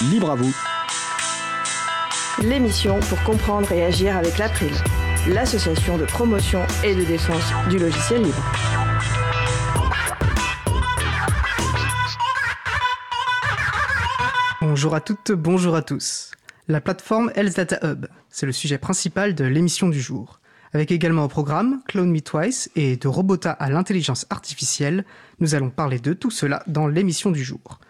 [0.00, 0.54] Libre à vous.
[2.40, 4.70] L'émission pour comprendre et agir avec l'April,
[5.26, 8.44] l'association de promotion et de défense du logiciel libre.
[14.60, 16.30] Bonjour à toutes, bonjour à tous.
[16.68, 20.38] La plateforme Health Data Hub, c'est le sujet principal de l'émission du jour.
[20.74, 25.04] Avec également au programme Clone Me Twice et de Robota à l'intelligence artificielle,
[25.40, 27.80] nous allons parler de tout cela dans l'émission du jour.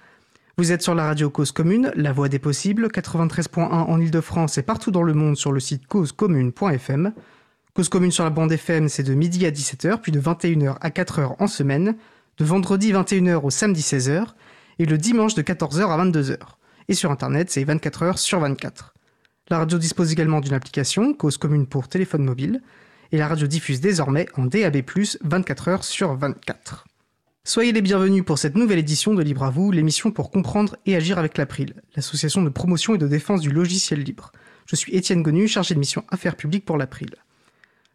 [0.59, 4.63] Vous êtes sur la radio Cause Commune, la voix des possibles, 93.1 en Ile-de-France et
[4.63, 7.13] partout dans le monde sur le site causecommune.fm.
[7.75, 10.91] Cause Commune sur la bande FM, c'est de midi à 17h, puis de 21h à
[10.91, 11.95] 4h en semaine,
[12.39, 14.25] de vendredi 21h au samedi 16h,
[14.81, 16.39] et le dimanche de 14h à 22h.
[16.89, 18.95] Et sur Internet, c'est 24h sur 24.
[19.51, 22.63] La radio dispose également d'une application, Cause Commune pour téléphone mobile,
[23.13, 26.88] et la radio diffuse désormais en DAB+, 24h sur 24.
[27.49, 30.95] Soyez les bienvenus pour cette nouvelle édition de Libre à vous, l'émission pour comprendre et
[30.95, 34.33] agir avec l'April, l'association de promotion et de défense du logiciel libre.
[34.67, 37.15] Je suis Étienne Gonu, chargé de mission Affaires publiques pour l'April.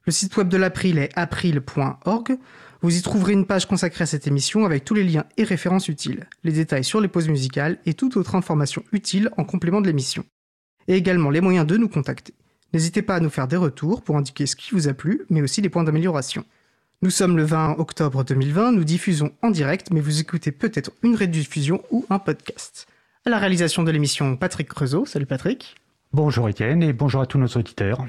[0.08, 2.36] Le site web de l'April est april.org.
[2.81, 5.88] Vous y trouverez une page consacrée à cette émission avec tous les liens et références
[5.88, 9.88] utiles, les détails sur les pauses musicales et toute autre information utile en complément de
[9.88, 10.25] l'émission.
[10.88, 12.33] Et également les moyens de nous contacter.
[12.73, 15.44] N'hésitez pas à nous faire des retours pour indiquer ce qui vous a plu, mais
[15.44, 16.44] aussi les points d'amélioration.
[17.04, 21.18] Nous sommes le 20 octobre 2020, nous diffusons en direct, mais vous écoutez peut-être une
[21.18, 22.88] rediffusion ou un podcast.
[23.26, 25.06] À la réalisation de l'émission, Patrick Creusot.
[25.06, 25.76] Salut Patrick.
[26.14, 28.06] Bonjour Étienne et bonjour à tous nos auditeurs.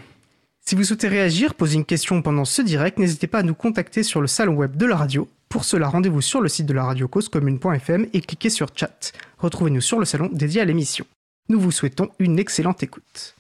[0.65, 4.05] Si vous souhaitez réagir, poser une question pendant ce direct, n'hésitez pas à nous contacter
[4.05, 5.29] sur le salon web de la radio.
[5.49, 9.11] Pour cela, rendez-vous sur le site de la radio causecommune.fm et cliquez sur chat.
[9.39, 11.05] Retrouvez-nous sur le salon dédié à l'émission.
[11.49, 13.35] Nous vous souhaitons une excellente écoute.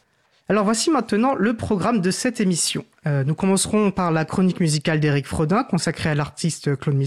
[0.48, 2.84] Alors voici maintenant le programme de cette émission.
[3.06, 7.06] Euh, nous commencerons par la chronique musicale d'Éric Frodin consacrée à l'artiste Clone Me.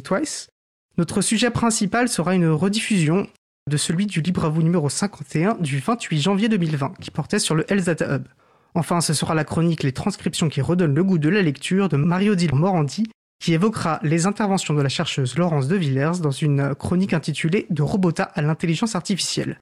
[0.97, 3.27] Notre sujet principal sera une rediffusion
[3.67, 7.55] de celui du Libre à vous numéro 51 du 28 janvier 2020 qui portait sur
[7.55, 8.27] le Health Data Hub.
[8.75, 11.97] Enfin, ce sera la chronique Les transcriptions qui redonnent le goût de la lecture de
[11.97, 13.07] Marie-Odile Morandi,
[13.39, 17.81] qui évoquera les interventions de la chercheuse Laurence de Villers dans une chronique intitulée De
[17.81, 19.59] Robota à l'intelligence artificielle.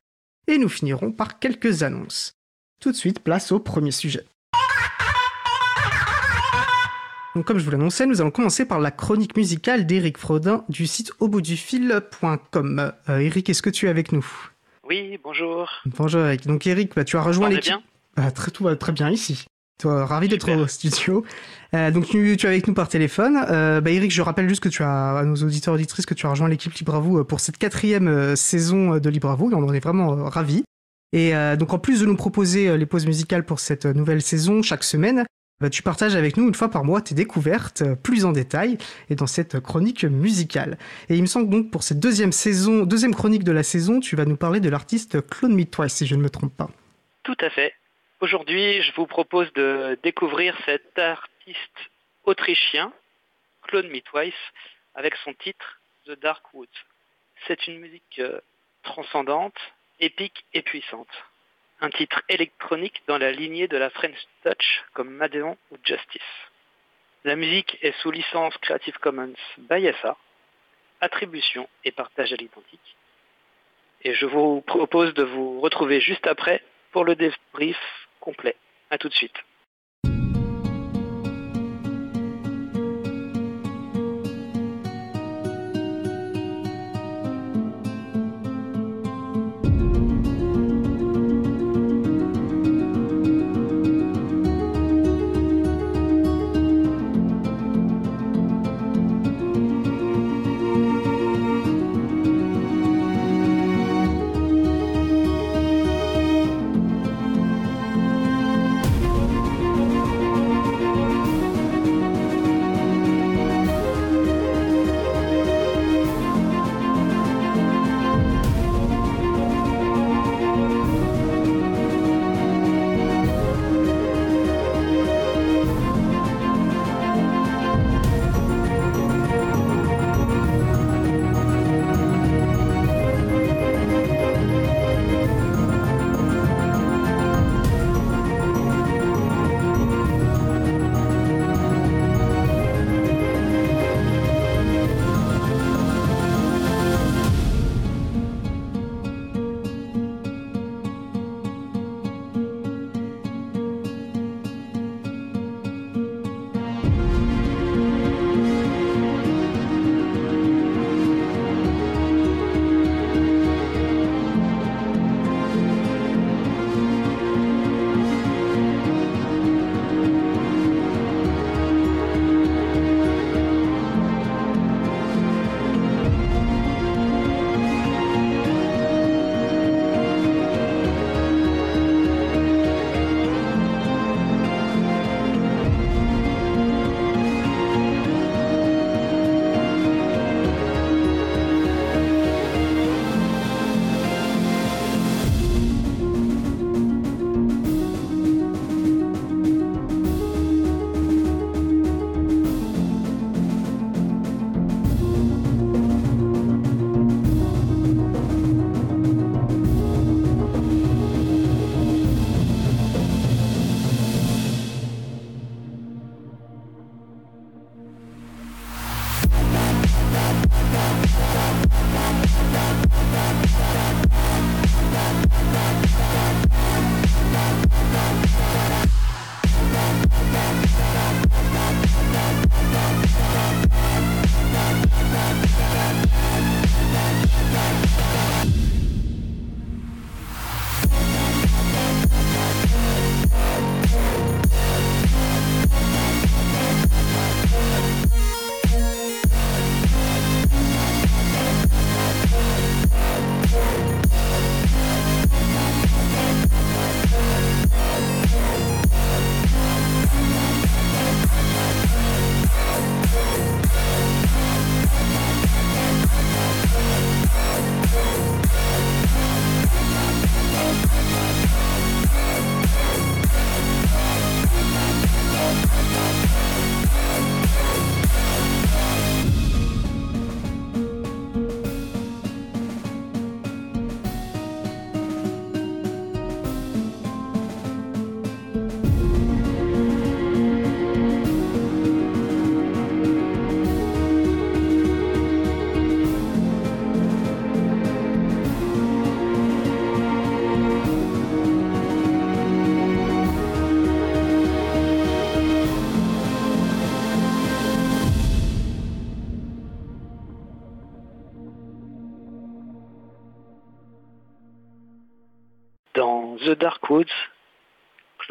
[0.47, 2.33] Et nous finirons par quelques annonces.
[2.81, 4.25] Tout de suite, place au premier sujet.
[7.35, 10.87] Donc, comme je vous l'annonçais, nous allons commencer par la chronique musicale d'Éric Frodin du
[10.87, 12.91] site auboutdufil.com.
[13.09, 14.25] Euh, Eric, est-ce que tu es avec nous?
[14.87, 15.69] Oui, bonjour.
[15.85, 16.47] Bonjour Eric.
[16.47, 17.73] Donc Eric, bah, tu as rejoint l'équipe.
[18.15, 19.45] Ah, très, tout va très bien ici.
[19.81, 21.25] Toi, ravi d'être au studio.
[21.73, 23.37] Euh, donc tu, tu, es avec nous par téléphone.
[23.49, 26.25] Euh, bah, Eric, je rappelle juste que tu as à nos auditeurs auditrices que tu
[26.25, 29.51] as rejoint l'équipe Libre à vous pour cette quatrième euh, saison de Libre à vous
[29.51, 30.63] on en est vraiment euh, ravis.
[31.15, 34.21] Et euh, donc en plus de nous proposer euh, les pauses musicales pour cette nouvelle
[34.21, 35.25] saison chaque semaine,
[35.61, 38.77] bah, tu partages avec nous une fois par mois tes découvertes euh, plus en détail
[39.09, 40.77] et dans cette chronique musicale.
[41.09, 44.15] Et il me semble donc pour cette deuxième saison, deuxième chronique de la saison, tu
[44.15, 46.69] vas nous parler de l'artiste Clone Me si je ne me trompe pas.
[47.23, 47.73] Tout à fait.
[48.19, 51.79] Aujourd'hui, je vous propose de découvrir cet artiste
[52.25, 52.91] autrichien,
[53.63, 54.01] Claude Me
[54.95, 56.67] avec son titre The Dark Woods.
[57.47, 58.39] C'est une musique euh,
[58.83, 59.57] transcendante,
[59.99, 61.07] épique et puissante.
[61.81, 66.21] Un titre électronique dans la lignée de la French Touch comme Madeon ou Justice.
[67.25, 70.15] La musique est sous licence Creative Commons by SA,
[71.01, 72.95] attribution et partage à l'identique.
[74.03, 77.79] Et je vous propose de vous retrouver juste après pour le débrief
[78.19, 78.55] complet.
[78.89, 79.35] A tout de suite.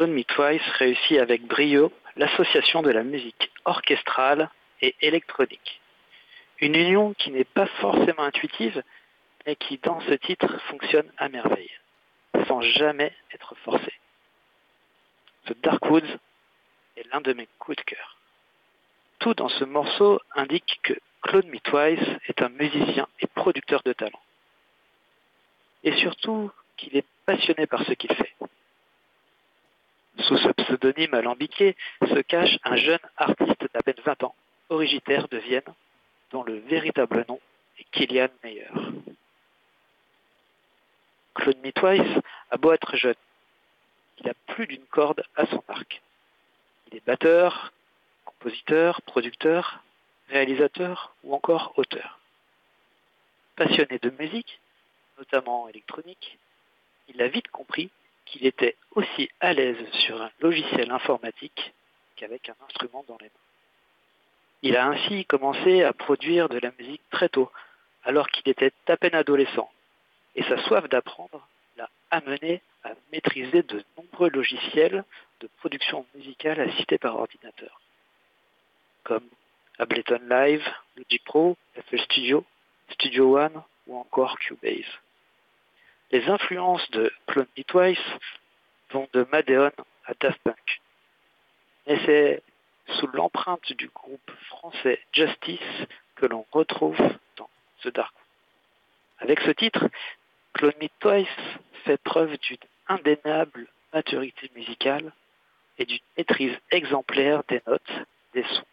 [0.05, 5.81] Clone Me Twice réussit avec brio l'association de la musique orchestrale et électronique.
[6.59, 8.83] Une union qui n'est pas forcément intuitive,
[9.47, 11.71] mais qui dans ce titre fonctionne à merveille,
[12.47, 13.99] sans jamais être forcée.
[15.47, 16.19] The Dark Woods
[16.97, 18.17] est l'un de mes coups de cœur.
[19.17, 20.93] Tout dans ce morceau indique que
[21.23, 24.21] Claude Me Twice est un musicien et producteur de talent.
[25.83, 28.35] Et surtout qu'il est passionné par ce qu'il fait.
[30.19, 34.35] Sous ce pseudonyme alambiqué se cache un jeune artiste d'à peine 20 ans,
[34.69, 35.73] originaire de Vienne,
[36.31, 37.39] dont le véritable nom
[37.77, 38.69] est Kilian Meyer.
[41.35, 43.15] Claude Me Twice a beau être jeune,
[44.19, 46.01] il a plus d'une corde à son arc.
[46.87, 47.73] Il est batteur,
[48.23, 49.83] compositeur, producteur,
[50.29, 52.19] réalisateur ou encore auteur.
[53.55, 54.59] Passionné de musique,
[55.17, 56.37] notamment électronique,
[57.07, 57.89] il a vite compris
[58.25, 61.73] qu'il était aussi à l'aise sur un logiciel informatique
[62.15, 63.45] qu'avec un instrument dans les mains.
[64.61, 67.51] Il a ainsi commencé à produire de la musique très tôt,
[68.03, 69.69] alors qu'il était à peine adolescent,
[70.35, 75.03] et sa soif d'apprendre l'a amené à maîtriser de nombreux logiciels
[75.41, 77.79] de production musicale assistés par ordinateur,
[79.03, 79.27] comme
[79.77, 80.65] Ableton Live,
[80.95, 82.45] Logic Pro, FL Studio,
[82.91, 84.85] Studio One ou encore Cubase.
[86.11, 87.97] Les influences de Clone Twice
[88.91, 89.71] vont de Madeon
[90.05, 90.81] à Daft Punk.
[91.87, 92.43] Mais c'est
[92.99, 95.59] sous l'empreinte du groupe français Justice
[96.15, 96.97] que l'on retrouve
[97.37, 97.49] dans
[97.83, 98.13] The Dark.
[99.19, 99.89] Avec ce titre,
[100.53, 101.27] Clone Me Twice
[101.85, 102.57] fait preuve d'une
[102.87, 105.11] indéniable maturité musicale
[105.77, 107.91] et d'une maîtrise exemplaire des notes,
[108.33, 108.65] des sons,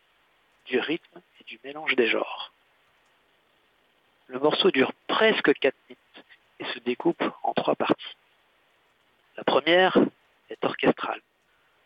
[0.67, 2.53] du rythme et du mélange des genres.
[4.27, 5.99] Le morceau dure presque 4 minutes
[6.59, 8.17] et se découpe en trois parties.
[9.37, 9.97] La première
[10.51, 11.21] est orchestrale.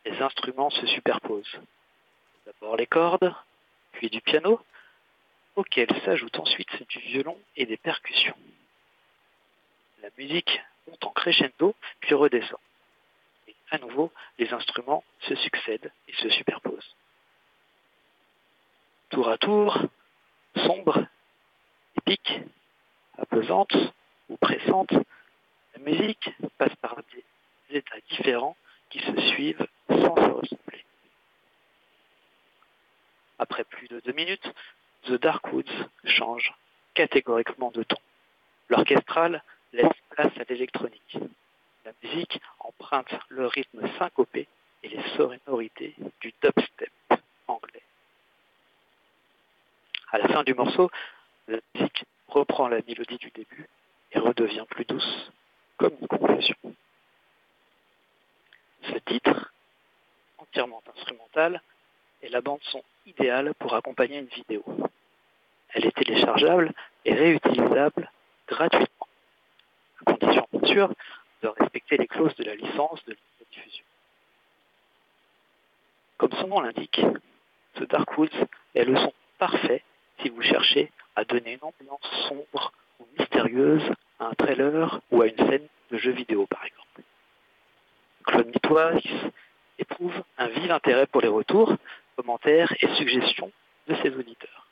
[0.04, 1.60] Les instruments se superposent.
[2.44, 3.34] D'abord les cordes,
[3.92, 4.60] puis du piano,
[5.56, 8.36] auquel s'ajoute ensuite du violon et des percussions.
[10.02, 12.60] La musique monte en crescendo, puis redescend.
[13.48, 16.94] Et à nouveau, les instruments se succèdent et se superposent.
[19.10, 19.78] Tour à tour,
[20.56, 21.06] sombre,
[21.96, 22.40] épique,
[23.18, 23.74] apaisante
[24.28, 28.56] ou pressante, la musique passe par des états différents
[28.90, 30.84] qui se suivent sans se ressembler.
[33.38, 34.52] Après plus de deux minutes,
[35.04, 36.52] The Dark Woods change
[36.94, 37.98] catégoriquement de ton.
[38.68, 39.42] L'orchestral
[39.72, 41.18] laisse place à l'électronique.
[41.84, 44.48] La musique emprunte le rythme syncopé
[44.82, 46.90] et les sonorités du dubstep
[47.46, 47.82] anglais.
[50.10, 50.90] À la fin du morceau,
[51.46, 53.68] la musique reprend la mélodie du début
[54.12, 55.30] et redevient plus douce,
[55.76, 56.56] comme une conclusion.
[58.82, 59.52] Ce titre,
[60.38, 61.60] entièrement instrumental,
[62.22, 64.64] est la bande son idéale pour accompagner une vidéo.
[65.70, 66.72] Elle est téléchargeable
[67.04, 68.10] et réutilisable
[68.46, 69.08] gratuitement,
[70.00, 70.92] à condition bien sûr
[71.42, 73.84] de respecter les clauses de la licence de la diffusion.
[76.16, 77.00] Comme son nom l'indique,
[77.78, 79.82] ce Dark Woods est le son parfait
[80.20, 82.72] si vous cherchez à donner une ambiance sombre
[83.18, 87.02] mystérieuse à un trailer ou à une scène de jeu vidéo par exemple.
[88.24, 89.32] Claude Twice
[89.78, 91.74] éprouve un vif intérêt pour les retours,
[92.16, 93.52] commentaires et suggestions
[93.88, 94.66] de ses auditeurs.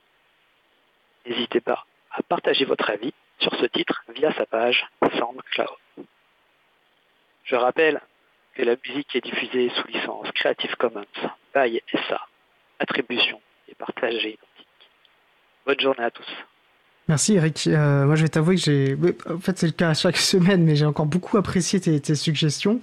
[1.27, 6.07] N'hésitez pas à partager votre avis sur ce titre via sa page SoundCloud.
[7.45, 8.01] Je rappelle
[8.55, 11.05] que la musique est diffusée sous licence Creative Commons
[11.55, 12.21] by SA,
[12.79, 14.91] attribution et partagée identique.
[15.67, 16.45] Bonne journée à tous.
[17.09, 17.67] Merci Eric.
[17.67, 18.97] Euh, moi je vais t'avouer que j'ai...
[19.29, 22.81] En fait c'est le cas chaque semaine, mais j'ai encore beaucoup apprécié tes, tes suggestions.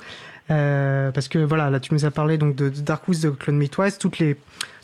[0.49, 3.29] Euh, parce que voilà, là tu nous as parlé donc de, de Dark Woods de
[3.29, 4.37] Clone Twice, toutes les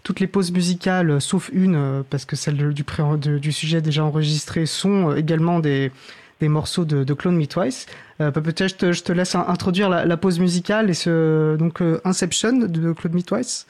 [0.04, 3.82] toutes les pauses musicales, sauf une, euh, parce que celle du, pré, de, du sujet
[3.82, 5.92] déjà enregistré, sont également des,
[6.40, 7.88] des morceaux de, de Clone Me Twice.
[8.22, 11.82] Euh, Peut-être je te, je te laisse introduire la, la, pause musicale et ce donc
[11.82, 13.68] euh, Inception de Claude Me Twice.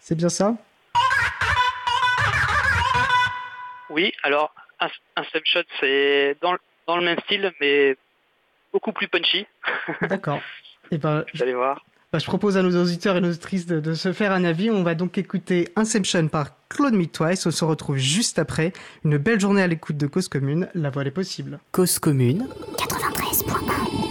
[0.00, 0.54] C'est bien ça?
[3.90, 4.54] Oui, alors
[5.16, 7.96] Inception c'est dans, dans le même style, mais
[8.72, 9.46] beaucoup plus punchy.
[10.02, 10.40] D'accord.
[10.90, 11.84] Et ben, Vous allez voir.
[12.12, 14.70] Bah, je propose à nos auditeurs et nos auditrices de, de, se faire un avis.
[14.70, 17.44] On va donc écouter Inception par Claude Me Twice.
[17.46, 18.72] On se retrouve juste après.
[19.04, 20.68] Une belle journée à l'écoute de Cause Commune.
[20.74, 21.58] La voile est possible.
[21.72, 24.03] Cause Commune 93.1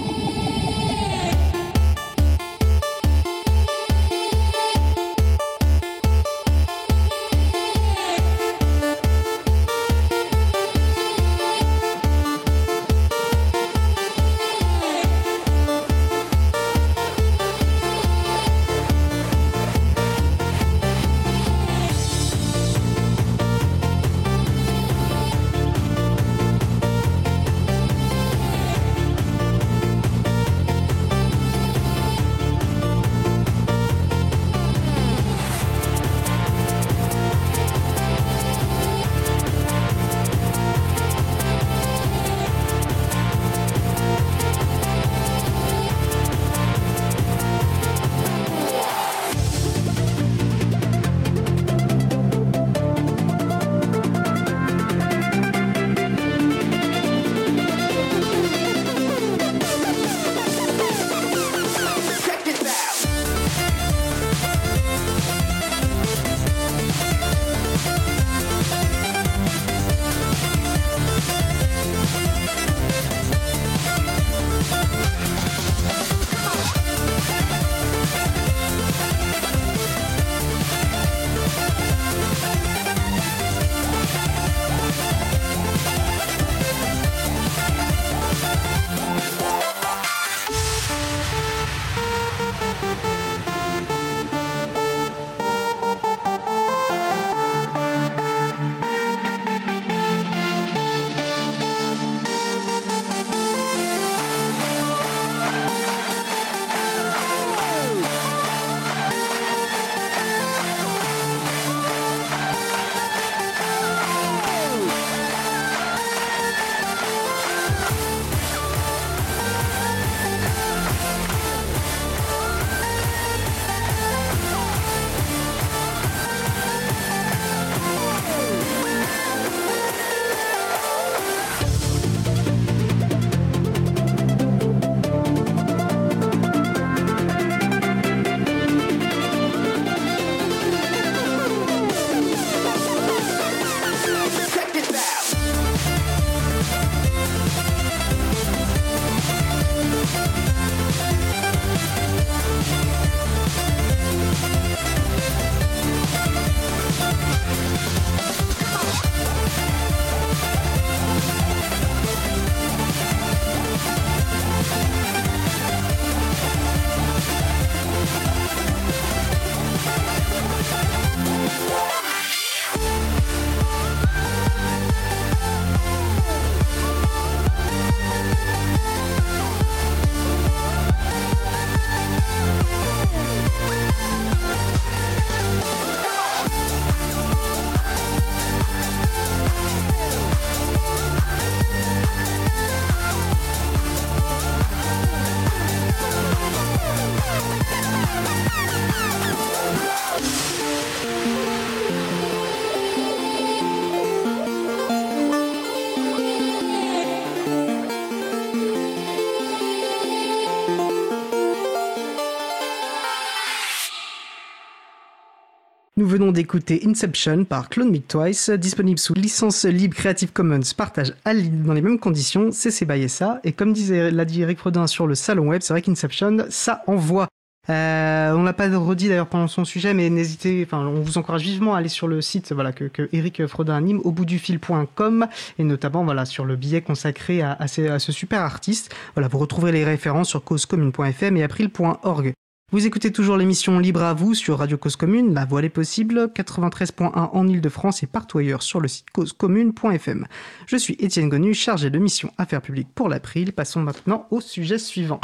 [216.14, 221.34] venons d'écouter Inception par Clone Me Twice, disponible sous licence libre Creative Commons, partage à
[221.34, 223.40] dans les mêmes conditions, CC by SA.
[223.44, 227.28] Et comme l'a dit Eric Frodin sur le salon web, c'est vrai qu'Inception, ça envoie.
[227.68, 231.42] Euh, on l'a pas redit d'ailleurs pendant son sujet, mais n'hésitez, enfin, on vous encourage
[231.42, 235.28] vivement à aller sur le site, voilà, que, Eric Frodin anime, au bout du fil.com,
[235.58, 238.94] et notamment, voilà, sur le billet consacré à, à ce super artiste.
[239.16, 242.34] Voilà, vous retrouverez les références sur causecommune.fm et april.org.
[242.74, 246.32] Vous écoutez toujours l'émission Libre à vous sur Radio Cause Commune, la voix est possible,
[246.34, 250.26] 93.1 en Ile-de-France et partout ailleurs sur le site causecommune.fm.
[250.66, 253.54] Je suis Étienne Gonu, chargé de mission Affaires publiques pour l'April.
[253.54, 255.22] Passons maintenant au sujet suivant.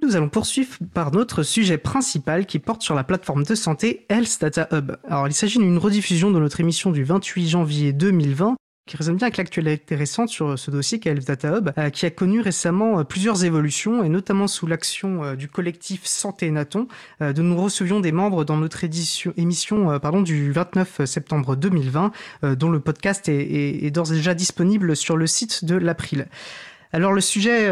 [0.00, 4.38] Nous allons poursuivre par notre sujet principal qui porte sur la plateforme de santé Health
[4.40, 4.96] Data Hub.
[5.06, 8.56] Alors, il s'agit d'une rediffusion de notre émission du 28 janvier 2020
[8.88, 12.06] qui résonne bien avec l'actualité récente sur ce dossier qu'est Health Data Hub, euh, qui
[12.06, 16.88] a connu récemment euh, plusieurs évolutions, et notamment sous l'action euh, du collectif Santé Naton,
[17.20, 18.82] de nous recevions des membres dans notre
[19.36, 22.12] émission pardon, du 29 septembre 2020,
[22.56, 26.26] dont le podcast est, d'ores et déjà disponible sur le site de l'April.
[26.92, 27.66] Alors le sujet,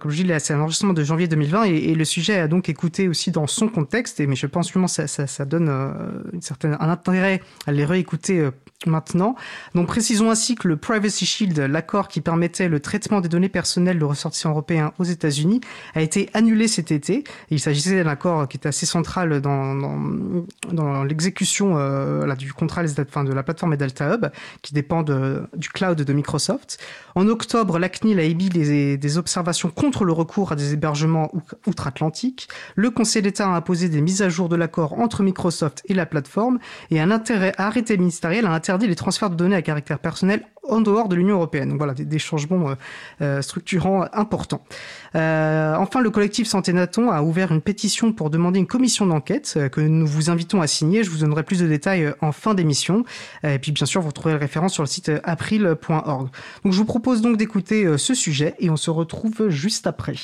[0.00, 2.70] comme je dis, c'est un enregistrement de janvier 2020 et, et, le sujet a donc
[2.70, 4.20] écouté aussi dans son contexte.
[4.20, 8.48] Et mais je pense que ça, donne un intérêt à les réécouter
[8.86, 9.34] maintenant.
[9.74, 13.98] Donc précisons ainsi que le Privacy Shield, l'accord qui permettait le traitement des données personnelles
[13.98, 15.60] de ressortissants européens aux États-Unis,
[15.94, 17.18] a été annulé cet été.
[17.18, 23.32] Et il s'agissait d'un accord qui était assez central dans, l'exécution euh, du contrat de
[23.32, 24.26] la plateforme Delta Hub,
[24.62, 26.78] qui dépend du cloud de Microsoft.
[27.14, 31.30] En octobre, la CNIL a émis des, des observations contre le recours à des hébergements
[31.66, 32.48] outre-Atlantique.
[32.74, 36.06] Le Conseil d'État a imposé des mises à jour de l'accord entre Microsoft et la
[36.06, 36.58] plateforme
[36.90, 40.80] et un intérêt arrêté ministériel a interdit les transferts de données à caractère personnel en
[40.80, 41.70] dehors de l'Union européenne.
[41.70, 42.74] Donc voilà, des, des changements euh,
[43.20, 44.64] euh, structurants importants.
[45.14, 49.54] Euh, enfin, le collectif Santé Naton a ouvert une pétition pour demander une commission d'enquête
[49.56, 51.04] euh, que nous vous invitons à signer.
[51.04, 53.04] Je vous donnerai plus de détails euh, en fin d'émission.
[53.42, 56.28] Et puis, bien sûr, vous retrouverez la référence sur le site april.org.
[56.64, 60.14] Donc, je vous propose donc d'écouter ce sujet et on se retrouve juste après.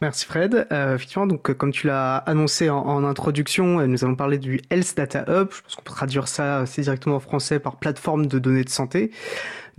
[0.00, 0.66] Merci Fred.
[0.72, 4.94] Euh, effectivement, donc comme tu l'as annoncé en, en, introduction, nous allons parler du Health
[4.96, 5.48] Data Hub.
[5.50, 8.70] Je pense qu'on peut traduire ça assez directement en français par plateforme de données de
[8.70, 9.10] santé.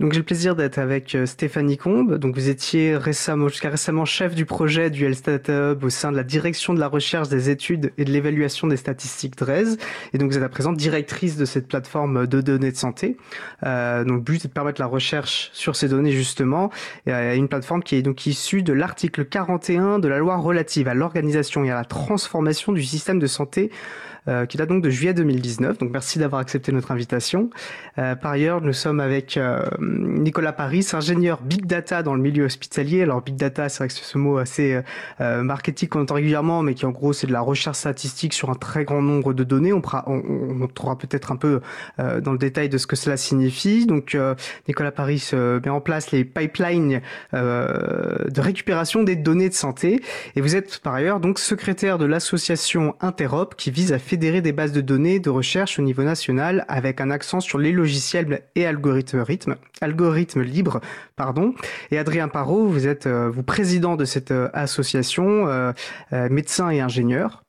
[0.00, 2.18] Donc j'ai le plaisir d'être avec euh, Stéphanie Combe.
[2.18, 6.16] Donc vous étiez récemment, jusqu'à récemment chef du projet du Data Hub au sein de
[6.16, 9.76] la direction de la recherche des études et de l'évaluation des statistiques DRES.
[10.12, 13.16] Et donc vous êtes à présent directrice de cette plateforme de données de santé.
[13.64, 16.70] Euh, donc le but est de permettre la recherche sur ces données justement.
[17.06, 20.94] Et une plateforme qui est donc issue de l'article 41 de la loi relative à
[20.94, 23.72] l'organisation et à la transformation du système de santé
[24.28, 25.78] euh, qui date donc de juillet 2019.
[25.78, 27.50] Donc merci d'avoir accepté notre invitation.
[27.98, 32.44] Euh, par ailleurs, nous sommes avec euh, Nicolas Paris, ingénieur Big Data dans le milieu
[32.44, 33.02] hospitalier.
[33.02, 34.80] Alors Big Data, c'est vrai que c'est ce mot assez
[35.20, 38.50] euh, marketing qu'on entend régulièrement, mais qui en gros c'est de la recherche statistique sur
[38.50, 39.72] un très grand nombre de données.
[39.72, 41.60] On, on, on montrera peut-être un peu
[41.98, 43.86] euh, dans le détail de ce que cela signifie.
[43.86, 44.16] Donc
[44.66, 47.00] Nicolas Paris met en place les pipelines
[47.32, 50.00] de récupération des données de santé.
[50.36, 54.52] Et vous êtes par ailleurs donc secrétaire de l'association Interop qui vise à fédérer des
[54.52, 58.66] bases de données de recherche au niveau national avec un accent sur les logiciels et
[58.66, 60.80] algorithmes, libres.
[61.16, 61.54] Pardon.
[61.90, 65.72] Et Adrien Parot, vous êtes euh, vous président de cette euh, association, euh,
[66.30, 67.44] médecin et ingénieur.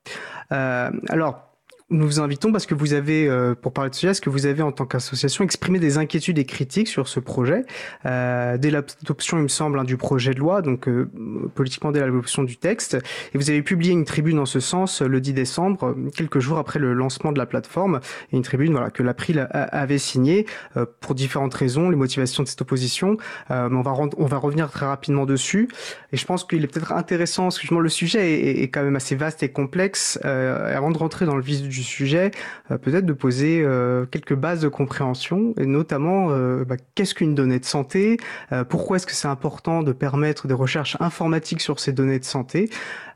[0.49, 1.48] Alors,
[1.89, 4.45] nous vous invitons parce que vous avez, euh, pour parler de ce ce que vous
[4.45, 7.65] avez en tant qu'association exprimé des inquiétudes et critiques sur ce projet?
[8.05, 11.09] Euh, dès l'adoption, il me semble, hein, du projet de loi, donc euh,
[11.55, 12.97] politiquement dès l'adoption du texte.
[13.33, 16.79] Et vous avez publié une tribune en ce sens le 10 décembre, quelques jours après
[16.79, 17.99] le lancement de la plateforme,
[18.31, 20.45] et une tribune voilà que l'April avait signée
[20.77, 23.17] euh, pour différentes raisons, les motivations de cette opposition.
[23.51, 25.69] Euh, mais on va on va revenir très rapidement dessus.
[26.11, 28.95] Et je pense qu'il est peut-être intéressant, parce que le sujet est, est, quand même
[28.95, 30.19] assez vaste et complexe.
[30.25, 32.31] Euh, avant de rentrer dans le vif du sujet,
[32.71, 37.35] euh, peut-être de poser euh, quelques bases de compréhension, et notamment euh, bah, qu'est-ce qu'une
[37.35, 38.17] donnée de santé,
[38.69, 42.69] pourquoi est-ce que c'est important de permettre des recherches informatiques sur ces données de santé.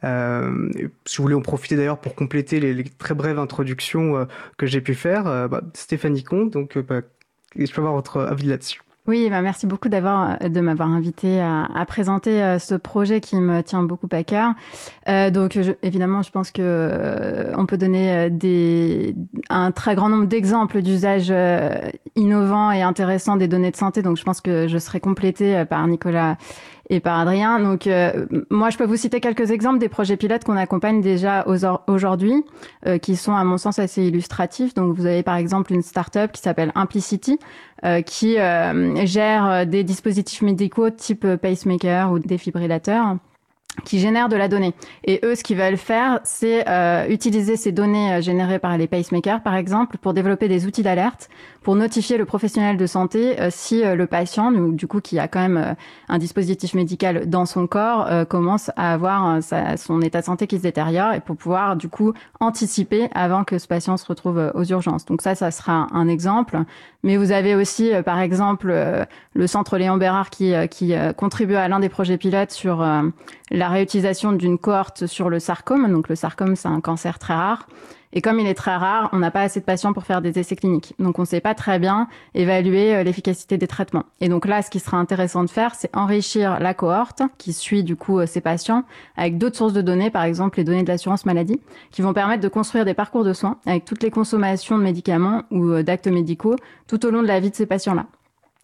[0.04, 4.82] Si vous voulez en profiter d'ailleurs pour compléter les, les, très brèves introductions que j'ai
[4.82, 7.02] pu faire, bah, Stéphanie Comte, donc bah,
[7.56, 8.82] je peux avoir votre avis là-dessus.
[9.06, 13.62] Oui, bah merci beaucoup d'avoir de m'avoir invité à, présenter euh, ce projet qui me
[13.62, 14.54] tient beaucoup à cœur.
[15.10, 19.13] Euh, donc, évidemment, je pense que euh, on peut donner des,
[19.50, 21.34] un très grand nombre d'exemples d'usages
[22.16, 24.04] innovants et intéressants des données de santé.
[24.04, 26.38] Donc, je pense que je serai complétée par Nicolas
[26.94, 27.60] et par Adrien.
[27.60, 31.46] Donc, euh, moi, je peux vous citer quelques exemples des projets pilotes qu'on accompagne déjà
[31.88, 32.44] aujourd'hui,
[32.86, 34.74] euh, qui sont, à mon sens, assez illustratifs.
[34.74, 37.40] Donc, vous avez par exemple une start-up qui s'appelle Implicity,
[37.84, 43.18] euh, qui gère des dispositifs médicaux type pacemaker ou défibrillateur
[43.86, 44.74] qui génèrent de la donnée.
[45.04, 48.88] Et eux, ce qu'ils veulent faire, c'est euh, utiliser ces données euh, générées par les
[48.88, 51.30] pacemakers, par exemple, pour développer des outils d'alerte,
[51.63, 55.39] pour notifier le professionnel de santé euh, si le patient, du coup, qui a quand
[55.39, 55.76] même
[56.10, 59.39] un dispositif médical dans son corps, commence à avoir
[59.78, 63.58] son état de santé qui se détériore, et pour pouvoir, du coup, anticiper avant que
[63.58, 65.06] ce patient se retrouve aux urgences.
[65.06, 66.60] Donc ça, ça sera un exemple.
[67.04, 68.73] Mais vous avez aussi, par exemple,
[69.34, 72.86] le centre Léon Bérard qui, qui contribue à l'un des projets pilotes sur
[73.52, 75.91] la réutilisation d'une cohorte sur le sarcome.
[75.91, 77.67] Donc le sarcome, c'est un cancer très rare.
[78.13, 80.38] Et comme il est très rare, on n'a pas assez de patients pour faire des
[80.39, 80.93] essais cliniques.
[80.99, 84.06] Donc on ne sait pas très bien évaluer euh, l'efficacité des traitements.
[84.21, 87.84] Et donc là, ce qui sera intéressant de faire, c'est enrichir la cohorte qui suit
[87.84, 88.84] du coup euh, ces patients
[89.17, 91.60] avec d'autres sources de données, par exemple les données de l'assurance maladie,
[91.91, 95.43] qui vont permettre de construire des parcours de soins avec toutes les consommations de médicaments
[95.49, 96.56] ou euh, d'actes médicaux
[96.88, 98.06] tout au long de la vie de ces patients-là.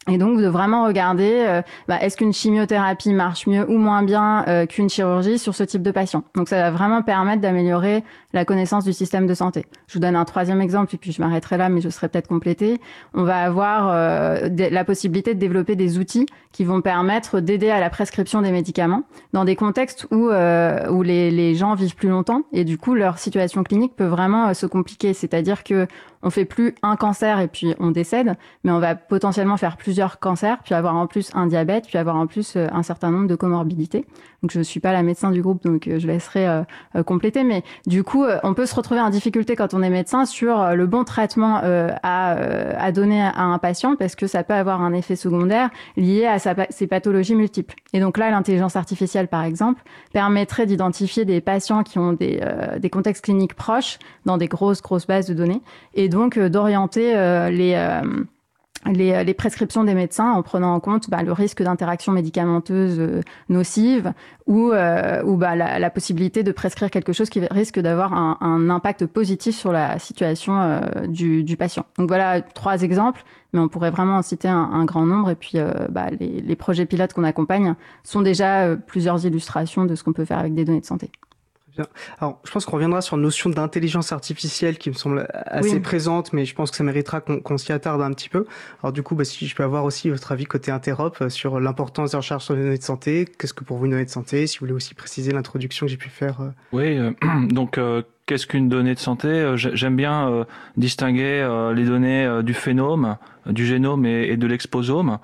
[0.10, 4.44] Et donc de vraiment regarder, euh, bah, est-ce qu'une chimiothérapie marche mieux ou moins bien
[4.48, 6.24] euh, qu'une chirurgie sur ce type de patient.
[6.36, 9.66] Donc ça va vraiment permettre d'améliorer la connaissance du système de santé.
[9.88, 12.28] Je vous donne un troisième exemple, et puis je m'arrêterai là, mais je serai peut-être
[12.28, 12.80] complété.
[13.14, 17.80] On va avoir euh, la possibilité de développer des outils qui vont permettre d'aider à
[17.80, 22.42] la prescription des médicaments dans des contextes où, où les, les, gens vivent plus longtemps
[22.54, 25.14] et du coup leur situation clinique peut vraiment se compliquer.
[25.14, 25.88] C'est-à-dire que
[26.22, 29.99] on fait plus un cancer et puis on décède, mais on va potentiellement faire plusieurs
[30.20, 33.28] cancers, puis avoir en plus un diabète, puis avoir en plus euh, un certain nombre
[33.28, 34.06] de comorbidités.
[34.42, 37.44] Donc je ne suis pas la médecin du groupe, donc euh, je laisserai euh, compléter.
[37.44, 40.88] Mais du coup, on peut se retrouver en difficulté quand on est médecin sur le
[40.88, 45.70] bon traitement à, donner à un patient, parce que ça peut avoir un effet secondaire
[45.98, 46.38] lié à
[46.70, 47.76] ses pathologies multiples.
[47.94, 49.82] Et donc là, l'intelligence artificielle, par exemple,
[50.14, 52.40] permettrait d'identifier des patients qui ont des,
[52.92, 55.62] contextes cliniques proches dans des grosses, grosses bases de données.
[55.94, 57.14] Et donc d'orienter
[57.52, 57.76] les
[58.86, 64.14] les, prescriptions des médecins en prenant en compte bah, le risque d'interaction médicamenteuse nocive
[64.48, 69.56] ou, ou bah, la, possibilité de prescrire quelque chose qui risque d'avoir un, impact positif
[69.56, 71.86] sur la situation du, patient.
[71.98, 75.30] Donc voilà trois exemples, mais on pourrait vraiment en citer un, grand nombre.
[75.30, 75.58] Et puis
[75.90, 80.26] bah, les, les, projets pilotes qu'on accompagne sont déjà plusieurs illustrations de ce qu'on peut
[80.26, 81.12] faire avec des données de santé.
[82.20, 86.34] Alors, je pense qu'on reviendra sur la notion d'intelligence artificielle qui me semble assez présente,
[86.34, 88.46] mais je pense que ça méritera qu'on s'y attarde un petit peu.
[88.84, 91.60] Alors, du coup, bah, si je peux avoir aussi votre avis côté interop euh, sur
[91.60, 94.10] l'importance des recherches sur les données de santé, qu'est-ce que pour vous une donnée de
[94.10, 96.42] santé, si vous voulez aussi préciser l'introduction que j'ai pu faire.
[96.42, 96.50] Euh.
[96.72, 97.12] Oui, euh,
[97.50, 97.80] donc
[98.26, 99.54] qu'est-ce qu'une donnée de santé?
[99.56, 100.46] J'aime bien
[100.78, 105.18] distinguer les données du phénome, du génome et de l'exposome.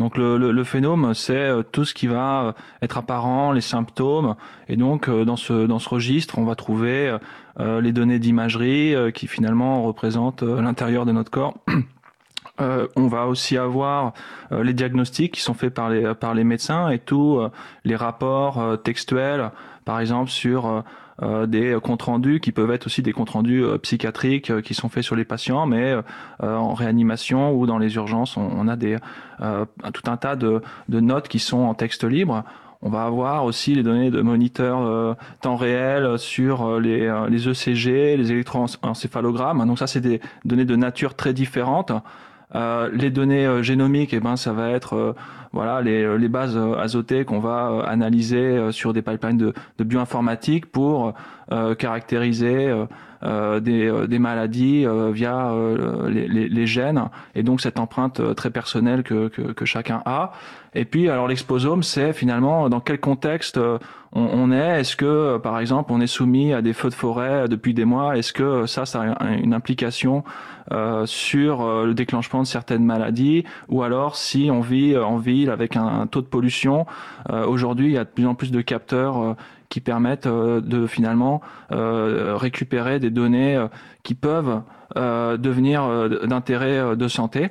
[0.00, 4.34] Donc le, le, phénome, c'est euh, tout ce qui va euh, être apparent, les symptômes.
[4.66, 7.16] Et donc euh, dans ce dans ce registre, on va trouver
[7.58, 11.54] les données d'imagerie qui finalement représentent l'intérieur de notre corps.
[12.58, 14.14] on va aussi avoir
[14.50, 17.38] les diagnostics qui sont faits par les par les médecins et tous
[17.84, 19.50] les rapports textuels,
[19.84, 20.82] par exemple sur
[21.22, 24.72] euh, des comptes rendus qui peuvent être aussi des comptes rendus euh, psychiatriques euh, qui
[24.72, 25.94] sont faits sur les patients, mais
[26.40, 28.96] en réanimation ou dans les urgences, on, a des
[29.38, 32.44] tout un tas de, de notes qui sont en texte libre.
[32.82, 38.32] On va avoir aussi les données de moniteurs temps réel sur les, les ECG, les
[38.32, 39.66] électroencéphalogrammes.
[39.66, 41.92] Donc ça, c'est des données de nature très différente.
[42.54, 45.14] Euh, les données euh, génomiques, eh ben, ça va être euh,
[45.52, 51.12] voilà les, les bases azotées qu'on va analyser sur des pipelines de, bioinformatique pour
[51.76, 52.72] caractériser
[53.60, 55.52] des, des, maladies via
[56.06, 57.02] les, gènes
[57.34, 60.30] et donc cette empreinte très personnelle que, que, que chacun a.
[60.76, 63.58] Et puis alors l'exposome, c'est finalement dans quel contexte
[64.12, 67.74] on, est Est-ce que, par exemple, on est soumis à des feux de forêt depuis
[67.74, 70.24] des mois Est-ce que ça, ça a une implication
[70.72, 73.44] euh, sur euh, le déclenchement de certaines maladies?
[73.68, 76.86] Ou alors, si on vit en ville avec un, taux de pollution,
[77.30, 79.36] euh, aujourd'hui, il y a de plus en plus de capteurs
[79.68, 83.64] qui permettent de finalement récupérer des données
[84.02, 84.62] qui peuvent
[84.96, 87.50] devenir d'intérêt de santé.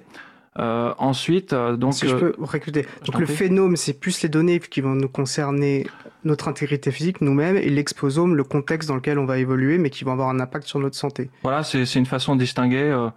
[0.59, 1.93] Euh, ensuite, euh, donc.
[1.93, 2.85] Si je peux recruter.
[3.05, 5.87] Donc le phénome, c'est plus les données qui vont nous concerner
[6.25, 10.03] notre intégrité physique, nous-mêmes, et l'exposome, le contexte dans lequel on va évoluer, mais qui
[10.03, 11.29] vont avoir un impact sur notre santé.
[11.43, 13.09] Voilà, c'est une façon de distinguer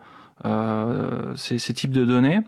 [0.45, 2.41] euh, ces, ces, types de données.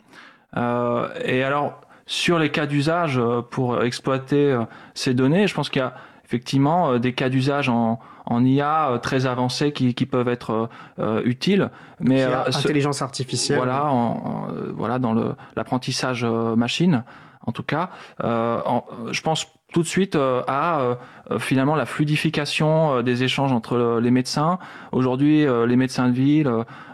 [0.56, 4.56] et alors, sur les cas d'usage pour exploiter
[4.94, 8.98] ces données, je pense qu'il y a effectivement des cas d'usage en, en IA euh,
[8.98, 10.66] très avancés qui, qui peuvent être euh,
[10.98, 11.70] euh, utiles.
[12.00, 13.58] Mais intelligence artificielle.
[13.58, 17.04] Voilà, en, voilà dans le l'apprentissage machine.
[17.46, 17.90] en tout cas.
[18.20, 20.98] je pense tout de suite à
[21.38, 24.58] finalement la fluidification des échanges entre les médecins.
[24.92, 26.50] Aujourd'hui, les médecins de ville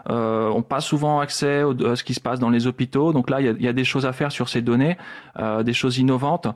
[0.07, 3.11] ont pas souvent accès à ce qui se passe dans les hôpitaux.
[3.11, 4.97] Donc là, il y a, des choses à faire sur ces données,
[5.63, 6.47] des choses innovantes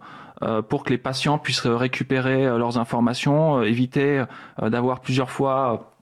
[0.70, 4.24] pour que les patients puissent récupérer leurs informations, éviter
[4.62, 5.96] d'avoir plusieurs fois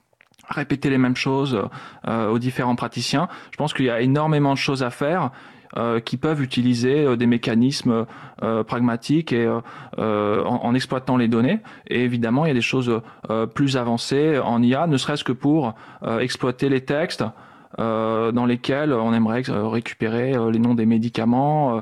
[0.49, 1.61] répéter les mêmes choses
[2.07, 3.27] euh, aux différents praticiens.
[3.51, 5.31] Je pense qu'il y a énormément de choses à faire.
[5.75, 8.05] Euh, qui peuvent utiliser euh, des mécanismes
[8.67, 9.33] pragmatiques
[9.97, 11.61] en, exploitant les données.
[11.87, 13.01] Et évidemment, il y a des choses
[13.55, 15.73] plus avancées en IA, ne serait-ce que pour
[16.19, 17.27] exploiter les textes, euh,
[17.77, 21.81] dans lesquels on aimerait euh, récupérer euh, les noms des médicaments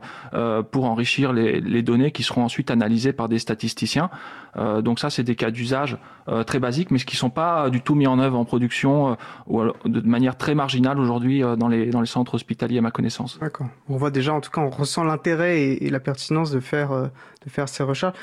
[0.71, 4.09] pour enrichir les, données qui seront ensuite analysées par des statisticiens.
[4.55, 5.97] donc ça, c'est des cas d'usage
[6.45, 10.01] très basiques, mais qui sont pas du tout mis en œuvre en production ou de
[10.01, 13.39] manière très marginale aujourd'hui dans, les, centres hospitaliers à ma connaissance.
[13.39, 13.67] D'accord.
[13.89, 16.91] On voit déjà, en tout cas, on ressent l'intérêt et, et, la pertinence de faire,
[16.91, 18.17] de faire ces recherches.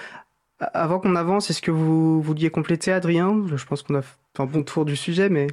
[0.61, 3.45] Avant qu'on avance, est-ce que vous vouliez compléter, Adrien?
[3.55, 4.03] Je pense qu'on a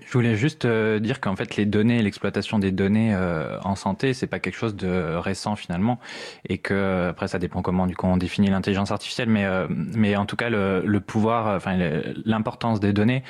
[0.06, 4.14] je voulais juste euh, dire qu'en fait les données, l'exploitation des données euh, en santé,
[4.14, 6.00] c'est pas quelque chose de récent finalement,
[6.48, 10.16] et que après ça dépend comment du coup on définit l'intelligence artificielle, mais euh, mais
[10.16, 11.78] en tout cas le, le pouvoir, enfin
[12.26, 13.24] l'importance des données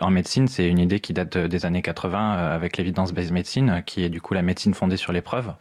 [0.00, 4.10] en médecine, c'est une idée qui date des années 80 avec l'évidence-based médecine, qui est
[4.10, 5.52] du coup la médecine fondée sur les preuves,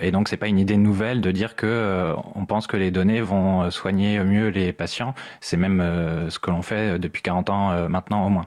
[0.00, 3.20] et donc c'est pas une idée nouvelle de dire que on pense que les données
[3.20, 5.82] vont soigner mieux les patients, c'est même
[6.28, 8.46] ce que l'on fait depuis 40 ans maintenant au moins.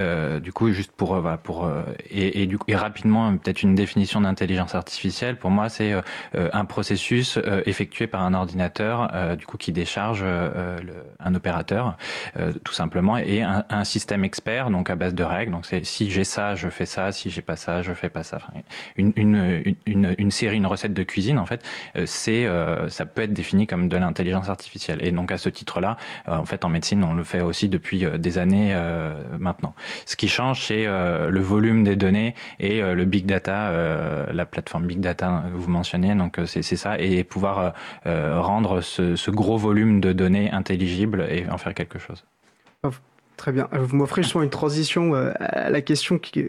[0.00, 3.74] Euh, du coup, juste pour euh, pour euh, et, et, du et rapidement peut-être une
[3.74, 5.36] définition d'intelligence artificielle.
[5.36, 5.94] Pour moi, c'est
[6.34, 11.96] un processus effectué par un ordinateur, du coup qui décharge le, un opérateur,
[12.64, 15.52] tout simplement, et un, un, système expert, donc à base de règles.
[15.52, 17.12] Donc c'est si j'ai ça, je fais ça.
[17.12, 18.38] Si j'ai pas ça, je fais pas ça.
[18.96, 21.64] Une, une, une, une, série, une recette de cuisine, en fait,
[22.06, 22.46] c'est
[22.88, 24.98] ça peut être défini comme de l'intelligence artificielle.
[25.02, 28.38] Et donc à ce titre-là, en fait, en médecine, on le fait aussi depuis des
[28.38, 28.76] années
[29.38, 29.74] maintenant.
[30.06, 34.26] Ce qui change, c'est euh, le volume des données et euh, le big data, euh,
[34.32, 36.14] la plateforme big data que vous mentionnez.
[36.14, 37.74] Donc c'est ça et pouvoir
[38.04, 42.24] rendre ce, gros volume de données intelligible et en faire quelque chose.
[43.36, 43.68] Très bien.
[43.70, 46.44] Vous m'offrez justement une transition à la question qui,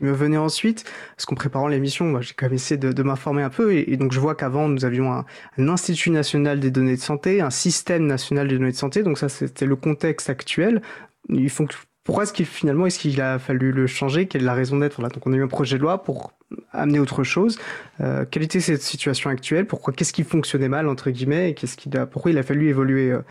[0.00, 0.84] me venait ensuite.
[1.16, 3.74] Parce qu'en préparant l'émission, j'ai quand même essayé de, m'informer un peu.
[3.74, 5.26] Et, donc, je vois qu'avant, nous avions un,
[5.58, 9.02] un, Institut national des données de santé, un système national des données de santé.
[9.02, 10.80] Donc, ça, c'était le contexte actuel.
[11.28, 11.66] Il faut
[12.04, 14.26] pourquoi est-ce qu'il finalement est-ce qu'il a fallu le changer?
[14.26, 15.00] Quelle est la raison d'être?
[15.00, 16.32] Donc on a eu un projet de loi pour
[16.70, 17.58] amener autre chose.
[18.00, 19.66] Euh, quelle était cette situation actuelle?
[19.66, 22.68] Pourquoi Qu'est-ce qui fonctionnait mal entre guillemets Et qu'est-ce qu'il a Pourquoi il a fallu
[22.68, 23.22] évoluer euh,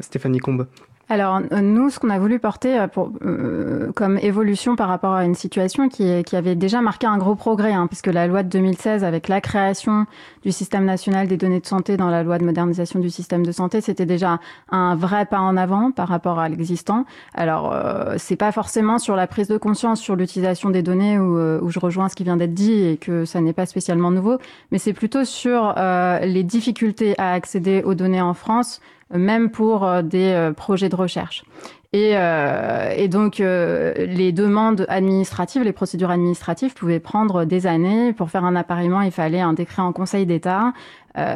[0.00, 0.66] Stéphanie Combe
[1.08, 5.12] alors euh, nous, ce qu'on a voulu porter euh, pour, euh, comme évolution par rapport
[5.12, 8.42] à une situation qui, qui avait déjà marqué un gros progrès, hein, puisque la loi
[8.42, 10.06] de 2016, avec la création
[10.42, 13.52] du système national des données de santé dans la loi de modernisation du système de
[13.52, 14.38] santé, c'était déjà
[14.70, 17.04] un vrai pas en avant par rapport à l'existant.
[17.34, 21.38] Alors euh, c'est pas forcément sur la prise de conscience sur l'utilisation des données où,
[21.38, 24.38] où, je rejoins ce qui vient d'être dit et que ça n'est pas spécialement nouveau,
[24.70, 28.80] mais c'est plutôt sur les difficultés à accéder aux données en France
[29.14, 31.44] même pour euh, des euh, projets de recherche.
[31.92, 38.12] Et, euh, et, donc, les demandes administratives, les procédures administratives pouvaient prendre des années.
[38.12, 40.72] Pour faire un appareillement, il fallait un décret en Conseil d'État.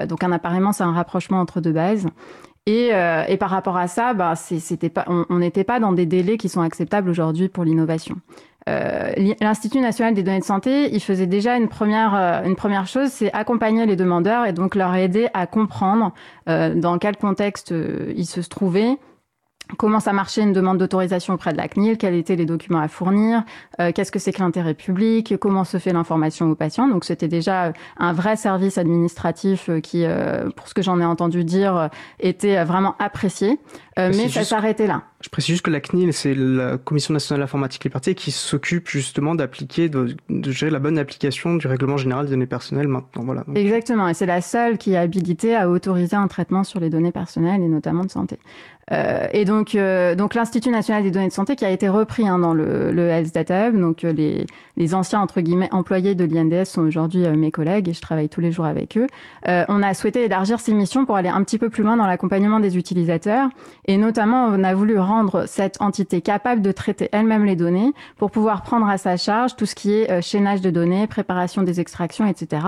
[0.09, 2.09] donc, un appareillement, c'est un rapprochement entre deux bases.
[2.67, 6.39] Et, et par rapport à ça, bah, c'était pas, on n'était pas dans des délais
[6.39, 8.17] qui sont acceptables aujourd'hui pour l'innovation.
[8.69, 12.87] Euh, l'Institut national des données de santé, il faisait déjà une première, euh, une première
[12.87, 16.13] chose, c'est accompagner les demandeurs et donc leur aider à comprendre
[16.49, 17.73] euh, dans quel contexte
[18.17, 18.99] ils se trouvaient,
[19.77, 22.89] comment ça marchait une demande d'autorisation auprès de la CNIL, quels étaient les documents à
[22.89, 23.45] fournir,
[23.77, 26.89] qu'est-ce que c'est que l'intérêt public, comment se fait l'information aux patients.
[26.89, 30.07] Donc c'était déjà un vrai service administratif qui,
[30.57, 33.61] pour ce que j'en ai entendu dire, était vraiment apprécié.
[33.99, 35.03] Mais ça s'arrêtait là.
[35.21, 39.35] Je précise juste que la CNIL, c'est la Commission nationale d'informatique liberté qui s'occupe justement
[39.35, 40.17] d'appliquer, de,
[40.51, 43.25] gérer la bonne application du règlement général des données personnelles maintenant.
[43.25, 43.45] Voilà.
[43.55, 47.13] Exactement, et c'est la seule qui est habilitée à autoriser un traitement sur les données
[47.13, 48.39] personnelles et notamment de santé.
[48.93, 52.27] Euh, et donc, euh, donc l'Institut national des données de santé qui a été repris
[52.27, 53.79] hein, dans le, le Health Data Hub.
[53.79, 57.93] Donc, euh, les, les anciens entre guillemets employés de l'INDS sont aujourd'hui mes collègues et
[57.93, 59.07] je travaille tous les jours avec eux.
[59.47, 62.61] on a souhaité élargir ces missions pour aller un petit peu plus loin dans l'accompagnement
[62.61, 63.49] des utilisateurs
[63.89, 68.31] et notamment on a voulu rendre cette entité capable de traiter elle-même les données pour
[68.31, 72.27] pouvoir prendre à sa charge tout ce qui est chaînage de données, préparation des extractions,
[72.27, 72.63] etc.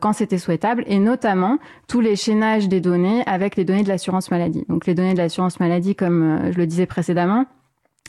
[0.00, 4.30] quand c'était souhaitable et notamment tous les chaînages des données avec les données de l'assurance
[4.30, 4.64] maladie.
[4.68, 7.46] Donc les données de l'assurance maladie, comme euh, je le disais précédemment,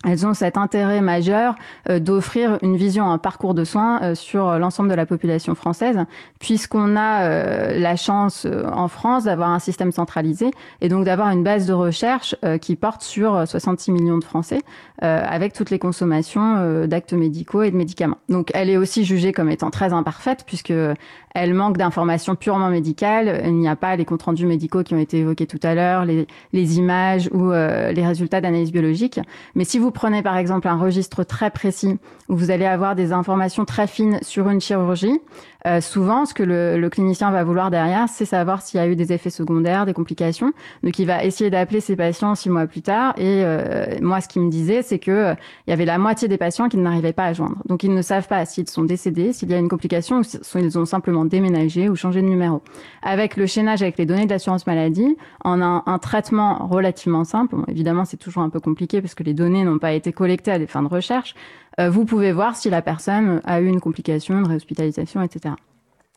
[0.03, 1.55] elles ont cet intérêt majeur
[1.89, 5.97] euh, d'offrir une vision, un parcours de soins euh, sur l'ensemble de la population française,
[6.39, 10.51] puisqu'on a euh, la chance en France d'avoir un système centralisé
[10.81, 14.59] et donc d'avoir une base de recherche qui porte sur 66 millions de Français,
[14.99, 18.17] avec toutes les consommations d'actes médicaux et de médicaments.
[18.29, 20.73] Donc elle est aussi jugée comme étant très imparfaite, puisque
[21.33, 23.43] elle manque d'informations purement médicales.
[23.45, 26.05] Il n'y a pas les comptes rendus médicaux qui ont été évoqués tout à l'heure,
[26.05, 29.19] les, images ou les résultats d'analyse biologique.
[29.55, 33.65] Mais si prenez par exemple un registre très précis où vous allez avoir des informations
[33.65, 35.19] très fines sur une chirurgie,
[35.65, 38.87] euh, souvent, ce que le, le, clinicien va vouloir derrière, c'est savoir s'il y a
[38.87, 40.51] eu des effets secondaires, des complications.
[40.83, 43.13] Donc, il va essayer d'appeler ses patients six mois plus tard.
[43.17, 46.27] Et euh, moi, ce qu'il me disait, c'est que euh, il y avait la moitié
[46.27, 47.57] des patients qui n'arrivaient pas à joindre.
[47.65, 50.77] Donc, ils ne savent pas s'ils sont décédés, s'il y a une complication, ou s'ils
[50.77, 52.61] ont simplement déménagé ou changé de numéro.
[53.01, 57.55] Avec le chaînage avec les données de l'assurance maladie, on a un, traitement relativement simple.
[57.55, 60.51] Bon, évidemment, c'est toujours un peu compliqué parce que les données n'ont pas été collectées
[60.51, 61.35] à des fins de recherche.
[61.79, 65.55] Euh, vous pouvez voir si la personne a eu une complication, une réhospitalisation, etc.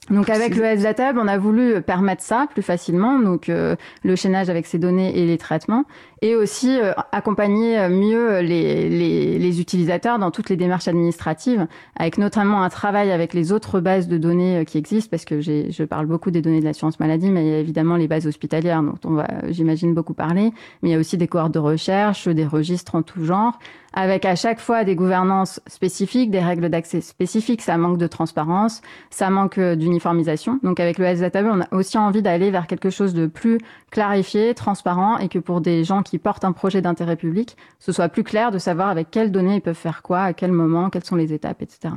[0.08, 4.48] Donc avec le Health on a voulu permettre ça plus facilement, donc euh, le chaînage
[4.48, 5.82] avec ces données et les traitements,
[6.22, 11.66] et aussi euh, accompagner mieux les, les, les, utilisateurs dans toutes les démarches administratives,
[11.96, 15.82] avec notamment un travail avec les autres bases de données qui existent, parce que je
[15.82, 18.84] parle beaucoup des données de l'assurance maladie, mais il y a évidemment les bases hospitalières
[18.84, 22.28] dont on va, j'imagine, beaucoup parler, mais il y a aussi des cohortes de recherche,
[22.28, 23.58] des registres en tout genre,
[23.96, 27.62] avec à chaque fois des gouvernances spécifiques, des règles d'accès spécifiques.
[27.62, 30.61] Ça manque de transparence, ça manque euh, d'uniformisation.
[30.62, 33.59] Donc avec le Health on a aussi envie d'aller vers quelque chose de plus
[33.90, 38.11] clarifié, transparent, et que pour des gens qui portent un projet d'intérêt public, ce soit
[38.11, 41.04] plus clair de savoir avec quelles données ils peuvent faire quoi, à quel moment, quelles
[41.04, 41.94] sont les étapes, etc.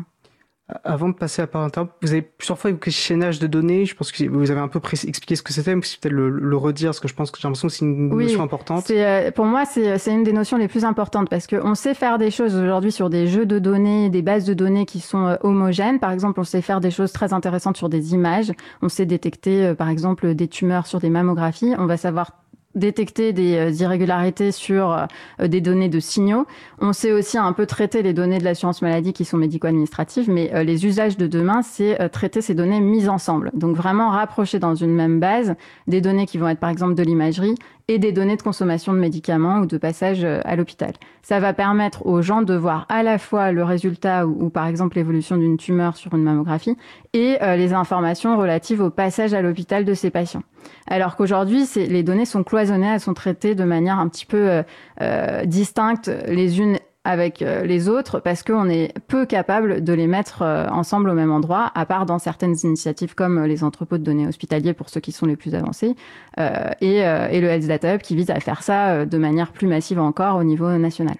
[0.84, 3.86] Avant de passer à part internet, vous avez plusieurs fois évoqué chaînage de données.
[3.86, 6.58] Je pense que vous avez un peu expliqué ce que c'était, mais peut-être le, le,
[6.58, 8.90] redire, parce que je pense que j'ai l'impression que c'est une notion importante.
[8.92, 12.30] Euh, pour moi, c'est une des notions les plus importantes, parce qu'on sait faire des
[12.30, 16.00] choses aujourd'hui sur des jeux de données, des bases de données qui sont euh, homogènes.
[16.00, 18.52] Par exemple, on sait faire des choses très intéressantes sur des images.
[18.84, 21.74] On sait détecter, euh, par exemple, des tumeurs sur des mammographies.
[21.80, 22.34] On va savoir
[22.76, 26.46] détecter des euh, irrégularités sur euh, des données de signaux.
[26.80, 30.52] On sait aussi un peu traiter les données de l'assurance maladie qui sont médico-administratives, mais
[30.54, 33.52] euh, les usages de demain, c'est traiter ces données mises ensemble.
[33.54, 35.56] Donc vraiment rapprocher dans une même base
[35.88, 37.56] des données qui vont être par exemple de l'imagerie
[37.90, 40.94] et des données de consommation de médicaments ou de passage euh, à l'hôpital.
[41.24, 44.96] Ça va permettre aux gens de voir à la fois le résultat ou, par exemple
[44.96, 46.78] l'évolution d'une tumeur sur une mammographie
[47.14, 50.44] et euh, les informations relatives au passage à l'hôpital de ces patients.
[50.88, 54.62] Alors qu'aujourd'hui, les données sont cloisonnées, elles sont traitées de manière un petit peu
[55.02, 60.08] euh, distincte les unes avec euh, les autres parce qu'on est peu capable de les
[60.08, 63.98] mettre euh, ensemble au même endroit, à part dans certaines initiatives comme euh, les entrepôts
[63.98, 65.96] de données hospitaliers pour ceux qui sont les plus avancés,
[66.38, 70.00] et, et, le Health Data Hub qui vise à faire ça de manière plus massive
[70.00, 71.18] encore au niveau national.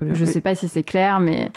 [0.00, 1.50] Je ne sais pas si c'est clair, mais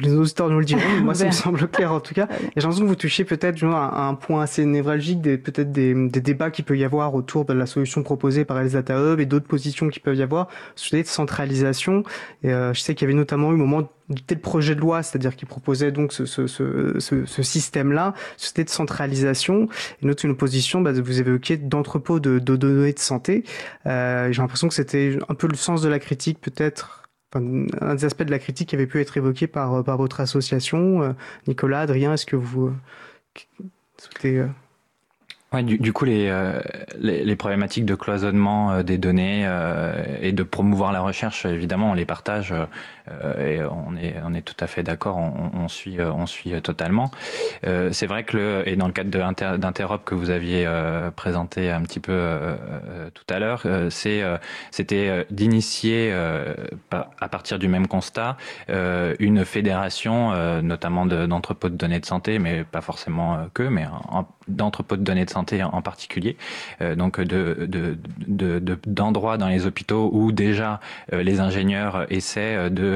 [0.00, 2.28] les auditeurs nous le diront, moi ça me semble clair en tout cas.
[2.30, 5.94] Et j'ai l'impression que vous touchez peut-être à un point assez névralgique, des, peut-être des,
[5.94, 9.18] des, débats qui peut y avoir autour de la solution proposée par les Data Hub
[9.18, 12.04] et d'autres positions qui peuvent y avoir sur de centralisation.
[12.42, 13.88] Et euh, je sais qu'il y avait notamment eu au moment
[14.26, 18.68] tel projet de loi, c'est-à-dire qui proposait donc ce, ce, ce, ce système-là, c'était de
[18.68, 19.68] centralisation,
[20.02, 23.44] et notre une opposition, bah, vous évoquiez d'entrepôt de, de, données de santé.
[23.86, 27.01] Euh, j'ai l'impression que c'était un peu le sens de la critique peut-être
[27.34, 31.02] un des aspects de la critique qui avait pu être évoqué par, par votre association.
[31.02, 31.12] Euh,
[31.46, 33.64] Nicolas, Adrien, est-ce que vous euh,
[33.98, 34.44] souhaitez
[35.52, 40.92] Ouais, du, coup, les, euh, problématiques de cloisonnement euh, des données euh, et de promouvoir
[40.92, 42.54] la recherche, évidemment, on les partage
[43.38, 47.10] et on est, on est tout à fait d'accord, on, on, suit, on suit totalement.
[47.62, 49.10] c'est vrai que, le, et dans le cadre
[49.58, 50.68] d'Interop que vous aviez
[51.16, 52.38] présenté un petit peu
[53.14, 54.22] tout à l'heure, c'est
[54.70, 56.12] c'était d'initier,
[56.92, 58.36] à partir du même constat,
[58.68, 63.86] une fédération, notamment d'entrepôts de, données de santé, mais pas forcément que, mais
[64.48, 66.36] d'entrepôts de données de santé en particulier,
[66.80, 67.98] euh, donc de,
[68.86, 70.80] d'endroits dans les hôpitaux où déjà
[71.12, 72.91] euh, les ingénieurs essaient de,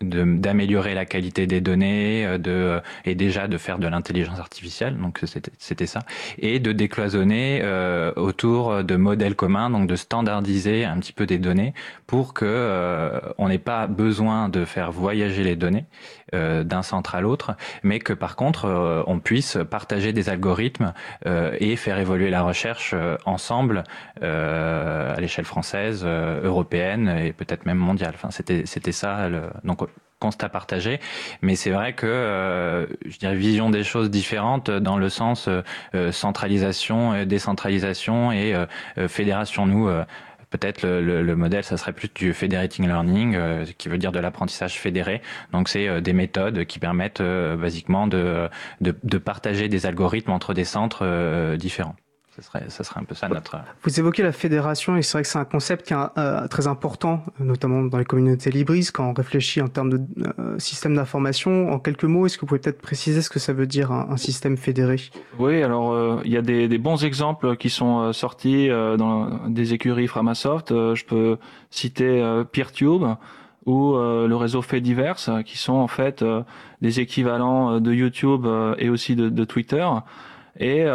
[0.00, 5.20] d'améliorer la qualité des données, de et déjà de faire de l'intelligence artificielle, donc
[5.58, 6.00] c'était ça,
[6.38, 11.38] et de décloisonner euh, autour de modèles communs, donc de standardiser un petit peu des
[11.38, 11.74] données
[12.06, 15.84] pour que on n'ait pas besoin de faire voyager les données
[16.32, 17.52] d'un centre à l'autre,
[17.82, 20.92] mais que par contre on puisse partager des algorithmes
[21.26, 23.84] euh, et faire évoluer la recherche euh, ensemble
[24.22, 28.12] euh, à l'échelle française, européenne et peut-être même mondiale.
[28.14, 29.28] Enfin, c'était c'était ça.
[29.28, 29.80] Le, donc
[30.18, 31.00] constat partagé,
[31.40, 35.48] mais c'est vrai que je dirais vision des choses différentes dans le sens
[36.10, 38.54] centralisation, décentralisation et
[39.08, 39.64] fédération.
[39.64, 39.88] Nous
[40.50, 43.36] peut-être le, le, modèle, ça serait plus du federating learning,
[43.78, 45.22] qui veut dire de l'apprentissage fédéré.
[45.52, 48.48] Donc c'est des méthodes qui permettent basiquement de,
[48.80, 51.96] de, de, partager des algorithmes entre des centres différents.
[52.40, 53.58] Ce serait, ça serait un peu ça notre.
[53.82, 56.68] Vous évoquez la fédération et c'est vrai que c'est un concept qui est euh, très
[56.68, 60.00] important, notamment dans les communautés libristes, quand on réfléchit en termes de
[60.38, 61.70] euh, système d'information.
[61.70, 64.16] En quelques mots, est-ce que vous pouvez peut-être préciser ce que ça veut dire un,
[64.16, 64.96] système fédéré?
[65.38, 69.74] Oui, alors euh, il y a des, des, bons exemples qui sont sortis dans des
[69.74, 70.70] écuries Framasoft.
[70.70, 71.36] je peux
[71.70, 73.04] citer PeerTube
[73.66, 76.24] ou le réseau Fediverse, qui sont en fait
[76.80, 78.46] des équivalents de YouTube
[78.78, 79.86] et aussi de, de Twitter.
[80.58, 80.86] Et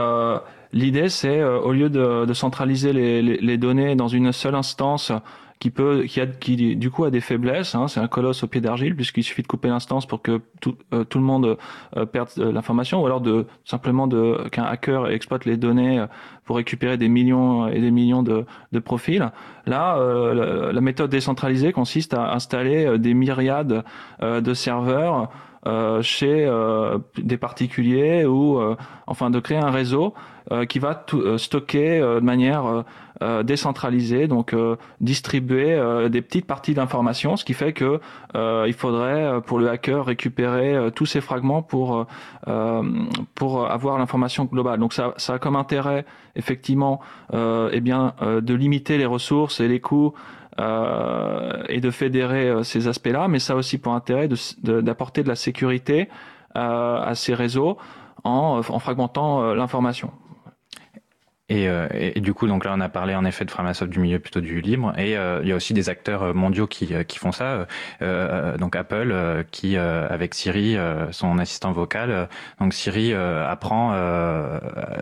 [0.76, 5.14] L'idée, c'est euh, au lieu de, centraliser les, données dans une seule instance
[5.58, 7.76] qui peut, qui, a, qui du coup a des faiblesses.
[7.76, 10.76] Hein, c'est un colosse au pied d'argile puisqu'il suffit de couper l'instance pour que tout,
[10.94, 11.58] euh, le monde
[11.96, 16.06] euh, perde l'information, ou alors de simplement de qu'un hacker exploite les données
[16.44, 18.46] pour récupérer des millions et des millions de,
[18.82, 19.32] profils.
[19.66, 19.98] Là,
[20.74, 23.84] la, méthode décentralisée consiste à installer des myriades
[24.22, 25.30] de serveurs
[26.02, 28.76] chez euh, des particuliers ou euh,
[29.08, 30.14] enfin de créer un réseau
[30.70, 32.84] qui va tout, stocker de manière
[33.44, 34.56] décentralisée, donc
[35.02, 35.76] distribuer
[36.12, 38.00] des petites parties d'informations, ce qui fait que
[38.36, 42.06] il faudrait pour le hacker récupérer tous ces fragments pour
[43.34, 44.80] pour avoir l'information globale.
[44.80, 46.06] Donc ça, ça a comme intérêt
[46.36, 47.00] effectivement
[47.34, 52.88] eh bien de limiter les ressources et les coûts euh, et de fédérer euh, ces
[52.88, 54.30] aspects-là, mais ça aussi pour intérêt
[54.64, 56.10] d'apporter de, la sécurité
[56.56, 57.78] euh, à ces réseaux
[58.24, 60.12] en fragmentant l'information.
[61.48, 64.18] Et, euh, du coup, donc là, on a parlé en effet de Framasoft du milieu
[64.18, 67.20] plutôt du libre, et euh, il y a aussi des acteurs euh, mondiaux qui, qui
[67.20, 67.68] font ça.
[68.58, 70.76] donc Apple, qui avec Siri,
[71.12, 72.30] son assistant vocal,
[72.60, 73.94] donc Siri apprend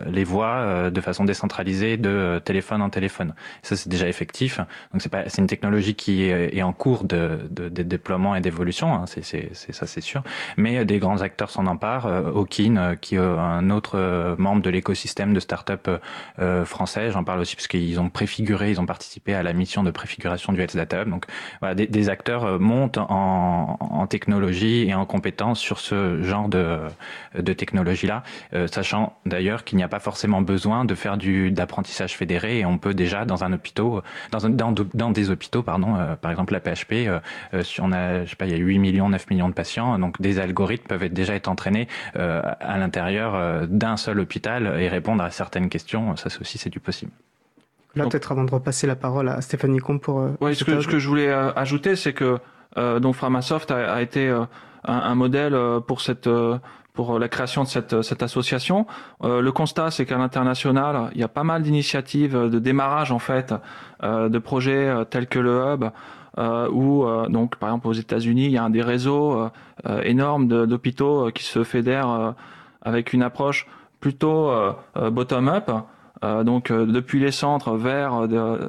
[0.06, 3.34] les voix de façon décentralisée de téléphone en téléphone.
[3.62, 4.58] Ça, c'est déjà effectif.
[4.92, 8.40] Donc c'est pas, c'est une technologie qui est, en cours de, de, de déploiement et
[8.40, 8.94] d'évolution.
[8.94, 10.22] Hein, c'est, c'est, ça, c'est sûr.
[10.56, 12.06] Mais des grands acteurs s'en emparent.
[12.34, 15.88] Okin, qui est un autre membre de l'écosystème de start-up
[16.40, 17.12] euh, français.
[17.12, 20.52] J'en parle aussi parce qu'ils ont préfiguré, ils ont participé à la mission de préfiguration
[20.52, 21.08] du Health Data Hub.
[21.08, 21.26] Donc
[21.60, 26.48] voilà, des, des acteurs euh, montent en, en, technologie et en compétences sur ce genre
[26.48, 26.80] de,
[27.38, 32.16] de technologie-là, euh, sachant d'ailleurs qu'il n'y a pas forcément besoin de faire du d'apprentissage
[32.16, 35.96] fédéré et on peut déjà dans un hôpital, dans, un, dans, dans des hôpitaux, pardon,
[36.20, 37.08] par exemple la PHP,
[37.80, 40.20] on a, je sais pas, il y a 8 millions, 9 millions de patients, donc
[40.20, 45.68] des algorithmes peuvent déjà être entraînés à l'intérieur d'un seul hôpital et répondre à certaines
[45.68, 47.12] questions ça aussi c'est du possible.
[47.96, 50.20] Là, peut-être avant de repasser la parole à Stéphanie Combe pour.
[50.20, 52.38] Euh, oui, ce que, ce que, je voulais euh, ajouter, c'est que
[52.76, 54.48] euh, donc Framasoft a, a été un,
[54.84, 55.56] un, modèle
[55.86, 56.28] pour cette
[56.92, 58.86] pour la création de cette, cette association.
[59.22, 63.52] le constat, c'est qu'à l'international, il y a pas mal d'initiatives de démarrage en fait
[64.02, 65.84] de projets tels que le hub.
[66.72, 69.50] Où donc par exemple aux États-Unis il y a un des réseaux
[70.04, 72.34] énormes d'hôpitaux qui se fédèrent
[72.82, 73.66] avec une approche
[73.98, 74.52] plutôt
[74.94, 75.70] bottom-up
[76.44, 78.68] donc euh, depuis les centres vers, euh,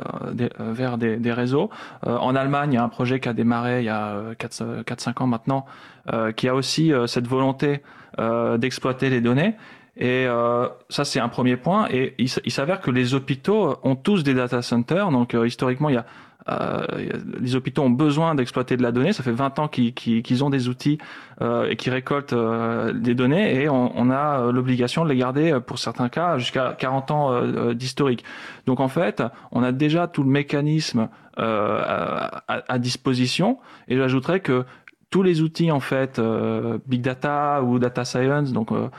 [0.59, 1.69] vers des, des réseaux.
[2.05, 5.27] en Allemagne, il y a un projet qui a démarré il y a 4-5 ans
[5.27, 5.65] maintenant,
[6.35, 7.81] qui a aussi cette volonté
[8.57, 9.55] d'exploiter les données.
[9.97, 11.87] Et euh, ça, c'est un premier point.
[11.89, 15.09] Et il, s'avère que les hôpitaux ont tous des data centers.
[15.11, 19.13] Donc, historiquement, il y a euh, les hôpitaux ont besoin d'exploiter de la donnée.
[19.13, 20.97] Ça fait 20 ans qu'ils ont des outils
[21.41, 25.59] euh, et qui récoltent euh, des données et on, on a l'obligation de les garder
[25.65, 28.23] pour certains cas jusqu'à 40 ans d'historique.
[28.65, 34.63] Donc en fait, on a déjà tout le mécanisme à, à, disposition et j'ajouterais que
[35.09, 36.21] tous les outils en fait
[36.87, 38.89] big data ou data science donc euh,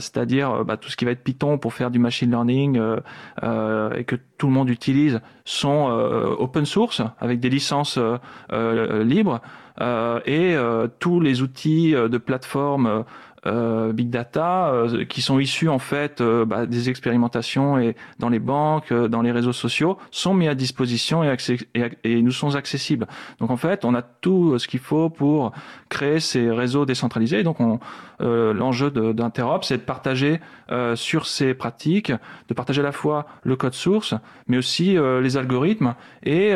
[0.00, 2.78] c'est-à-dire euh, bah, tout ce qui va être Python pour faire du machine learning
[3.42, 5.86] euh, et que tout le monde utilise sont
[6.38, 7.98] open source avec des licences
[8.50, 9.40] libres
[9.80, 10.56] et
[10.98, 13.04] tous les outils de plateforme
[13.44, 18.28] euh, big data euh, qui sont issus en fait euh, bah, des expérimentations et dans
[18.28, 21.36] les banques, dans les réseaux sociaux sont mis à disposition et,
[21.74, 23.08] et, et, nous sont accessibles.
[23.40, 25.50] Donc en fait, on a tout ce qu'il faut pour
[25.88, 27.42] créer ces réseaux décentralisés.
[27.42, 27.56] donc
[28.22, 30.40] l'enjeu d'Interop, c'est de partager
[30.94, 32.12] sur ces pratiques,
[32.48, 34.14] de partager à la fois le code source,
[34.46, 36.54] mais aussi les algorithmes et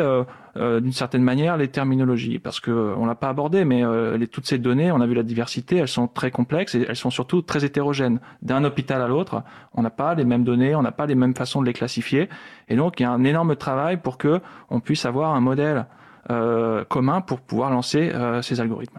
[0.57, 4.27] euh, d'une certaine manière les terminologies, parce que on l'a pas abordé, mais euh, les,
[4.27, 7.11] toutes ces données, on a vu la diversité, elles sont très complexes et elles sont
[7.11, 8.19] surtout très hétérogènes.
[8.41, 9.43] D'un hôpital à l'autre,
[9.73, 12.27] on n'a pas les mêmes données, on n'a pas les mêmes façons de les classifier,
[12.69, 14.39] et donc il y a un énorme travail pour que
[14.69, 15.85] on puisse avoir un modèle
[16.31, 18.11] euh, commun pour pouvoir lancer
[18.41, 18.97] ces algorithmes.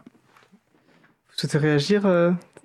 [1.30, 2.02] Vous souhaitez réagir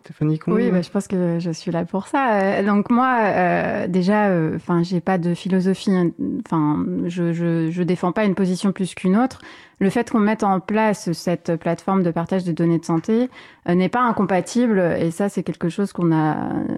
[0.03, 2.33] Stéphanie Oui, bah, je pense que je suis là pour ça.
[2.33, 5.91] Euh, donc moi, euh, déjà, euh, enfin, j'ai pas de philosophie.
[5.91, 6.11] Hein,
[6.45, 9.39] enfin, je, je, je défends pas une position plus qu'une autre.
[9.79, 13.29] Le fait qu'on mette en place cette plateforme de partage des données de santé
[13.67, 16.35] n'est pas incompatible, et ça, c'est quelque chose qu'on a,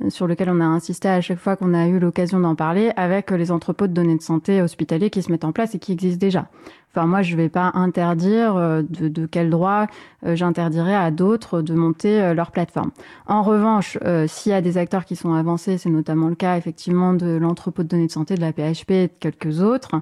[0.10, 3.32] sur lequel on a insisté à chaque fois qu'on a eu l'occasion d'en parler, avec
[3.32, 6.20] les entrepôts de données de santé hospitaliers qui se mettent en place et qui existent
[6.20, 6.48] déjà.
[6.96, 9.88] Enfin, moi, je ne vais pas interdire euh, de, de quel droit
[10.26, 12.92] euh, j'interdirais à d'autres de monter euh, leur plateforme.
[13.28, 17.14] En revanche, s'il y a des acteurs qui sont avancés, c'est notamment le cas effectivement
[17.14, 19.96] de l'entrepôt de données de santé de la PHP et de quelques autres,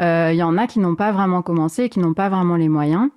[0.00, 2.68] il y en a qui n'ont pas vraiment commencé et qui n'ont pas vraiment les
[2.68, 3.10] moyens.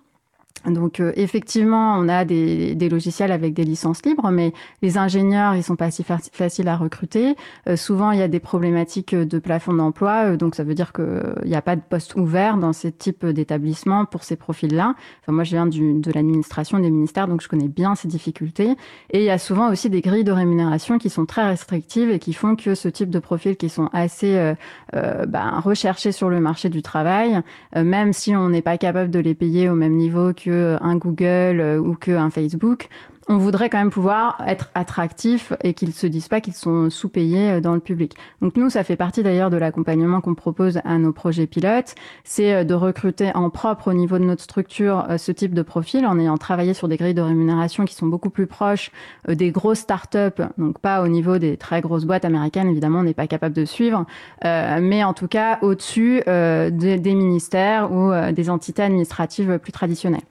[0.71, 5.55] Donc euh, effectivement, on a des, des, logiciels avec des licences libres, mais les ingénieurs,
[5.55, 7.35] ils sont pas si faciles à recruter.
[7.67, 10.93] Euh, souvent, il y a des problématiques de plafond d'emploi, euh, donc ça veut dire
[10.93, 14.95] qu'il n'y a pas de poste ouvert dans ces types d'établissements pour ces profils-là.
[15.21, 18.75] Enfin, moi, je viens du, de l'administration des ministères, donc je connais bien ces difficultés.
[19.11, 22.19] Et il y a souvent aussi des grilles de rémunération qui sont très restrictives et
[22.19, 24.53] qui font que ce type de profils qui sont assez
[24.93, 27.41] ben, recherchés sur le marché du travail,
[27.75, 31.59] même si on n'est pas capable de les payer au même niveau que un Google
[31.59, 32.89] euh, ou qu'un Facebook
[33.27, 37.51] on voudrait quand même pouvoir être attractif et qu'ils se disent pas qu'ils sont sous-payés
[37.51, 38.15] euh, dans le public.
[38.41, 42.53] Donc nous, ça fait partie d'ailleurs de l'accompagnement qu'on propose à nos projets pilotes, c'est
[42.53, 46.19] euh, de recruter en propre au niveau de notre structure ce type de profil en
[46.19, 48.91] ayant travaillé sur des grilles de rémunération qui sont beaucoup plus proches
[49.27, 53.13] des grosses startups, donc pas au niveau des très grosses boîtes américaines, évidemment, on n'est
[53.13, 54.05] pas capable de suivre,
[54.43, 60.23] mais en tout cas au-dessus des ministères ou des entités administratives plus traditionnelles.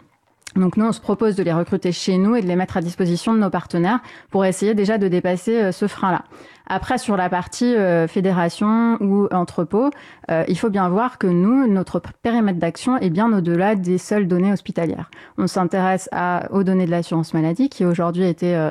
[0.57, 2.83] Donc nous, on se propose de les recruter chez nous et de les mettre à
[2.83, 4.01] disposition de nos partenaires
[4.31, 6.25] pour essayer déjà de dépasser euh, ce frein-là.
[6.67, 9.91] Après, sur la partie euh, fédération ou entrepôt,
[10.31, 14.29] euh, il faut bien voir que nous, notre périmètre d'action est bien au-delà des seules
[14.29, 15.11] données hospitalières.
[15.39, 16.09] On s'intéresse
[16.51, 18.71] aux données de l'assurance maladie qui aujourd'hui étaient euh,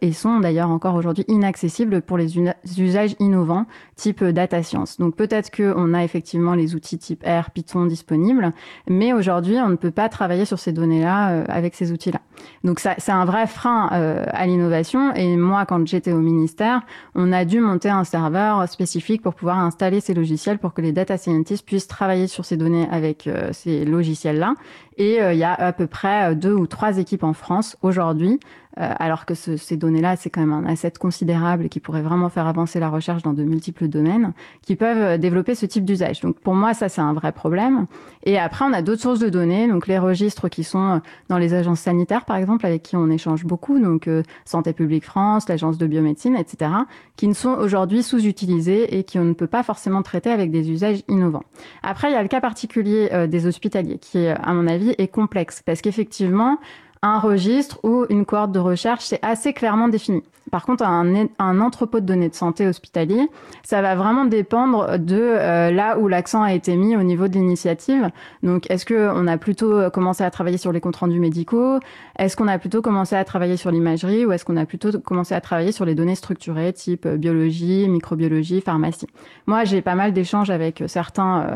[0.00, 2.38] et sont d'ailleurs encore aujourd'hui inaccessibles pour les
[2.78, 3.66] usages innovants
[3.96, 4.98] type data science.
[4.98, 8.52] Donc peut-être qu'on a effectivement les outils type R, Python disponibles,
[8.88, 12.20] mais aujourd'hui, on ne peut pas travailler sur ces données-là avec ces outils-là.
[12.64, 15.12] Donc ça, c'est un vrai frein à l'innovation.
[15.14, 16.82] Et moi, quand j'étais au ministère,
[17.30, 20.90] on a dû monter un serveur spécifique pour pouvoir installer ces logiciels pour que les
[20.90, 24.54] data scientists puissent travailler sur ces données avec euh, ces logiciels-là.
[24.96, 28.40] Et euh, il y a à peu près deux ou trois équipes en France aujourd'hui
[28.78, 32.46] euh, alors que ces données-là, c'est quand même un asset considérable qui pourrait vraiment faire
[32.46, 34.32] avancer la recherche dans de multiples domaines,
[34.62, 36.20] qui peuvent euh, développer ce type d'usage.
[36.20, 37.86] Donc pour moi, ça, c'est un vrai problème.
[38.24, 41.38] Et après, on a d'autres sources de données, donc les registres qui sont euh, dans
[41.38, 44.08] les agences sanitaires, par exemple, avec qui on échange beaucoup, donc
[44.44, 46.70] Santé publique France, l'agence de biomédecine, etc.,
[47.16, 50.70] qui ne sont aujourd'hui sous-utilisés et qui on ne peut pas forcément traiter avec des
[50.70, 51.44] usages innovants.
[51.82, 55.62] Après, il y a le cas particulier des hospitaliers, qui, à mon avis, est complexe,
[55.64, 56.58] parce qu'effectivement,
[57.02, 60.22] un registre ou une cohorte de recherche, c'est assez clairement défini.
[60.50, 63.28] Par contre, un, entrepôt de données de santé hospitalier,
[63.62, 67.34] ça va vraiment dépendre de euh, là où l'accent a été mis au niveau de
[67.34, 68.10] l'initiative.
[68.42, 71.78] Donc, est-ce que on a plutôt euh, commencé à travailler sur les comptes rendus médicaux?
[72.18, 74.26] Est-ce qu'on a plutôt commencé à travailler sur l'imagerie?
[74.26, 77.88] Ou est-ce qu'on a plutôt commencé à travailler sur les données structurées type euh, biologie,
[77.88, 79.06] microbiologie, pharmacie?
[79.46, 81.46] Moi, j'ai pas mal d'échanges avec certains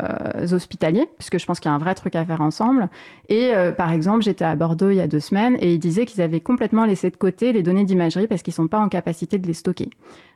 [0.51, 2.89] hospitaliers puisque je pense qu'il y a un vrai truc à faire ensemble.
[3.29, 6.21] Et par exemple, j'étais à Bordeaux il y a deux semaines et ils disaient qu'ils
[6.21, 9.47] avaient complètement laissé de côté les données d'imagerie parce qu'ils sont pas en capacité de
[9.47, 9.89] les stocker.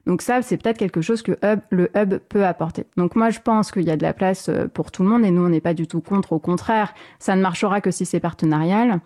[0.06, 1.38] Donc ça, c'est peut-être quelque chose que
[1.70, 2.86] le hub peut apporter.
[2.97, 5.26] Donc moi, je pense qu'il y a de la place euh, pour tout le monde
[5.26, 6.34] et nous, on n'est pas du tout contre.
[6.34, 9.00] Au contraire, ça ne marchera que si c'est partenarial.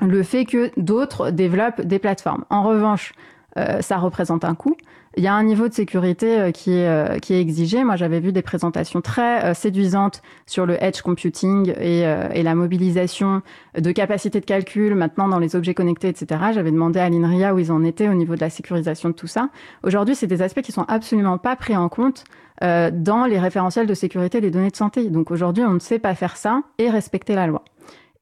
[0.00, 2.44] Le fait que d'autres développent des plateformes.
[2.50, 3.14] En revanche,
[3.58, 4.76] euh, ça représente un coût.
[5.18, 7.84] Il y a un niveau de sécurité euh, qui est, euh, qui est exigé.
[7.84, 12.00] Moi, j'avais vu des présentations très séduisantes sur le edge computing et,
[12.34, 13.40] et, la mobilisation
[13.78, 16.40] de capacités de calcul maintenant dans les objets connectés, etc.
[16.52, 19.26] J'avais demandé à l'INRIA où ils en étaient au niveau de la sécurisation de tout
[19.26, 19.48] ça.
[19.82, 22.24] Aujourd'hui, c'est des aspects qui sont absolument pas pris en compte
[22.60, 25.08] dans les référentiels de sécurité des données de santé.
[25.08, 27.64] Donc aujourd'hui, on ne sait pas faire ça et respecter la loi.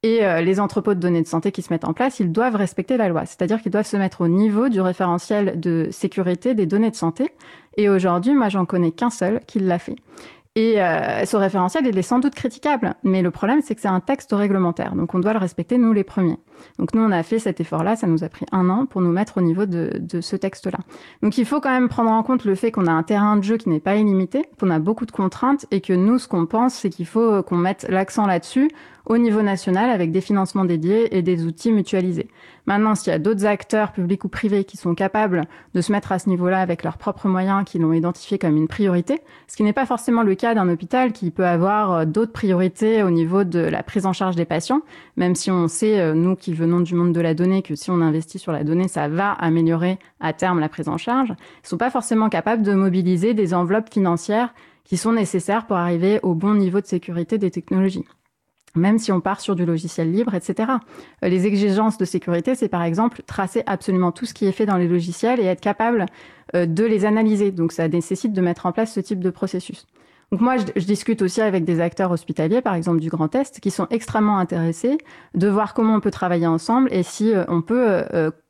[0.05, 2.55] Et euh, les entrepôts de données de santé qui se mettent en place, ils doivent
[2.55, 3.25] respecter la loi.
[3.25, 7.31] C'est-à-dire qu'ils doivent se mettre au niveau du référentiel de sécurité des données de santé.
[7.75, 9.95] Et aujourd'hui, moi, j'en connais qu'un seul qui l'a fait.
[10.53, 13.87] Et euh, ce référentiel, il est sans doute critiquable, mais le problème, c'est que c'est
[13.87, 16.37] un texte réglementaire, donc on doit le respecter, nous les premiers.
[16.79, 19.11] Donc nous, on a fait cet effort-là, ça nous a pris un an pour nous
[19.11, 19.91] mettre au niveau de,
[20.21, 20.79] ce texte-là.
[21.21, 23.43] Donc il faut quand même prendre en compte le fait qu'on a un terrain de
[23.43, 26.45] jeu qui n'est pas illimité, qu'on a beaucoup de contraintes, et que nous, ce qu'on
[26.45, 28.69] pense, c'est qu'il faut qu'on mette l'accent là-dessus
[29.05, 32.27] au niveau national avec des financements dédiés et des outils mutualisés.
[32.65, 35.43] Maintenant, s'il y a d'autres acteurs, publics ou privés, qui sont capables
[35.75, 38.67] de se mettre à ce niveau-là avec leurs propres moyens, qui l'ont identifié comme une
[38.67, 42.31] priorité, ce qui n'est pas forcément le cas d'un hôpital qui peut avoir euh, d'autres
[42.31, 44.81] priorités au niveau de la prise en charge des patients,
[45.15, 47.89] même si on sait, euh, nous qui venons du monde de la donnée que si
[47.89, 51.67] on investit sur la donnée, ça va améliorer à terme la prise en charge, ne
[51.67, 56.35] sont pas forcément capables de mobiliser des enveloppes financières qui sont nécessaires pour arriver au
[56.35, 58.05] bon niveau de sécurité des technologies
[58.77, 60.73] même si on part sur du logiciel libre, etc.
[61.23, 64.65] Euh, les exigences de sécurité, c'est par exemple tracer absolument tout ce qui est fait
[64.65, 66.07] dans les logiciels et être capable
[66.55, 67.51] euh, de les analyser.
[67.51, 69.87] Donc ça nécessite de mettre en place ce type de processus.
[70.35, 73.71] Donc moi, je, discute aussi avec des acteurs hospitaliers, par exemple du Grand Est, qui
[73.71, 74.97] sont extrêmement intéressés
[75.33, 78.03] de voir comment on peut travailler ensemble et si euh, on peut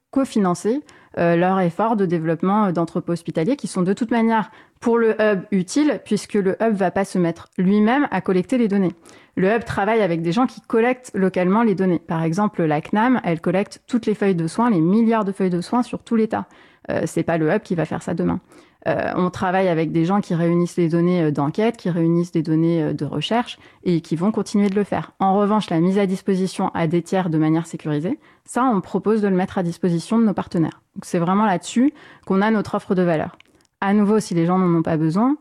[0.09, 0.81] cofinancer
[1.15, 6.01] leur effort de développement d'entrepôts hospitaliers qui sont de toute manière pour le hub utile
[6.03, 8.91] puisque le hub va pas se mettre lui-même à collecter les données.
[9.35, 11.99] Le hub travaille avec des gens qui collectent localement les données.
[11.99, 15.51] Par exemple, la CNAM, elle collecte toutes les feuilles de soins, les milliards de feuilles
[15.51, 16.47] de soins sur tout l'État.
[16.89, 18.39] Euh, c'est pas le hub qui va faire ça demain.
[18.87, 22.43] Euh, on travaille avec des gens qui réunissent les données euh, d'enquête, qui réunissent des
[22.43, 25.13] données euh, de recherche et qui vont continuer de le faire.
[25.19, 29.21] En revanche, la mise à disposition à des tiers de manière sécurisée, ça, on propose
[29.21, 30.81] de le mettre à disposition de nos partenaires.
[31.01, 31.93] C'est vraiment là-dessus
[32.27, 33.37] qu'on a notre offre de valeur.
[33.81, 35.35] À nouveau, si les gens n'en ont pas besoin,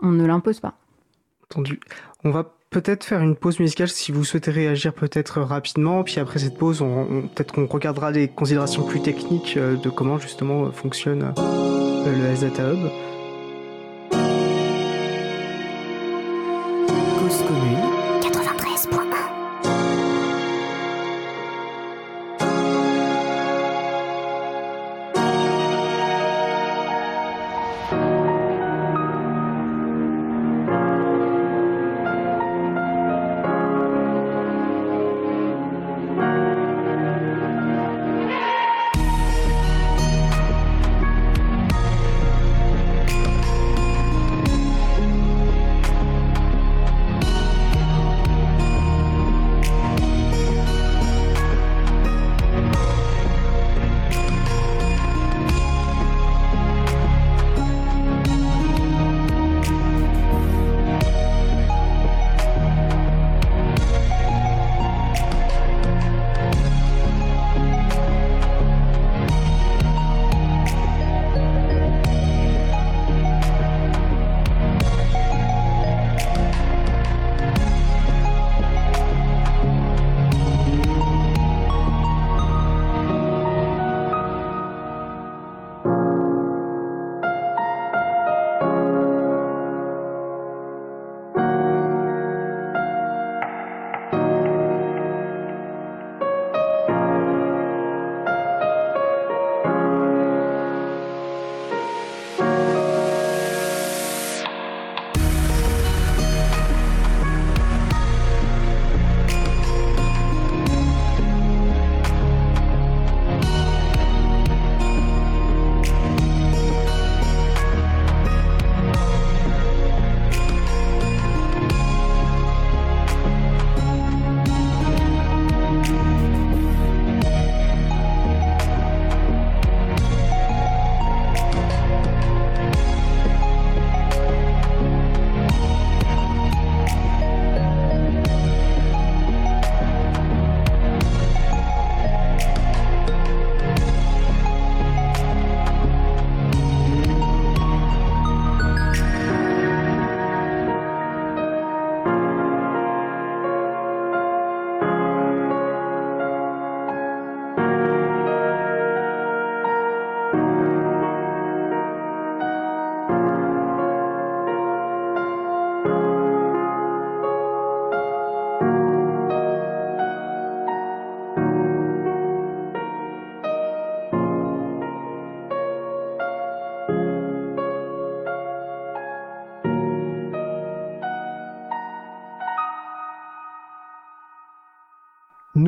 [0.00, 0.74] on ne l'impose pas.
[1.44, 1.80] Entendu.
[2.24, 6.02] On va peut-être faire une pause musicale si vous souhaitez réagir peut-être rapidement.
[6.02, 10.18] Puis après cette pause, on, peut-être qu'on regardera les considérations plus techniques euh, de comment
[10.18, 12.90] justement fonctionne euh, le SData Hub.
[17.22, 17.85] Nous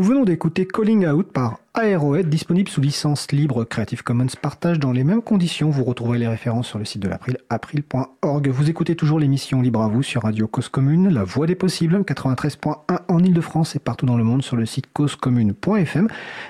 [0.09, 5.05] venons d'écouter Calling Out par Aerohead, disponible sous licence libre Creative Commons partage dans les
[5.05, 5.69] mêmes conditions.
[5.69, 8.49] Vous retrouverez les références sur le site de l'April, april.org.
[8.49, 11.99] Vous écoutez toujours l'émission Libre à vous sur Radio Cause Commune, la voix des possibles,
[11.99, 16.09] 93.1 en Ile-de-France et partout dans le monde sur le site causecommune.fm.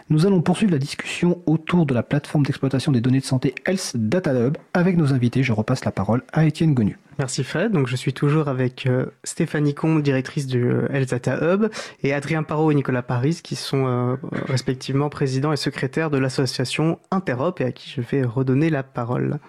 [0.09, 3.97] Nous allons poursuivre la discussion autour de la plateforme d'exploitation des données de santé Health
[3.97, 5.43] Data Hub avec nos invités.
[5.43, 6.97] Je repasse la parole à Étienne Gonu.
[7.19, 7.73] Merci Fred.
[7.73, 10.87] Donc je suis toujours avec euh, Stéphanie Combe, directrice du euh,
[11.43, 11.67] Hub,
[12.05, 14.17] et Adrien Parot et Nicolas Paris, qui sont euh,
[14.47, 19.41] respectivement président et secrétaire de l'association Interop, et à qui je vais redonner la parole.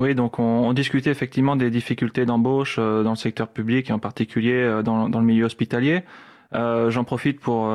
[0.00, 4.80] Oui, donc on, discutait effectivement des difficultés d'embauche dans le secteur public et en particulier
[4.82, 6.04] dans, le milieu hospitalier.
[6.52, 7.70] J'en profite pour,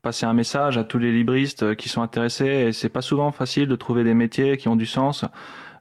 [0.00, 2.46] passer un message à tous les libristes qui sont intéressés.
[2.46, 5.26] Et c'est pas souvent facile de trouver des métiers qui ont du sens,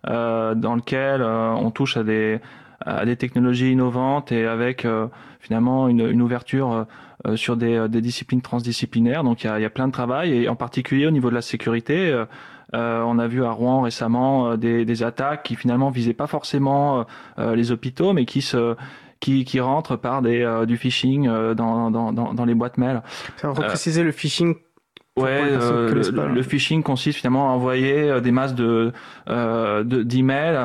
[0.05, 2.39] dans lequel on touche à des
[2.85, 4.87] à des technologies innovantes et avec
[5.41, 6.85] finalement une, une ouverture
[7.35, 9.25] sur des, des, disciplines transdisciplinaires.
[9.25, 11.35] Donc il y a, y a, plein de travail et en particulier au niveau de
[11.35, 12.23] la sécurité.
[12.75, 16.27] Euh, on a vu à Rouen récemment euh, des, des, attaques qui finalement visaient pas
[16.27, 17.05] forcément
[17.39, 18.75] euh, les hôpitaux, mais qui se
[19.19, 23.01] qui, qui rentrent par des, du phishing dans, dans, dans, les boîtes mail.
[23.35, 24.55] Ça va préciser le phishing
[25.19, 25.93] Ouais, euh,
[26.33, 28.91] le, phishing consiste finalement à envoyer euh, des masses de
[29.29, 30.55] euh, d'emails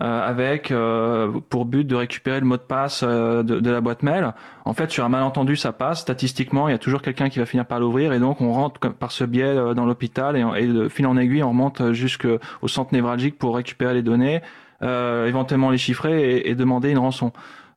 [0.00, 4.02] euh, avec euh, pour but de récupérer le mot de passe de, de, la boîte
[4.02, 4.32] mail.
[4.64, 6.00] En fait, sur un malentendu, ça passe.
[6.00, 8.80] Statistiquement, il y a toujours quelqu'un qui va finir par l'ouvrir et donc on rentre
[8.92, 12.92] par ce biais dans l'hôpital et, et, de fil en aiguille, on remonte jusqu'au centre
[12.92, 14.40] névralgique pour récupérer les données,
[14.82, 17.32] éventuellement les chiffrer et, et demander une rançon.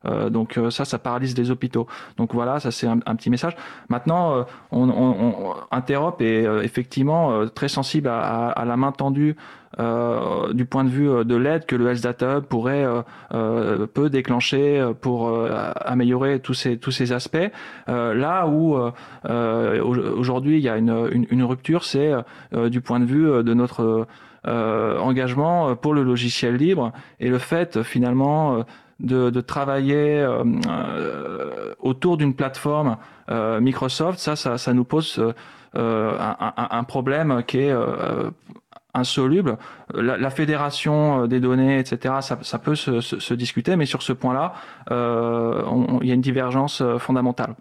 [0.06, 1.86] Euh, donc euh, ça, ça paralyse les hôpitaux.
[2.16, 3.56] Donc voilà, ça c'est un, petit message.
[3.88, 9.36] Maintenant, euh, on, on, on, Interop est effectivement très sensible à, à, la main tendue
[9.80, 12.86] euh, du point de vue de l'aide que le Health Data pourrait
[13.32, 15.32] euh, peut déclencher pour
[15.80, 17.50] améliorer tous ces tous ces aspects.
[17.86, 18.76] là où
[19.24, 22.12] aujourd'hui il y a une, une, une rupture, c'est
[22.52, 24.06] du point de vue de notre
[24.44, 28.64] engagement pour le logiciel libre et le fait finalement
[29.02, 32.96] de, travailler euh, euh, autour d'une plateforme
[33.30, 35.20] euh, Microsoft, ça, ça, nous pose
[35.74, 37.74] un, un, problème qui est
[38.94, 39.56] insoluble.
[39.94, 44.54] La, fédération des données, etc., ça, peut se, discuter, mais sur ce point-là,
[44.90, 47.54] il y a une divergence fondamentale.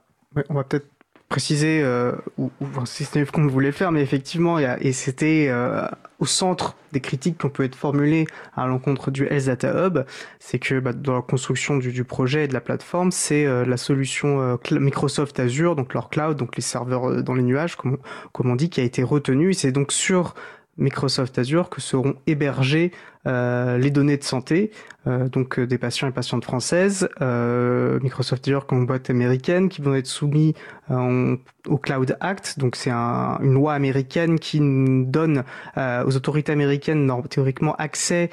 [0.49, 0.87] on va peut-être
[1.31, 5.47] préciser, euh, ou, ou si c'était qu'on voulait faire, mais effectivement, y a, et c'était
[5.49, 5.87] euh,
[6.19, 9.99] au centre des critiques qu'on peut être formulées à l'encontre du Health Data Hub,
[10.39, 13.63] c'est que bah, dans la construction du, du, projet et de la plateforme, c'est euh,
[13.63, 17.77] la solution euh, Microsoft Azure, donc leur cloud, donc les serveurs euh, dans les nuages,
[17.77, 17.97] comme,
[18.33, 19.53] comme on dit, qui a été retenu.
[19.53, 20.35] C'est donc sur
[20.77, 24.71] Microsoft Azure que seront hébergées euh, les données de santé,
[25.07, 29.81] euh, donc euh, des patients et patientes françaises, euh, Microsoft Azure comme boîte américaine, qui
[29.81, 30.53] vont être soumis
[30.89, 31.35] euh,
[31.67, 32.57] au Cloud Act.
[32.59, 35.43] Donc c'est un, une loi américaine qui donne
[35.77, 38.29] euh, aux autorités américaines théoriquement accès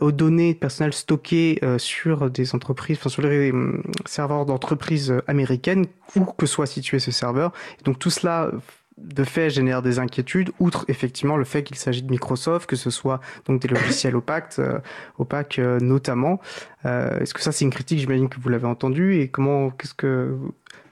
[0.00, 3.52] aux données personnelles stockées sur des entreprises, enfin sur les
[4.06, 5.86] serveurs d'entreprises américaines,
[6.16, 7.52] où que soit situé ce serveur.
[7.84, 8.50] Donc tout cela
[9.02, 12.90] de fait génère des inquiétudes, outre effectivement le fait qu'il s'agit de Microsoft, que ce
[12.90, 14.78] soit donc des logiciels opaques, euh,
[15.18, 16.40] opaques euh, notamment.
[16.84, 19.94] Euh, Est-ce que ça c'est une critique, j'imagine que vous l'avez entendu, et comment, qu'est-ce
[19.94, 20.36] que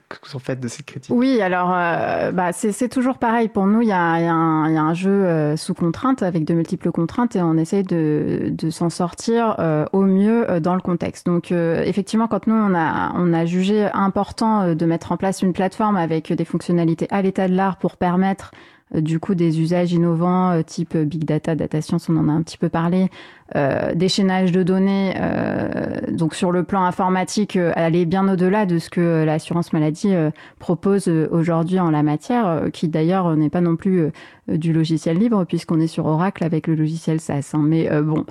[0.09, 3.49] que vous en faites de cette critique Oui, alors euh, bah, c'est toujours pareil.
[3.49, 6.53] Pour nous, il y a, y, y a, un jeu euh, sous contrainte, avec de
[6.53, 10.81] multiples contraintes, et on essaye de, de s'en sortir euh, au mieux euh, dans le
[10.81, 11.25] contexte.
[11.25, 15.41] Donc, euh, effectivement, quand nous, on a, on a jugé important de mettre en place
[15.41, 18.51] une plateforme avec des fonctionnalités à l'état de l'art pour permettre
[18.95, 22.57] du coup des usages innovants type big data, data science, on en a un petit
[22.57, 23.09] peu parlé,
[23.55, 28.77] euh, d'échaînage de données, euh, donc sur le plan informatique, euh, aller bien au-delà de
[28.77, 33.49] ce que l'assurance maladie euh, propose euh, aujourd'hui en la matière, euh, qui d'ailleurs n'est
[33.49, 34.11] pas non plus
[34.47, 37.51] du logiciel libre, puisqu'on est sur Oracle avec le logiciel SaaS.
[37.53, 37.61] Hein.
[37.65, 38.25] Mais bon,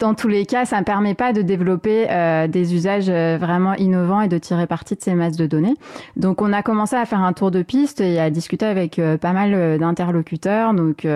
[0.00, 2.06] dans tous les cas, ça ne permet pas de développer
[2.48, 5.74] des usages vraiment innovants et de tirer parti de ces masses de données.
[6.16, 9.32] Donc on a commencé à faire un tour de piste et à discuter avec pas
[9.34, 11.06] mal d'interlocuteurs, donc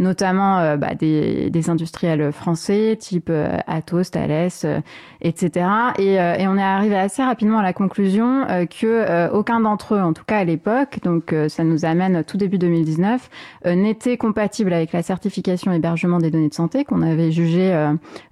[0.00, 4.80] notamment bah, des, des industriels français type euh, Atos, Thales, euh,
[5.20, 5.66] etc.
[5.98, 8.46] Et, euh, et, on est arrivé assez rapidement à la conclusion
[8.80, 12.58] que aucun d'entre eux, en tout cas à l'époque, donc ça nous amène tout début
[12.58, 13.28] 2019,
[13.66, 17.74] n'était compatible avec la certification hébergement des données de santé qu'on avait jugé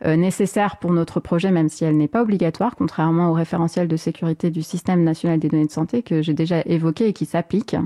[0.04, 4.50] nécessaire pour notre projet, même si elle n'est pas obligatoire, contrairement au référentiel de sécurité
[4.50, 7.76] du système national des données de santé que j'ai déjà évoqué et qui s'applique.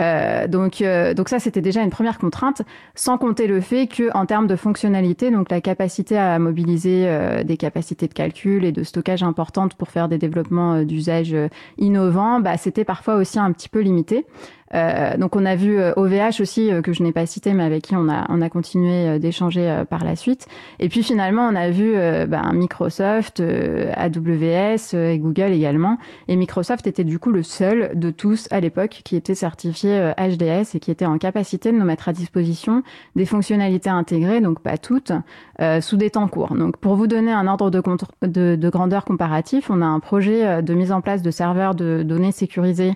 [0.00, 2.62] Euh, donc, euh, donc ça, c'était déjà une première contrainte,
[2.94, 7.44] sans compter le fait que, en termes de fonctionnalité, donc la capacité à mobiliser euh,
[7.44, 11.48] des capacités de calcul et de stockage importantes pour faire des développements euh, d'usage euh,
[11.78, 14.26] innovants, bah, c'était parfois aussi un petit peu limité.
[14.74, 17.62] Euh, donc on a vu OVH euh, aussi euh, que je n'ai pas cité mais
[17.62, 20.46] avec qui on a on a continué d'échanger par la suite.
[20.78, 21.94] Et puis finalement on a vu
[22.26, 25.98] ben, Microsoft, AWS et Google également.
[26.28, 30.74] Et Microsoft était du coup le seul de tous à l'époque qui était certifié HDS
[30.74, 32.82] et qui était en capacité de nous mettre à disposition
[33.16, 35.12] des fonctionnalités intégrées, donc pas toutes,
[35.60, 36.54] euh, sous des temps courts.
[36.54, 37.82] Donc pour vous donner un ordre de,
[38.26, 42.02] de, de grandeur comparatif, on a un projet de mise en place de serveurs de
[42.02, 42.94] données sécurisés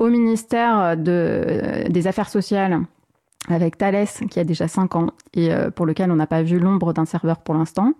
[0.00, 2.80] au ministère de, des Affaires sociales
[3.48, 6.58] avec Thales, qui a déjà 5 ans, et euh, pour lequel on n'a pas vu
[6.58, 7.94] l'ombre d'un serveur pour l'instant.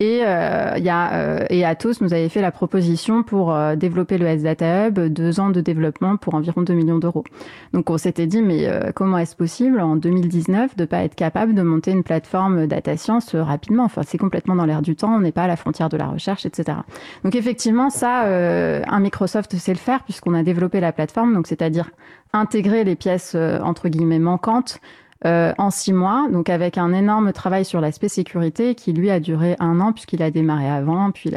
[0.00, 4.16] Et, euh, y a, euh, et Atos nous avait fait la proposition pour euh, développer
[4.16, 7.24] le S-Data Hub, deux ans de développement pour environ 2 millions d'euros.
[7.72, 11.52] Donc on s'était dit, mais euh, comment est-ce possible en 2019 de pas être capable
[11.52, 13.82] de monter une plateforme data science rapidement?
[13.82, 16.06] Enfin, c'est complètement dans l'air du temps, on n'est pas à la frontière de la
[16.06, 16.78] recherche, etc.
[17.24, 21.90] Donc effectivement, ça, un Microsoft sait le faire puisqu'on a développé la plateforme, donc c'est-à-dire
[22.32, 24.80] intégrer les pièces entre guillemets manquantes
[25.26, 29.18] euh, en six mois, donc avec un énorme travail sur l'aspect sécurité qui lui a
[29.18, 31.32] duré un an puisqu'il a démarré avant, puis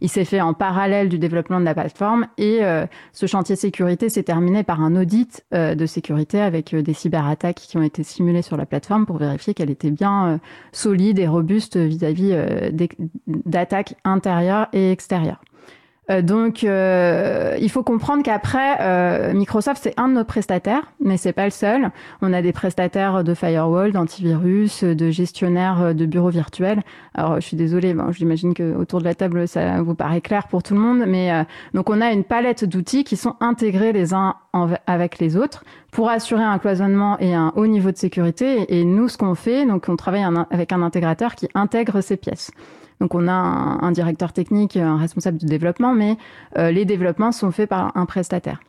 [0.00, 4.08] il, s'est fait en parallèle du développement de la plateforme et euh, ce chantier sécurité
[4.08, 8.40] s'est terminé par un audit euh, de sécurité avec des cyberattaques qui ont été simulées
[8.40, 10.40] sur la plateforme pour vérifier qu'elle était bien
[10.72, 12.34] solide et robuste vis-à-vis
[13.26, 15.42] d'attaques intérieures et extérieures.
[16.10, 21.16] Euh, donc, euh, il faut comprendre qu'après, euh, Microsoft, c'est un de nos prestataires, mais
[21.16, 21.90] c'est pas le seul.
[22.22, 26.82] On a des prestataires de firewall, d'antivirus, de gestionnaires de bureaux virtuels.
[27.14, 30.48] Alors, je suis désolée, bon, j'imagine que autour de la table, ça vous paraît clair
[30.48, 31.30] pour tout le monde, mais
[31.74, 34.34] donc on a une palette d'outils qui sont intégrés les uns
[34.86, 38.76] avec les autres pour assurer un cloisonnement et un haut niveau de sécurité.
[38.76, 42.50] Et nous, ce qu'on fait, donc on travaille avec un intégrateur qui intègre ces pièces.
[43.00, 46.16] Donc on a un, directeur technique, un responsable de développement, mais
[46.58, 48.60] euh, les développements sont faits par un prestataire.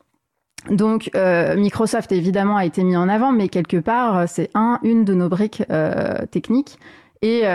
[0.70, 4.80] Donc euh, Microsoft évidemment a été mis en avant, mais quelque part euh, c'est un,
[4.84, 5.64] une de nos briques
[6.32, 6.80] techniques.
[7.26, 7.46] Et,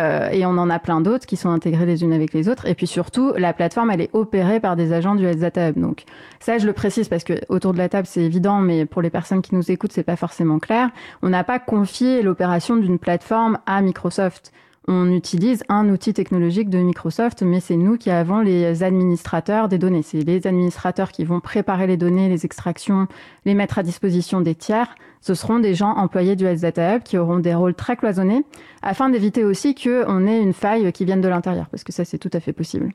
[0.46, 2.64] on en a plein d'autres qui sont intégrées les unes avec les autres.
[2.64, 5.72] Et puis surtout, la plateforme, elle est opérée par des agents du Health Data.
[5.72, 6.04] Donc
[6.40, 9.10] ça, je le précise parce que autour de la table, c'est évident, mais pour les
[9.10, 10.88] personnes qui nous écoutent, c'est pas forcément clair.
[11.20, 14.52] On n'a pas confié l'opération d'une plateforme à Microsoft
[14.88, 19.76] on utilise un outil technologique de Microsoft, mais c'est nous qui avons les administrateurs des
[19.76, 20.02] données.
[20.02, 23.06] C'est les administrateurs qui vont préparer les données, les extractions,
[23.44, 24.94] les mettre à disposition des tiers.
[25.20, 28.44] Ce seront des gens employés du Health Data Hub qui auront des rôles très cloisonnés,
[28.80, 32.18] afin d'éviter aussi qu'on ait une faille qui vienne de l'intérieur, parce que ça, c'est
[32.18, 32.92] tout à fait possible.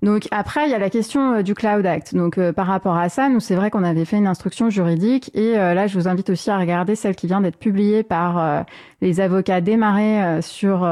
[0.00, 2.14] Donc après, il y a la question euh, du Cloud Act.
[2.14, 5.30] Donc euh, par rapport à ça, nous c'est vrai qu'on avait fait une instruction juridique
[5.34, 8.64] et euh, là je vous invite aussi à regarder celle qui vient d'être publiée par
[9.00, 10.84] les avocats démarrés sur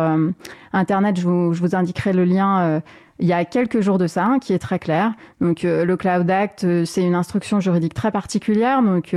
[0.73, 1.17] internet.
[1.19, 2.83] Je vous, je vous, indiquerai le lien.
[3.19, 5.13] il y a quelques jours de ça, hein, qui est très clair.
[5.41, 8.83] Donc, le Cloud Act, c'est une instruction juridique très particulière.
[8.83, 9.15] Donc,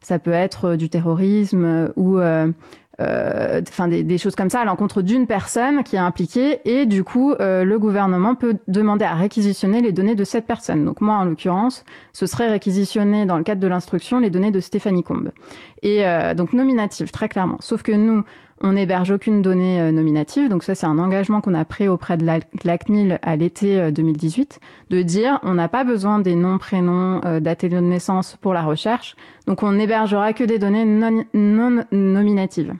[0.00, 2.18] ça peut être du terrorisme ou
[3.00, 6.86] euh, enfin des, des, choses comme ça à l'encontre d'une personne qui est impliquée et
[6.86, 10.84] du coup euh, le gouvernement peut demander à réquisitionner les données de cette personne.
[10.84, 14.60] Donc moi en l'occurrence, ce serait réquisitionner dans le cadre de l'instruction les données de
[14.60, 15.32] Stéphanie Combe.
[15.82, 17.56] Et euh, donc nominative très clairement.
[17.60, 18.22] Sauf que nous
[18.64, 22.16] on n'héberge aucune donnée euh, nominative, donc ça c'est un engagement qu'on a pris auprès
[22.16, 22.24] de
[22.64, 27.40] l'ACNIL à l'été 2018, euh, de dire on n'a pas besoin des noms, prénoms, euh,
[27.40, 32.74] dates de naissance pour la recherche, donc on n'hébergera que des données non, non nominatives.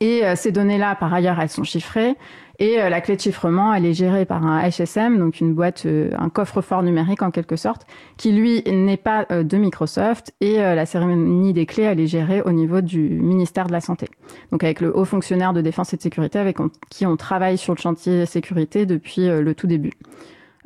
[0.00, 2.16] Et ces données-là, par ailleurs, elles sont chiffrées.
[2.62, 5.84] Et euh, la clé de chiffrement, elle est gérée par un HSM, donc une boîte,
[5.84, 10.32] euh, un coffre-fort numérique en quelque sorte, qui lui n'est pas euh, de Microsoft.
[10.40, 14.06] Et la cérémonie des clés, elle est gérée au niveau du ministère de la Santé.
[14.52, 16.58] Donc avec le haut fonctionnaire de défense et de sécurité avec
[16.88, 19.92] qui on travaille sur le chantier sécurité depuis le tout début.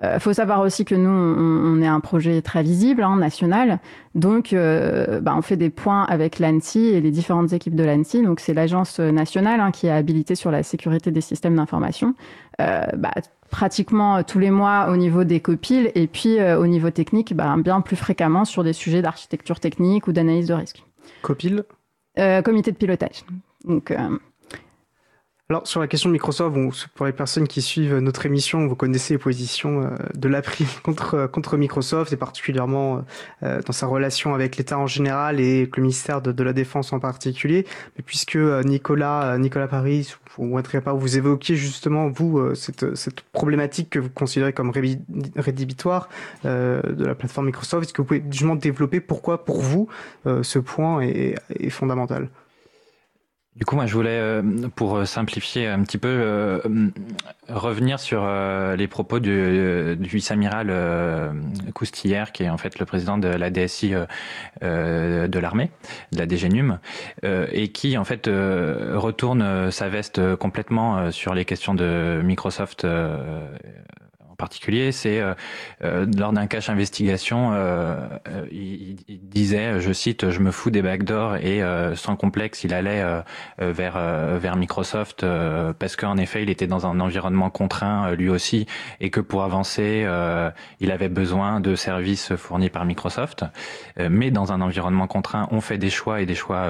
[0.03, 3.79] Il euh, faut savoir aussi que nous, on, est un projet très visible, hein, national.
[4.15, 8.23] Donc, euh, bah, on fait des points avec l'ANSI et les différentes équipes de l'ANSI.
[8.23, 12.15] Donc, c'est l'agence nationale hein, qui est habilitée sur la sécurité des systèmes d'information.
[12.61, 13.13] Euh, bah,
[13.51, 17.81] pratiquement tous les mois au niveau des copiles et puis au niveau technique, bah, bien
[17.81, 20.85] plus fréquemment sur des sujets d'architecture technique ou d'analyse de risque.
[21.23, 21.65] Copile?
[22.45, 23.25] Comité de pilotage.
[23.65, 23.95] Donc,
[25.49, 29.15] alors sur la question de Microsoft, pour les personnes qui suivent notre émission, vous connaissez
[29.15, 33.05] les positions euh, de l'April contre euh, contre Microsoft et particulièrement
[33.45, 36.99] euh, dans sa relation avec l'État en général et le ministère de, la Défense en
[36.99, 37.65] particulier.
[37.97, 44.01] Mais puisque Nicolas Nicolas Paris ou pas vous évoquiez justement vous cette, cette problématique que
[44.01, 44.73] vous considérez comme
[45.37, 46.09] rédhibitoire
[46.45, 49.89] de la plateforme Microsoft, est-ce que vous pouvez justement développer pourquoi pour vous
[50.25, 52.29] ce point est, est fondamental?
[53.57, 54.43] Du coup, moi, je voulais, euh,
[54.75, 56.61] pour simplifier un petit peu, euh,
[57.49, 60.71] revenir sur euh, les propos du, du vice-amiral
[61.73, 63.95] Coustillère, qui est en fait le président de la DSI
[64.61, 65.71] de l'armée,
[66.13, 66.79] de la DGNUM,
[67.23, 72.87] et qui en fait retourne sa veste complètement sur les questions de Microsoft
[74.37, 75.23] particulier, c'est
[75.81, 77.53] lors d'un cache investigation,
[78.51, 81.63] il, il, disait, je cite, je me fous des backdoors et
[81.95, 83.05] sans complexe, il allait
[83.59, 83.99] vers
[84.39, 85.25] vers Microsoft
[85.79, 88.67] parce qu'en effet, il était dans un environnement contraint lui aussi
[89.01, 90.07] et que pour avancer,
[90.81, 93.45] il avait besoin de services fournis par Microsoft.
[93.99, 96.67] mais dans un environnement contraint, on fait des choix et des choix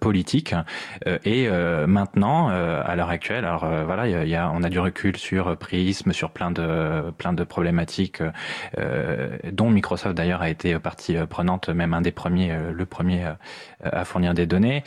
[0.00, 0.54] politiques.
[1.24, 1.48] et
[1.86, 6.12] maintenant, à l'heure actuelle, alors voilà, il y a, on a du recul sur Prism,
[6.12, 6.67] sur plein de
[7.16, 8.22] plein de problématiques,
[9.52, 13.32] dont Microsoft d'ailleurs a été partie prenante, même un des premiers, le premier
[13.82, 14.82] à fournir des données.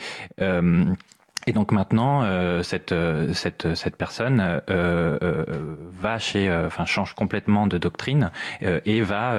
[1.46, 2.94] Et donc maintenant, euh, cette,
[3.32, 5.44] cette, cette personne euh, euh,
[6.00, 8.30] va chez, enfin change complètement de doctrine
[8.60, 9.32] et va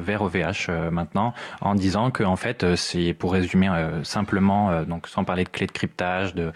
[0.00, 3.68] vers OVH maintenant en disant que en fait c'est pour résumer
[4.02, 6.52] simplement, donc sans parler de clés de cryptage, de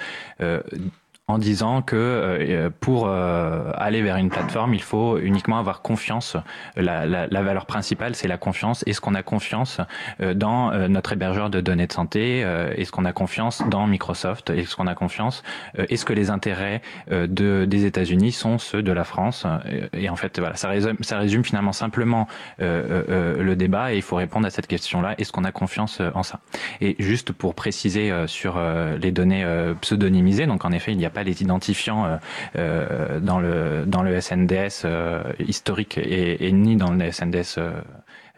[1.28, 6.36] en disant que euh, pour euh, aller vers une plateforme, il faut uniquement avoir confiance.
[6.76, 8.82] La, la, la valeur principale, c'est la confiance.
[8.86, 9.80] Est-ce qu'on a confiance
[10.20, 14.74] euh, dans notre hébergeur de données de santé Est-ce qu'on a confiance dans Microsoft Est-ce
[14.74, 15.42] qu'on a confiance
[15.76, 19.46] Est-ce que les intérêts de, des États-Unis sont ceux de la France
[19.92, 22.26] Et en fait, voilà, ça résume, ça résume finalement simplement
[22.58, 25.14] le débat et il faut répondre à cette question-là.
[25.18, 26.40] Est-ce qu'on a confiance en ça?
[26.80, 28.60] Et juste pour préciser sur
[29.00, 29.46] les données
[29.80, 32.16] pseudonymisées, donc en effet, il n'y a pas les identifiants euh,
[32.56, 37.60] euh, dans le dans le SNDS euh, historique et, et, ni dans le SNDS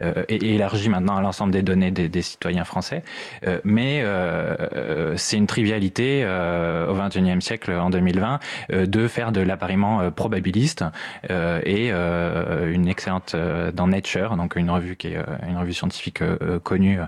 [0.01, 3.03] et, élargi maintenant à l'ensemble des données des, des citoyens français.
[3.47, 8.39] Euh, mais euh, c'est une trivialité au XXIe siècle, en 2020,
[8.71, 10.83] de faire de l'appariement probabiliste
[11.29, 13.35] et une excellente
[13.73, 15.17] dans Nature, donc une revue qui est
[15.47, 16.21] une revue scientifique
[16.63, 16.99] connue.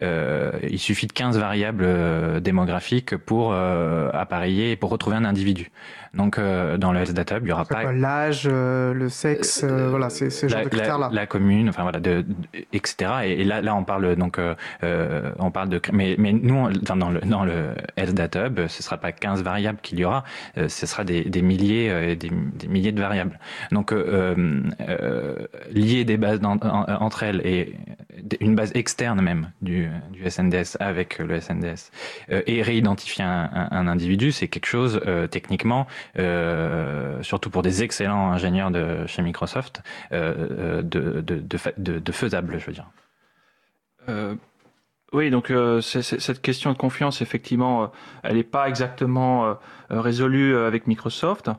[0.00, 5.70] il suffit de 15 variables démographiques pour appareiller et pour retrouver un individu.
[6.14, 10.62] Donc dans le SDATUB, il n'y aura pas l'âge, le sexe, voilà, c'est ce genre
[10.62, 11.08] de critères-là.
[11.12, 12.24] La, la, commune, enfin voilà, de,
[12.72, 13.10] etc.
[13.24, 17.10] Et, là, là, on parle donc, euh, euh, on parle de, mais, mais nous, dans,
[17.10, 20.24] le dans le LDATA Hub, ce sera pas 15 variables qu'il y aura,
[20.56, 23.38] euh, ce sera des, des milliers, des, des, milliers de variables.
[23.72, 23.92] Donc,
[25.70, 27.74] lier des bases entre elles et
[28.40, 31.90] une base externe même du, du SNDS avec le SNDS
[32.28, 35.00] et réidentifier un, un, individu, c'est quelque chose
[35.30, 35.86] techniquement,
[37.22, 41.42] surtout pour des excellents ingénieurs de chez Microsoft, de, de, de,
[41.76, 42.86] de, de faisable, je veux dire.
[44.08, 44.34] Euh,
[45.12, 47.86] oui, donc euh, cette question de confiance, effectivement, euh,
[48.22, 49.56] elle n'est pas exactement
[49.88, 51.50] résolue avec Microsoft.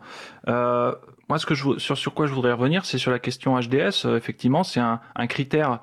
[0.45, 4.05] moi, ce que je, sur, sur quoi je voudrais revenir, c'est sur la question HDS.
[4.15, 5.79] effectivement, c'est un, un, critère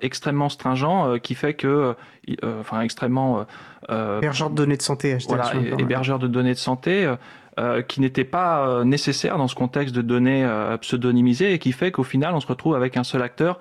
[0.00, 1.94] extrêmement stringent qui fait que,
[2.42, 3.46] enfin, extrêmement
[3.88, 5.16] hébergeur de données de santé.
[5.16, 7.14] HDS, voilà, hébergeur de données de santé.
[7.56, 11.70] Euh, qui n'était pas euh, nécessaire dans ce contexte de données euh, pseudonymisées et qui
[11.70, 13.60] fait qu'au final on se retrouve avec un seul acteur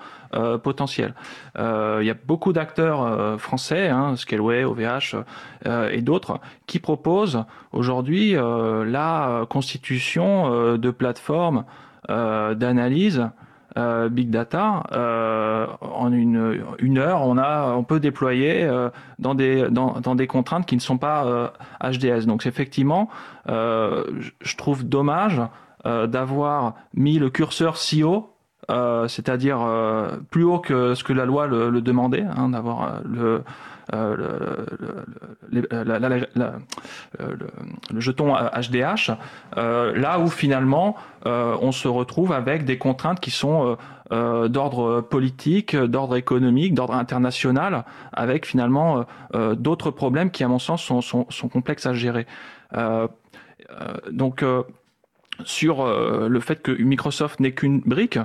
[0.63, 1.13] potentiel.
[1.55, 5.17] Il y a beaucoup d'acteurs français, hein, Scaleway, OVH
[5.91, 11.65] et d'autres, qui proposent aujourd'hui la constitution de plateformes
[12.09, 13.29] d'analyse
[13.75, 19.67] euh, big data, euh, en une, heure, on a, on peut déployer euh, dans des
[19.69, 22.25] dans, des contraintes qui ne sont pas HDS.
[22.27, 23.09] Donc effectivement,
[23.47, 25.41] je trouve dommage
[25.85, 28.29] d'avoir mis le curseur si haut
[28.69, 29.59] c'est-à-dire
[30.29, 33.43] plus haut que ce que la loi le, le demandait, hein, d'avoir le,
[33.91, 35.67] le,
[37.97, 39.11] jeton HDH,
[39.55, 43.77] là où finalement on se retrouve avec des contraintes qui sont
[44.11, 51.01] d'ordre politique, d'ordre économique, d'ordre international, avec finalement d'autres problèmes qui, à mon sens, sont,
[51.01, 52.25] sont, sont complexes à gérer.
[54.11, 54.45] donc,
[55.45, 58.19] sur le fait que Microsoft n'est qu'une brique,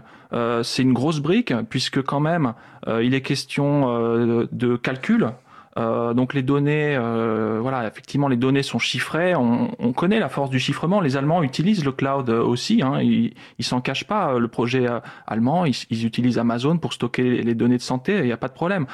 [0.62, 2.54] c'est une grosse brique puisque quand même
[2.86, 5.32] il est question de calcul,
[5.78, 9.34] euh, donc les données, euh, voilà, effectivement, les données sont chiffrées.
[9.36, 11.00] On, on, connaît la force du chiffrement.
[11.00, 12.82] Les Allemands utilisent le cloud aussi.
[12.82, 13.00] Hein.
[13.00, 14.38] Ils, ils s'en cachent pas.
[14.38, 18.18] Le projet euh, allemand, ils, ils, utilisent Amazon pour stocker les données de santé.
[18.18, 18.86] Il n'y a pas de problème.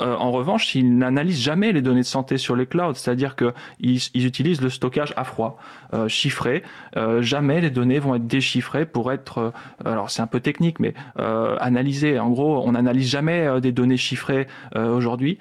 [0.00, 4.00] Euh, en revanche, ils n'analysent jamais les données de santé sur les clouds, c'est-à-dire qu'ils
[4.14, 5.58] ils utilisent le stockage à froid,
[5.92, 6.62] euh, chiffré.
[6.96, 9.52] Euh, jamais les données vont être déchiffrées pour être,
[9.84, 12.18] alors c'est un peu technique, mais analysées.
[12.18, 15.38] En gros, on n'analyse jamais des données chiffrées aujourd'hui.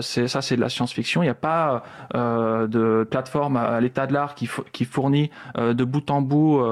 [0.00, 1.22] c'est ça, c'est de la science-fiction.
[1.22, 1.82] Il n'y a pas
[2.14, 6.62] de plateforme à, l'état de l'art qui, qui, fournit de bout en bout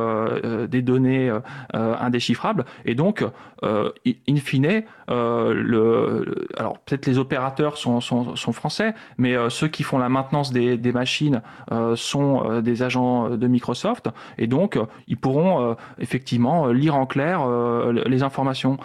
[0.68, 1.32] des données
[1.72, 2.64] indéchiffrables.
[2.84, 3.24] Et donc,
[3.62, 10.08] in fine, le, alors peut-être les les opérateurs sont, français, mais ceux qui font la
[10.08, 11.42] maintenance des, machines
[11.94, 14.08] sont des agents de Microsoft,
[14.38, 17.46] et donc ils pourront effectivement lire en clair
[18.06, 18.78] les informations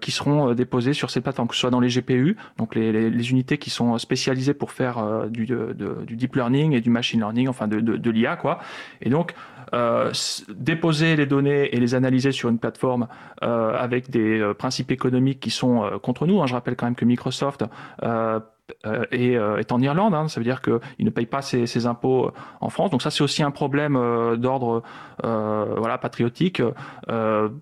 [0.00, 3.58] qui seront déposées sur ces plateformes, que ce soit dans les GPU, donc les, unités
[3.58, 7.68] qui sont spécialisées pour faire du, de, du deep learning et du machine learning, enfin
[7.68, 8.58] de, de, de l'IA, quoi.
[9.02, 9.34] Et donc
[9.74, 10.12] euh,
[10.48, 13.08] déposer les données et les analyser sur une plateforme
[13.42, 16.40] euh, avec des euh, principes économiques qui sont contre nous.
[16.40, 16.46] Hein.
[16.46, 17.64] Je rappelle quand même que Microsoft
[18.02, 20.28] est, en Irlande, hein.
[20.28, 22.90] ça veut dire qu'il ne paye pas ses, impôts en France.
[22.90, 23.94] Donc ça, c'est aussi un problème
[24.36, 24.82] d'ordre
[25.22, 26.62] voilà patriotique.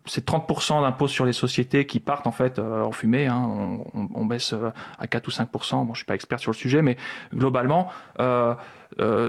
[0.06, 3.26] c'est 30% d'impôts sur les sociétés qui partent en fait en fumée.
[3.26, 3.78] Hein.
[3.94, 4.54] On, baisse
[4.98, 5.86] à 4 ou 5%.
[5.86, 6.96] Bon, je suis pas expert sur le sujet, mais
[7.34, 7.88] globalement.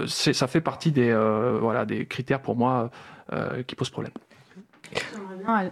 [0.06, 2.90] Ça fait partie des, euh, voilà, des critères pour moi
[3.32, 4.12] euh, qui posent problème.
[5.44, 5.70] Bien,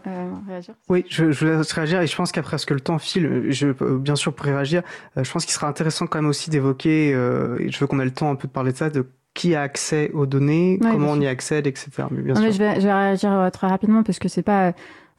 [0.48, 0.74] réagir.
[0.88, 3.68] Oui, je, je voulais réagir et je pense qu'après ce que le temps file, je,
[3.96, 4.82] bien sûr pour réagir,
[5.16, 8.10] je pense qu'il sera intéressant quand même aussi d'évoquer, et je veux qu'on ait le
[8.10, 11.12] temps un peu de parler de ça, de qui a accès aux données, ouais, comment
[11.12, 11.90] on y accède, etc.
[12.10, 12.48] Mais bien non, sûr.
[12.48, 14.74] Mais je, vais, je vais réagir très rapidement parce que c'est pas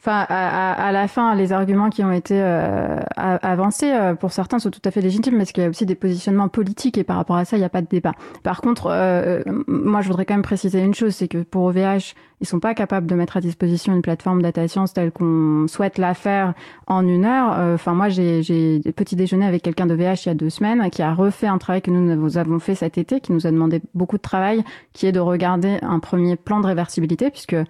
[0.06, 4.60] Enfin, à, à, la fin, les arguments qui ont été euh, avancés, euh, pour certains,
[4.60, 7.16] sont tout à fait légitimes, parce qu'il y a aussi des positionnements politiques, et par
[7.16, 8.12] rapport à ça, il n'y a pas de débat.
[8.44, 12.16] Par contre, euh, moi, je voudrais quand même préciser une chose, c'est que pour OVH,
[12.44, 15.98] ils sont pas capables de mettre à disposition une plateforme data science telle qu'on souhaite
[15.98, 16.54] la faire
[16.88, 17.58] en une heure.
[17.58, 20.90] Euh, enfin, moi, j'ai petit déjeuner avec quelqu'un de VH il y a deux semaines
[20.90, 23.82] qui a refait un travail que nous avons fait cet été, qui nous a demandé
[23.94, 27.64] beaucoup de travail, qui est de regarder un premier plan de réversibilité, puisque euh,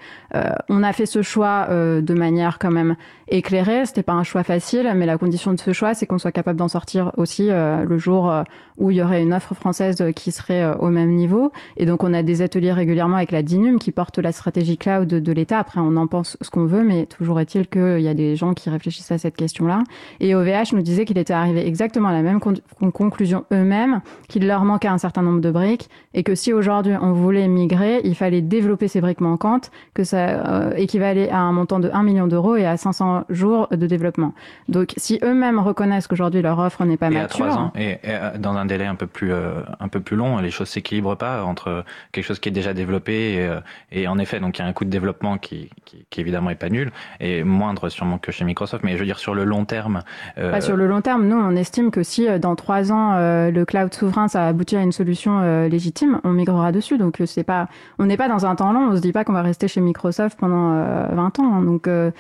[0.69, 2.95] on a fait ce choix euh, de manière quand même
[3.28, 3.86] éclairée.
[3.86, 6.57] C'était pas un choix facile, mais la condition de ce choix, c'est qu'on soit capable
[6.57, 8.43] d'en sortir aussi euh, le jour euh,
[8.78, 11.51] où il y aurait une offre française qui serait euh, au même niveau.
[11.78, 15.07] Et donc, on a des ateliers régulièrement avec la DINUM qui porte la stratégie cloud
[15.07, 15.59] de, l'État.
[15.59, 18.53] Après, on en pense ce qu'on veut, mais toujours est-il qu'il y a des gens
[18.53, 19.84] qui réfléchissent à cette question-là.
[20.19, 22.53] Et OVH nous disait qu'il était arrivé exactement à la même con
[22.91, 27.11] conclusion eux-mêmes, qu'il leur manquait un certain nombre de briques, et que si aujourd'hui on
[27.11, 31.80] voulait migrer, il fallait développer ces briques manquantes, que ça euh, équivalait à un montant
[31.80, 34.34] de 1 million d'euros et à 500 jours de développement.
[34.70, 37.99] Donc, si eux-mêmes reconnaissent qu'aujourd'hui leur offre n'est pas et mature, à 3 ans, et,
[38.03, 41.18] et, dans un délai un peu plus euh, un peu plus long, les choses s'équilibrent
[41.18, 43.59] pas entre quelque chose qui est déjà développé et, euh,
[43.91, 46.49] et en effet donc il y a un coût de développement qui, qui, qui, évidemment
[46.49, 48.84] est pas nul et moindre sûrement que chez Microsoft.
[48.84, 50.01] Mais je veux dire sur le long terme.
[50.38, 50.51] Euh...
[50.51, 53.51] Pas sur le long terme, nous on estime que si euh, dans trois ans euh,
[53.51, 56.97] le cloud souverain ça aboutit à une solution euh, légitime, on migrera dessus.
[56.97, 57.68] Donc euh, c'est pas,
[57.99, 58.89] on n'est pas dans un temps long.
[58.91, 60.74] On se dit pas qu'on va rester chez Microsoft pendant
[61.14, 61.53] 20 ans.
[61.55, 62.11] Hein, donc euh,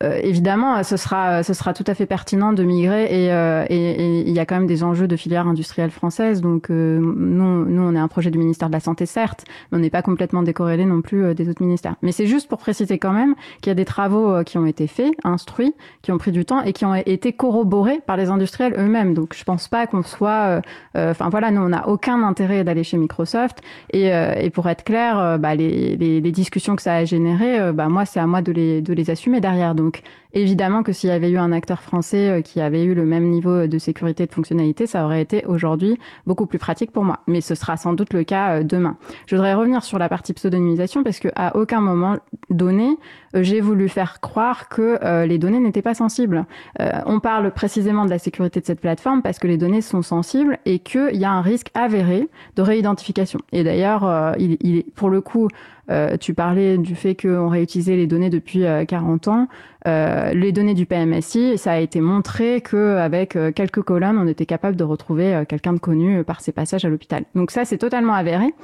[0.00, 4.32] évidemment, ce sera, ce sera tout à fait pertinent de migrer et, euh, et, il
[4.32, 6.40] y a quand même des enjeux de filière industrielle française.
[6.40, 9.78] Donc, euh, nous, nous, on est un projet du ministère de la Santé, certes, mais
[9.78, 11.96] on n'est pas complètement décorrélé non plus euh, des autres ministères.
[12.02, 14.66] Mais c'est juste pour préciser quand même qu'il y a des travaux euh, qui ont
[14.66, 18.30] été faits, instruits, qui ont pris du temps et qui ont été corroborés par les
[18.30, 19.14] industriels eux-mêmes.
[19.14, 20.60] Donc, je pense pas qu'on soit,
[20.96, 23.60] euh, enfin voilà, nous, on n'a aucun intérêt d'aller chez Microsoft.
[23.92, 27.88] Et, et pour être clair, bah, les, les, les, discussions que ça a générées, bah,
[27.88, 29.74] moi, c'est à moi de les, de les assumer derrière.
[29.74, 32.94] Donc, donc évidemment que s'il y avait eu un acteur français euh, qui avait eu
[32.94, 36.90] le même niveau de sécurité et de fonctionnalité, ça aurait été aujourd'hui beaucoup plus pratique
[36.92, 37.20] pour moi.
[37.26, 38.96] Mais ce sera sans doute le cas euh, demain.
[39.26, 42.16] Je voudrais revenir sur la partie pseudonymisation parce qu'à aucun moment
[42.50, 42.96] donné,
[43.34, 46.44] euh, j'ai voulu faire croire que les données n'étaient pas sensibles.
[46.78, 50.58] on parle précisément de la sécurité de cette plateforme parce que les données sont sensibles
[50.64, 53.40] et qu'il y a un risque avéré de réidentification.
[53.52, 55.48] Et d'ailleurs, il, il, pour le coup,
[55.90, 59.48] euh, tu parlais du fait qu'on réutilisait les données depuis euh, 40 ans.
[59.86, 64.46] Euh, les données du PMSI, ça a été montré qu'avec euh, quelques colonnes, on était
[64.46, 67.24] capable de retrouver euh, quelqu'un de connu par ses passages à l'hôpital.
[67.34, 68.54] Donc ça, c'est totalement avéré.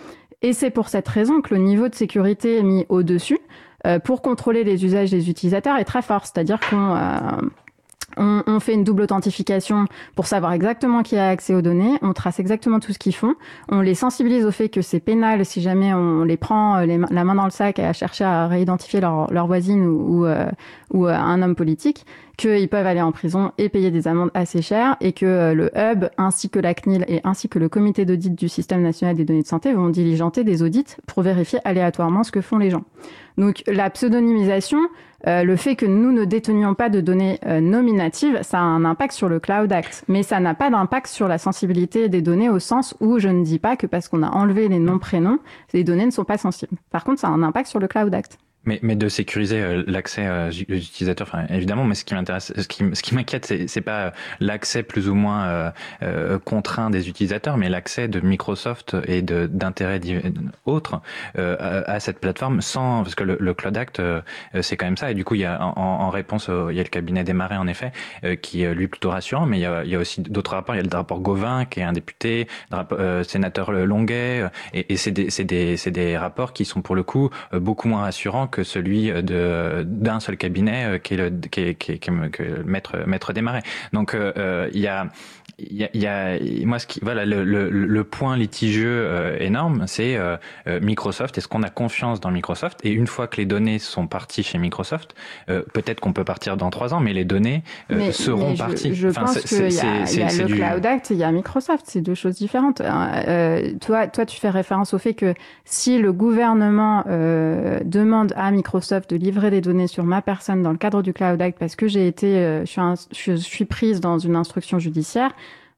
[0.42, 3.38] Et c'est pour cette raison que le niveau de sécurité mis au-dessus
[4.04, 6.24] pour contrôler les usages des utilisateurs est très fort.
[6.24, 6.96] C'est-à-dire qu'on
[8.16, 12.12] on, on, fait une double authentification pour savoir exactement qui a accès aux données, on
[12.12, 13.34] trace exactement tout ce qu'ils font,
[13.68, 17.24] on les sensibilise au fait que c'est pénal si jamais on les prend euh, la
[17.24, 20.46] main dans le sac à chercher à réidentifier leur, leur voisine ou, ou, euh,
[20.94, 24.96] euh, un homme politique, qu'ils peuvent aller en prison et payer des amendes assez chères
[25.00, 28.48] et que le hub ainsi que la CNIL et ainsi que le comité d'audit du
[28.48, 32.40] système national des données de santé vont diligenter des audits pour vérifier aléatoirement ce que
[32.40, 32.84] font les gens.
[33.38, 34.78] Donc la pseudonymisation,
[35.26, 39.14] le fait que nous ne détenions pas de données euh, nominatives, ça a un impact
[39.14, 42.58] sur le Cloud Act, mais ça n'a pas d'impact sur la sensibilité des données au
[42.58, 45.38] sens où je ne dis pas que parce qu'on a enlevé les noms prénoms,
[45.72, 46.76] les données ne sont pas sensibles.
[46.90, 48.38] Par contre, ça a un impact sur le Cloud Act.
[48.66, 52.52] Mais, mais de sécuriser euh, l'accès euh, des utilisateurs, enfin, évidemment, mais ce qui m'intéresse,
[52.56, 55.70] ce qui, m'inquiète, c'est, c'est pas l'accès plus ou moins euh,
[56.02, 60.00] euh contraint des utilisateurs, mais l'accès de Microsoft et d'intérêts
[60.64, 61.00] autres
[61.38, 64.02] euh, à, cette plateforme sans, parce que le, le Cloud Act,
[64.60, 65.10] c'est quand même ça.
[65.10, 67.32] Et du coup, il y a en, en réponse, il y a le cabinet des
[67.32, 67.92] marais, en effet,
[68.42, 70.74] qui est lui plutôt rassurant, mais il y a, il y a aussi d'autres rapports.
[70.74, 72.48] Il y a le rapport Gauvin, qui est un député,
[73.24, 77.02] sénateur Longuet, et, et c'est des, c'est des, c'est des rapports qui sont pour le
[77.02, 81.60] coup beaucoup moins rassurants que celui de d'un seul cabinet euh, qui est le qui
[81.60, 83.64] est, qui est, qui est, maître maître des marais.
[83.92, 85.08] Donc euh, euh, il y a
[85.58, 89.38] il y a, y a, moi ce qui voilà le, le, le point litigieux euh,
[89.38, 90.36] énorme c'est euh,
[90.66, 92.80] euh Microsoft est-ce qu'on a confiance dans Microsoft.
[92.84, 95.14] Et une fois que les données sont parties chez Microsoft
[95.48, 97.62] euh, peut-être qu'on peut partir dans trois ans mais les données
[97.92, 98.94] euh, mais, seront mais parties.
[98.94, 100.54] je, je enfin, pense qu'il y a, y a le du...
[100.56, 102.82] Cloud Act il y a Microsoft c'est deux choses différentes.
[103.80, 109.16] Toi toi tu fais référence au fait que si le gouvernement demande à Microsoft de
[109.16, 112.08] livrer des données sur ma personne dans le cadre du Cloud Act parce que j'ai
[112.08, 115.32] été je suis, un, je suis prise dans une instruction judiciaire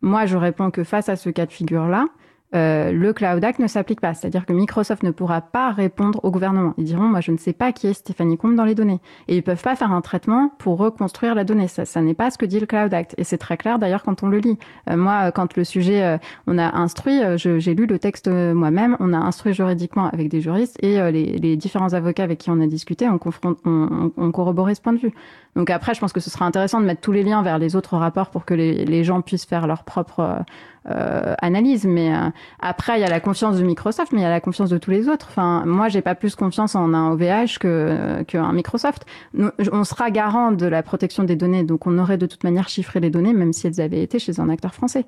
[0.06, 2.06] moi, je réponds que face à ce cas de figure-là,
[2.54, 4.14] euh, le Cloud Act ne s'applique pas.
[4.14, 6.74] C'est-à-dire que Microsoft ne pourra pas répondre au gouvernement.
[6.78, 9.00] Ils diront, moi, je ne sais pas qui est Stéphanie Combe dans les données.
[9.28, 11.68] Et ils peuvent pas faire un traitement pour reconstruire la donnée.
[11.68, 13.14] Ça, ça n'est pas ce que dit le Cloud Act.
[13.18, 14.58] Et c'est très clair, d'ailleurs, quand on le lit.
[14.88, 18.54] Euh, moi, quand le sujet, euh, on a instruit, euh, j'ai lu le texte euh,
[18.54, 22.38] moi-même, on a instruit juridiquement avec des juristes et euh, les, les, différents avocats avec
[22.38, 25.12] qui on a discuté ont, on, on, on corroboré ce point de vue.
[25.54, 27.76] Donc après, je pense que ce sera intéressant de mettre tous les liens vers les
[27.76, 30.44] autres rapports pour que les, les gens puissent faire leur propre
[30.88, 31.84] euh, analyse.
[31.84, 32.30] Mais euh,
[32.60, 34.78] après, il y a la confiance de Microsoft, mais il y a la confiance de
[34.78, 35.26] tous les autres.
[35.30, 39.06] Enfin, moi, j'ai pas plus confiance en un OVH que qu'un Microsoft.
[39.34, 42.68] Nous, on sera garant de la protection des données, donc on aurait de toute manière
[42.68, 45.06] chiffré les données, même si elles avaient été chez un acteur français.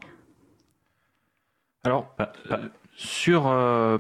[1.85, 2.57] Alors, euh,
[2.97, 3.99] sur euh,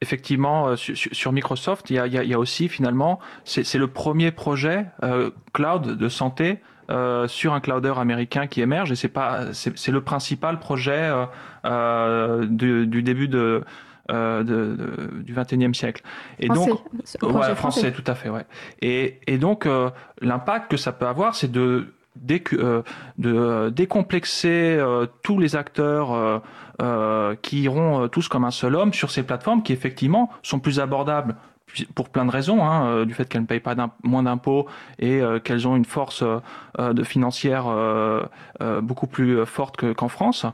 [0.00, 3.88] effectivement, euh, sur, sur, Microsoft, il y, a, il y, a, aussi finalement, c'est le
[3.88, 6.60] premier projet euh, cloud de santé
[6.90, 11.26] euh, sur un clouder américain qui émerge et c'est pas c'est le principal projet euh,
[11.64, 13.64] euh, du, du, début de,
[14.08, 16.02] de, de, du 21e siècle.
[16.38, 16.80] Et français, donc,
[17.22, 18.46] ouais, français, français, tout à fait, ouais.
[18.82, 19.68] Et, et donc,
[20.20, 22.82] l'impact que ça peut avoir, c'est de, dé, euh,
[23.18, 26.42] de décomplexer euh, tous les acteurs
[26.82, 30.80] euh, qui iront tous comme un seul homme sur ces plateformes qui, effectivement, sont plus
[30.80, 31.36] abordables
[31.94, 34.66] pour plein de raisons, hein, euh, du fait qu'elles ne payent pas moins d'impôts
[34.98, 37.66] et euh, qu'elles ont une force euh, de financière
[38.82, 40.46] beaucoup plus forte qu'en qu France,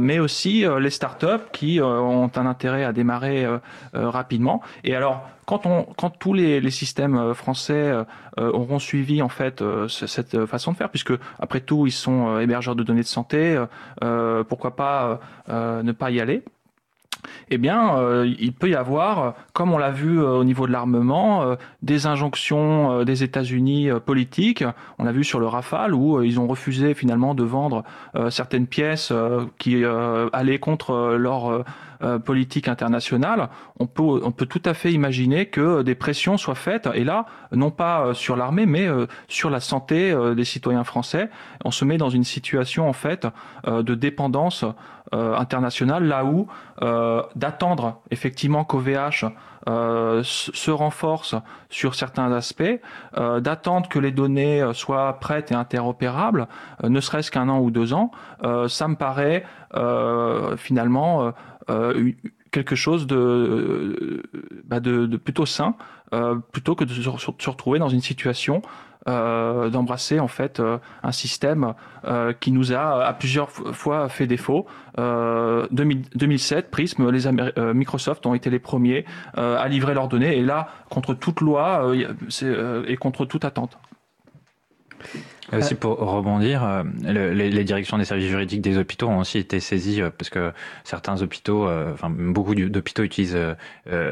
[0.00, 3.46] mais aussi les startups qui ont un intérêt à démarrer
[3.94, 4.62] rapidement.
[4.84, 7.92] Et alors, quand, on, quand tous les, les systèmes français
[8.36, 12.82] auront suivi en fait cette façon de faire, puisque après tout ils sont hébergeurs de
[12.82, 13.62] données de santé,
[14.48, 16.42] pourquoi pas ne pas y aller?
[17.50, 20.72] Eh bien, euh, il peut y avoir, comme on l'a vu euh, au niveau de
[20.72, 24.64] l'armement, euh, des injonctions euh, des États-Unis politiques.
[24.98, 27.84] On l'a vu sur le Rafale où ils ont refusé finalement de vendre
[28.30, 29.12] certaines pièces
[29.58, 29.84] qui
[30.32, 31.64] allaient contre leur
[32.24, 33.48] politique internationale.
[33.78, 37.26] On peut, on peut tout à fait imaginer que des pressions soient faites, et là,
[37.52, 38.88] non pas sur l'armée, mais
[39.28, 41.30] sur la santé des citoyens français.
[41.64, 43.26] On se met dans une situation en fait
[43.66, 44.64] de dépendance
[45.14, 46.46] euh, internationale, là où
[46.82, 49.26] euh, d'attendre effectivement qu'OVH
[49.68, 51.34] euh, se renforce
[51.70, 52.80] sur certains aspects,
[53.16, 56.48] euh, d'attendre que les données soient prêtes et interopérables,
[56.82, 58.10] euh, ne serait-ce qu'un an ou deux ans,
[58.44, 59.44] euh, ça me paraît
[59.74, 61.32] euh, finalement
[61.70, 62.12] euh,
[62.50, 64.22] quelque chose de,
[64.64, 65.74] bah de, de plutôt sain,
[66.14, 68.62] euh, plutôt que de se retrouver dans une situation
[69.08, 71.74] euh, d'embrasser en fait euh, un système
[72.04, 74.66] euh, qui nous a à plusieurs fois fait défaut.
[74.96, 77.22] 2000, 2007, Prism, les
[77.74, 79.04] Microsoft ont été les premiers
[79.34, 81.92] à livrer leurs données et là contre toute loi
[82.86, 83.78] et contre toute attente.
[85.52, 89.18] Et aussi pour rebondir, euh, le, les, les, directions des services juridiques des hôpitaux ont
[89.18, 90.52] aussi été saisies euh, parce que
[90.84, 93.38] certains hôpitaux, euh, enfin beaucoup d'hôpitaux utilisent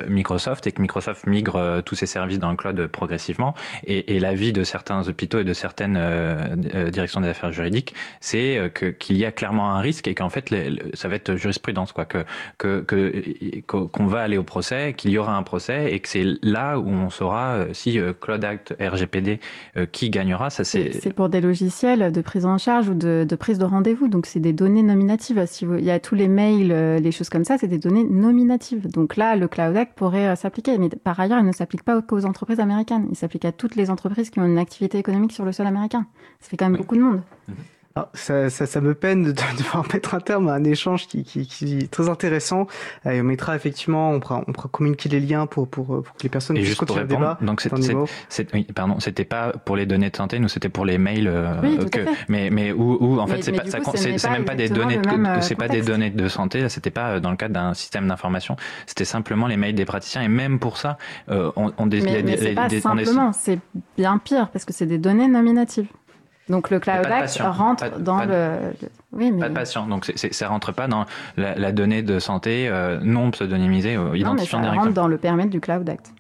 [0.09, 3.55] Microsoft et que Microsoft migre tous ses services dans le cloud progressivement.
[3.85, 5.99] Et, et l'avis de certains hôpitaux et de certaines
[6.91, 10.51] directions des affaires juridiques, c'est que qu'il y a clairement un risque et qu'en fait
[10.51, 12.25] les, ça va être jurisprudence quoi, que
[12.59, 12.85] que
[13.67, 16.79] qu'on qu va aller au procès, qu'il y aura un procès et que c'est là
[16.79, 19.41] où on saura si Cloud Act, RGPD,
[19.93, 20.51] qui gagnera.
[20.51, 24.09] Ça c'est des logiciels de prise en charge ou de, de prise de rendez-vous.
[24.09, 25.43] Donc, c'est des données nominatives.
[25.47, 27.79] Si vous, il y a tous les mails, euh, les choses comme ça, c'est des
[27.79, 28.89] données nominatives.
[28.89, 30.79] Donc là, le Cloud Act pourrait euh, s'appliquer.
[30.79, 33.07] Mais par ailleurs, il ne s'applique pas qu'aux entreprises américaines.
[33.11, 36.07] Il s'applique à toutes les entreprises qui ont une activité économique sur le sol américain.
[36.41, 37.23] Ça fait quand même beaucoup de monde.
[37.49, 37.53] Ah,
[38.15, 41.47] ça, ça, ça, me peine de, devoir mettre un terme à un échange qui, qui,
[41.47, 42.67] qui est très intéressant.
[43.05, 46.23] Et on mettra effectivement, on pourra, on pourra communiquer les liens pour, pour, pour que
[46.23, 47.39] les personnes puissent continuer le débat.
[47.41, 50.99] Donc c'est, oui, pardon, c'était pas pour les données de santé, nous c'était pour les
[50.99, 51.29] mails.
[51.29, 54.69] Euh, oui, que, mais, mais où, où en fait c'est pas, c'est, même pas des
[54.69, 56.69] données, de, c'est pas des données de santé.
[56.69, 58.57] C'était pas dans le cadre d'un système d'information.
[58.87, 60.23] C'était simplement les mails des praticiens.
[60.23, 60.99] Et même pour ça,
[61.31, 63.59] euh, on, on, mais, mais c'est pas simplement, c'est
[63.97, 65.87] bien pire parce que c'est des données nominatives.
[66.51, 68.59] Donc le Cloud Act rentre dans le,
[69.13, 69.41] Oui, mais...
[69.41, 69.87] Pas de patient.
[69.87, 71.07] Donc c ça rentre pas dans
[71.37, 75.51] la, donnée de santé euh, non pseudonymisée, euh, identifiant non, ça rentre dans le périmètre
[75.51, 76.13] du Cloud Act.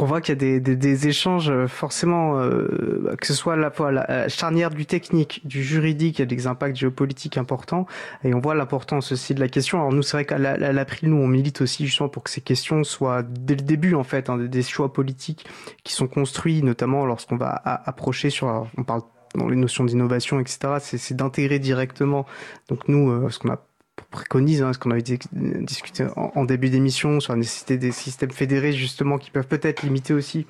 [0.00, 3.56] On voit qu'il y a des, des, des, échanges euh, forcément, euh, que ce soit
[3.56, 7.84] la, la euh, charnière du technique, du juridique, il y a des impacts géopolitiques importants,
[8.22, 9.78] et on voit l'importance aussi de la question.
[9.78, 12.84] Alors nous, c'est vrai qu'à l'April, nous, on milite aussi justement pour que ces questions
[12.84, 15.46] soient dès le début, en fait, hein, des choix politiques
[15.82, 19.02] qui sont construits, notamment lorsqu'on va approcher sur, on parle
[19.34, 22.26] dans les notions d'innovation, etc., c'est d'intégrer directement.
[22.68, 23.64] Donc nous, euh, ce qu'on a
[24.10, 28.72] préconise, hein, ce qu'on avait discuté en, début d'émission sur la nécessité des systèmes fédérés
[28.72, 30.46] justement qui peuvent peut-être limiter aussi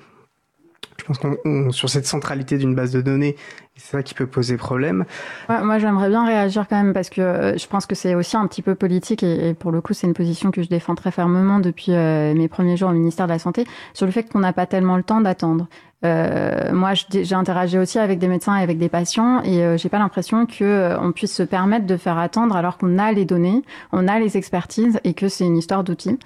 [0.99, 3.35] je pense qu'on sur cette centralité d'une base de données,
[3.79, 5.05] c'est ça qui peut poser problème.
[5.47, 8.45] moi, j'aimerais bien réagir quand même parce que euh, je pense que c'est aussi un
[8.47, 11.59] petit peu politique et, pour le coup, c'est une position que je défends très fermement
[11.59, 14.53] depuis euh, mes premiers jours au ministère de la Santé sur le fait qu'on n'a
[14.53, 15.67] pas tellement le temps d'attendre.
[16.05, 19.99] Euh, moi, j'ai interagi aussi avec des médecins et avec des patients, et j'ai pas
[19.99, 24.07] l'impression que on puisse se permettre de faire attendre alors qu'on a les données, on
[24.07, 26.17] a les expertises et que c'est une histoire d'outils.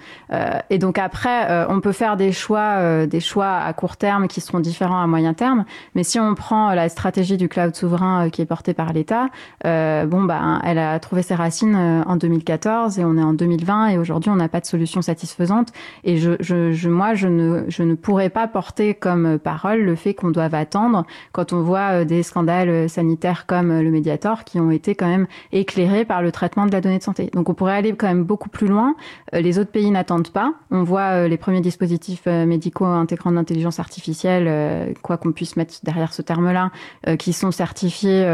[0.70, 4.60] Et donc après, on peut faire des choix, des choix à court terme qui seront
[4.60, 5.64] différents à moyen terme.
[5.96, 9.28] Mais si on prend la stratégie du cloud souverain qui est portée par l'État,
[9.64, 11.76] bon bah, elle a trouvé ses racines
[12.06, 15.68] en 2014 et on est en 2020 et aujourd'hui on n'a pas de solution satisfaisante.
[16.04, 20.30] Et je, moi, je ne, je ne pourrais pas porter comme par le fait qu'on
[20.30, 24.60] doive attendre quand on voit euh, des scandales euh, sanitaires comme euh, le Mediator qui
[24.60, 27.30] ont été quand même éclairés par le traitement de la donnée de santé.
[27.32, 28.94] Donc on pourrait aller quand même beaucoup plus loin.
[29.32, 30.52] Les autres pays n'attendent pas.
[30.70, 36.22] On voit les premiers dispositifs médicaux intégrant l'intelligence artificielle, quoi qu'on puisse mettre derrière ce
[36.22, 36.70] terme-là,
[37.18, 38.24] qui sont certifiés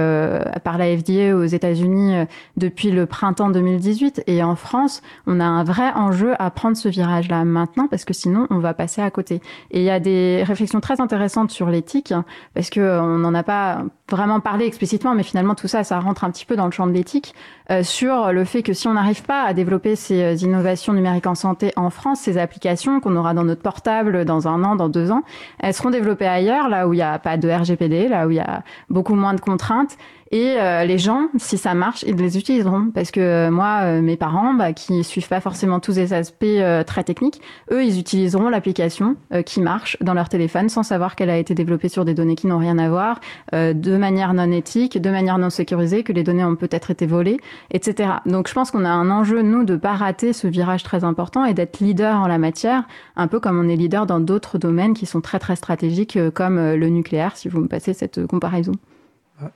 [0.64, 4.24] par la FDA aux États-Unis depuis le printemps 2018.
[4.26, 8.14] Et en France, on a un vrai enjeu à prendre ce virage-là maintenant parce que
[8.14, 9.40] sinon on va passer à côté.
[9.70, 12.14] Et il y a des réflexions très intéressantes intéressante sur l'éthique,
[12.54, 16.24] parce que on n'en a pas vraiment parlé explicitement, mais finalement tout ça, ça rentre
[16.24, 18.94] un petit peu dans le champ de l'éthique, euh, sur le fait que si on
[18.94, 23.14] n'arrive pas à développer ces euh, innovations numériques en santé en France, ces applications qu'on
[23.16, 25.22] aura dans notre portable dans un an, dans deux ans,
[25.60, 28.36] elles seront développées ailleurs, là où il n'y a pas de RGPD, là où il
[28.36, 29.96] y a beaucoup moins de contraintes.
[30.32, 32.92] Et euh, les gens, si ça marche, ils les utiliseront.
[32.94, 36.46] Parce que euh, moi, euh, mes parents, bah, qui suivent pas forcément tous les aspects
[36.86, 37.40] très techniques,
[37.72, 41.88] eux, ils utiliseront l'application qui marche dans leur téléphone sans savoir qu'elle a été développée
[41.88, 43.20] sur des données qui n'ont rien à voir,
[43.52, 47.38] de manière non éthique, de manière non sécurisée, que les données ont peut-être été volées,
[47.70, 48.10] etc.
[48.26, 51.44] Donc je pense qu'on a un enjeu, nous, de pas rater ce virage très important
[51.44, 52.84] et d'être leader en la matière,
[53.16, 56.56] un peu comme on est leader dans d'autres domaines qui sont très très stratégiques, comme
[56.56, 58.72] le nucléaire, si vous me passez cette comparaison.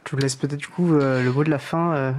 [0.06, 2.15] Je vous laisse peut-être du coup euh, le mot de la fin.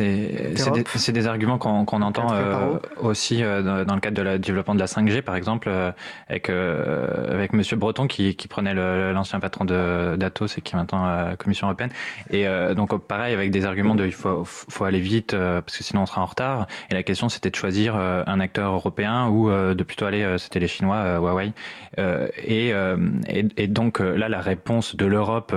[0.00, 4.38] Euh, c'est des, des, arguments qu'on entend euh, aussi euh, dans le cadre de la
[4.38, 5.92] développement de la 5G, par exemple, euh,
[6.28, 11.04] avec, euh, avec Monsieur Breton qui, qui prenait l'ancien patron d'Atos et qui est maintenant
[11.04, 11.90] à la Commission européenne.
[12.30, 16.02] Et donc pareil, avec des arguments de il faut, faut aller vite parce que sinon
[16.02, 16.66] on sera en retard.
[16.90, 20.68] Et la question c'était de choisir un acteur européen ou de plutôt aller, c'était les
[20.68, 21.52] Chinois, Huawei.
[21.98, 25.54] Et, et, et, donc là, la réponse de l'Europe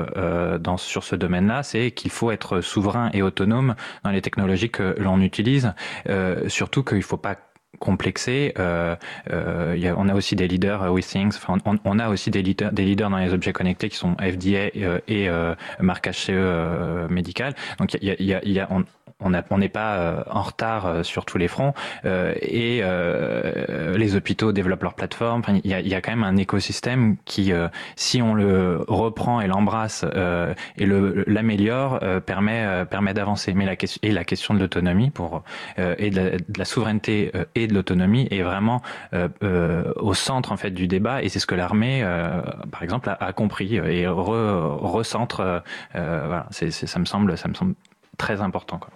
[0.59, 4.95] dans sur ce domaine-là, c'est qu'il faut être souverain et autonome dans les technologies que
[4.99, 5.73] l'on utilise,
[6.09, 7.37] euh, surtout qu'il ne faut pas
[7.79, 8.53] complexer.
[8.59, 8.95] Euh,
[9.31, 12.31] euh, y a, on a aussi des leaders, euh, WeThings, enfin, on, on, a aussi
[12.31, 16.25] des leaders, des leaders dans les objets connectés qui sont FDA euh, et euh, marquage
[16.25, 17.55] CE médical.
[17.79, 18.83] Donc il y a, y a, y a on,
[19.21, 21.73] on n'est pas euh, en retard euh, sur tous les fronts
[22.05, 22.81] euh, et
[23.97, 25.41] les hôpitaux développent leur plateforme.
[25.63, 27.51] il, y a, y a, quand même un écosystème qui,
[27.95, 30.05] si on le reprend et l'embrasse
[30.77, 33.53] et le l'améliore, permet permet d'avancer.
[33.53, 35.43] Mais la question et la question de l'autonomie pour
[35.77, 38.81] et de la, souveraineté et de l'autonomie est vraiment
[39.11, 42.03] au centre en fait du débat et c'est ce que l'armée,
[42.71, 45.63] par exemple, a, a, compris et re, recentre.
[45.93, 47.75] voilà, c'est, ça me semble ça me semble
[48.17, 48.77] très important.
[48.77, 48.89] Quoi.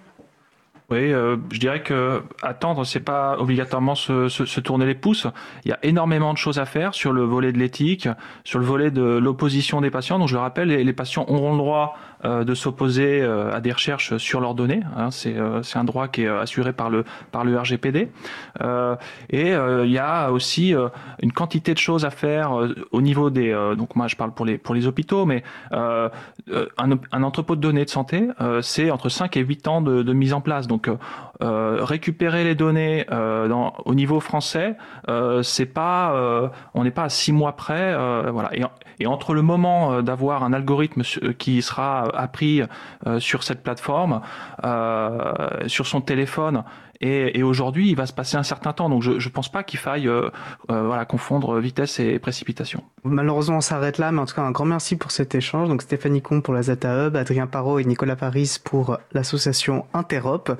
[0.89, 5.27] Oui, euh, je dirais que attendre, c'est pas obligatoirement se, se, tourner les pouces.
[5.65, 8.09] Il y a énormément de choses à faire sur le volet de l'éthique,
[8.43, 10.19] sur le volet de l'opposition des patients.
[10.19, 13.71] Donc je le rappelle, les, les patients auront le droit de s'opposer euh, à des
[13.71, 14.81] recherches sur leurs données.
[14.95, 18.09] Hein, c'est euh, un droit qui est assuré par le, par le RGPD.
[19.29, 20.73] et il y a aussi
[21.21, 22.51] une quantité de choses à faire
[22.91, 23.51] au niveau des...
[23.77, 26.09] donc moi je parle pour les, pour les hôpitaux, mais un,
[26.77, 28.27] un, entrepôt de données de santé,
[28.61, 30.67] c'est entre 5 et 8 ans de, de mise en place.
[30.67, 30.89] Donc
[31.41, 34.75] récupérer les données dans, au niveau français,
[35.41, 37.95] c'est pas, on n'est pas à 6 mois près.
[38.31, 38.55] voilà.
[38.55, 38.63] Et,
[38.99, 41.01] et, entre le moment d'avoir un algorithme
[41.37, 42.61] qui sera appris
[43.07, 44.21] euh, sur cette plateforme,
[44.63, 46.63] euh, sur son téléphone.
[47.05, 48.87] Et, aujourd'hui, il va se passer un certain temps.
[48.87, 50.29] Donc, je ne pense pas qu'il faille euh,
[50.69, 52.81] voilà, confondre vitesse et précipitation.
[53.03, 54.13] Malheureusement, on s'arrête là.
[54.13, 55.67] Mais en tout cas, un grand merci pour cet échange.
[55.67, 60.53] Donc, Stéphanie Comte pour la Zata Hub, Adrien Parot et Nicolas Paris pour l'association Interop.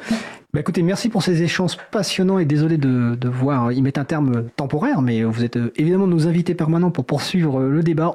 [0.54, 4.06] Bah écoutez, merci pour ces échanges passionnants et désolé de, de voir y mettre un
[4.06, 8.14] terme temporaire, mais vous êtes évidemment nos invités permanents pour poursuivre le débat.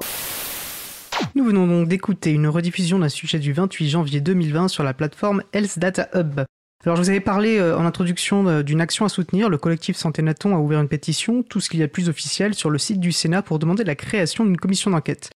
[1.34, 5.42] Nous venons donc d'écouter une rediffusion d'un sujet du 28 janvier 2020 sur la plateforme
[5.52, 6.40] Health Data Hub.
[6.84, 9.48] Alors je vous avais parlé euh, en introduction euh, d'une action à soutenir.
[9.48, 12.08] Le collectif Santé Naton a ouvert une pétition, tout ce qu'il y a de plus
[12.08, 15.30] officiel, sur le site du Sénat pour demander la création d'une commission d'enquête.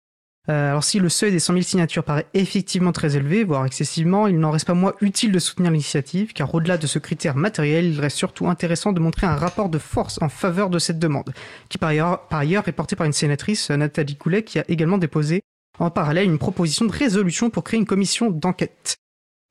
[0.49, 4.27] Euh, alors si le seuil des 100 000 signatures paraît effectivement très élevé, voire excessivement,
[4.27, 7.85] il n'en reste pas moins utile de soutenir l'initiative, car au-delà de ce critère matériel,
[7.85, 11.33] il reste surtout intéressant de montrer un rapport de force en faveur de cette demande,
[11.69, 15.41] qui par ailleurs, est porté par une sénatrice, Nathalie Coulet, qui a également déposé
[15.79, 18.97] en parallèle une proposition de résolution pour créer une commission d'enquête.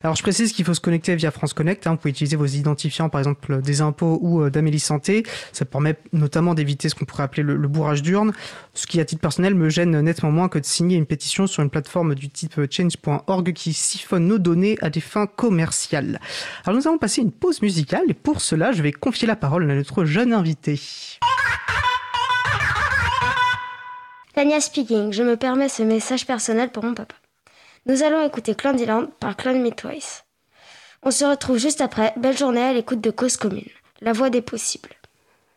[0.02, 1.90] Alors je précise qu'il faut se connecter via France Connect, hein.
[1.90, 5.94] vous pouvez utiliser vos identifiants par exemple des impôts ou euh, d'Amélie Santé, ça permet
[6.14, 8.32] notamment d'éviter ce qu'on pourrait appeler le, bourrage d'urne,
[8.72, 11.62] ce qui à titre personnel me gêne nettement moins que de signer une pétition sur
[11.62, 16.18] une plateforme du type change.org qui siphonne nos données à des fins commerciales.
[16.64, 19.70] Alors nous allons passer une pause musicale et pour cela je vais confier la parole
[19.70, 20.80] à notre jeune invité.
[24.35, 27.15] Tania speaking, je me permets ce message personnel pour mon papa.
[27.86, 30.24] Nous allons écouter Clandyland par Twice.
[31.02, 32.12] On se retrouve juste après.
[32.16, 33.65] Belle journée à l'écoute de Cause Commune,
[34.01, 34.90] la voix des possibles.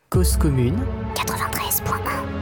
[0.09, 0.79] Cause Commune
[1.15, 2.32] 93.1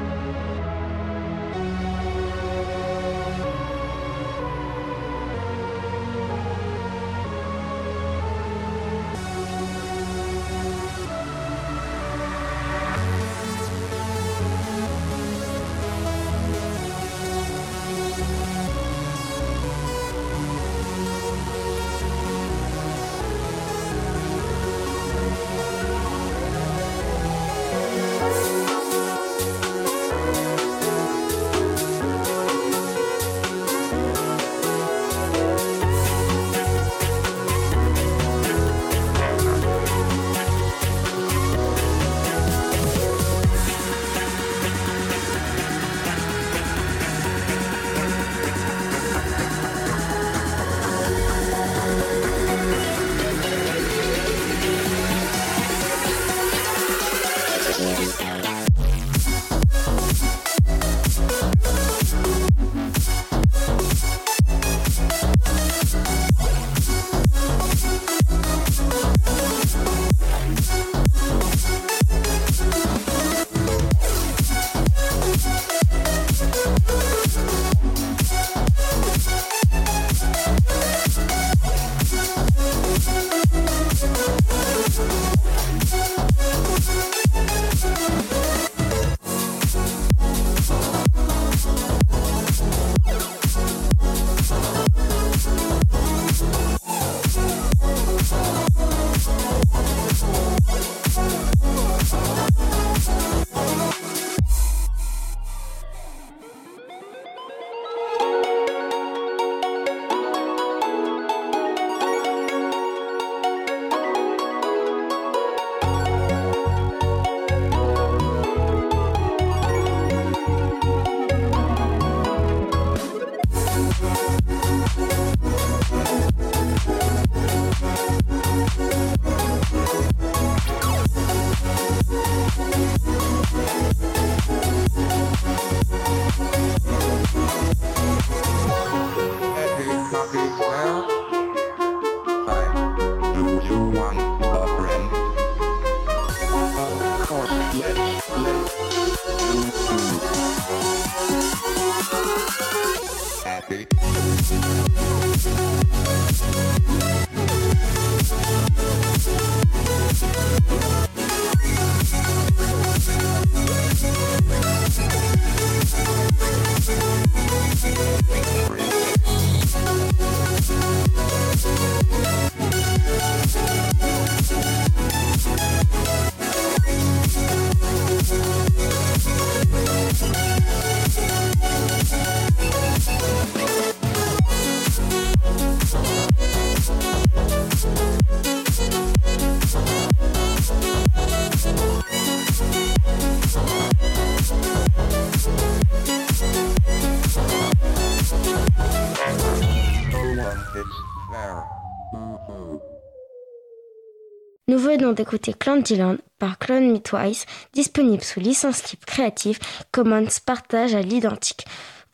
[205.11, 209.59] venons d'écouter Clandyland par Clone Me Twice, disponible sous licence type créative
[209.91, 211.65] Commons partage à l'identique.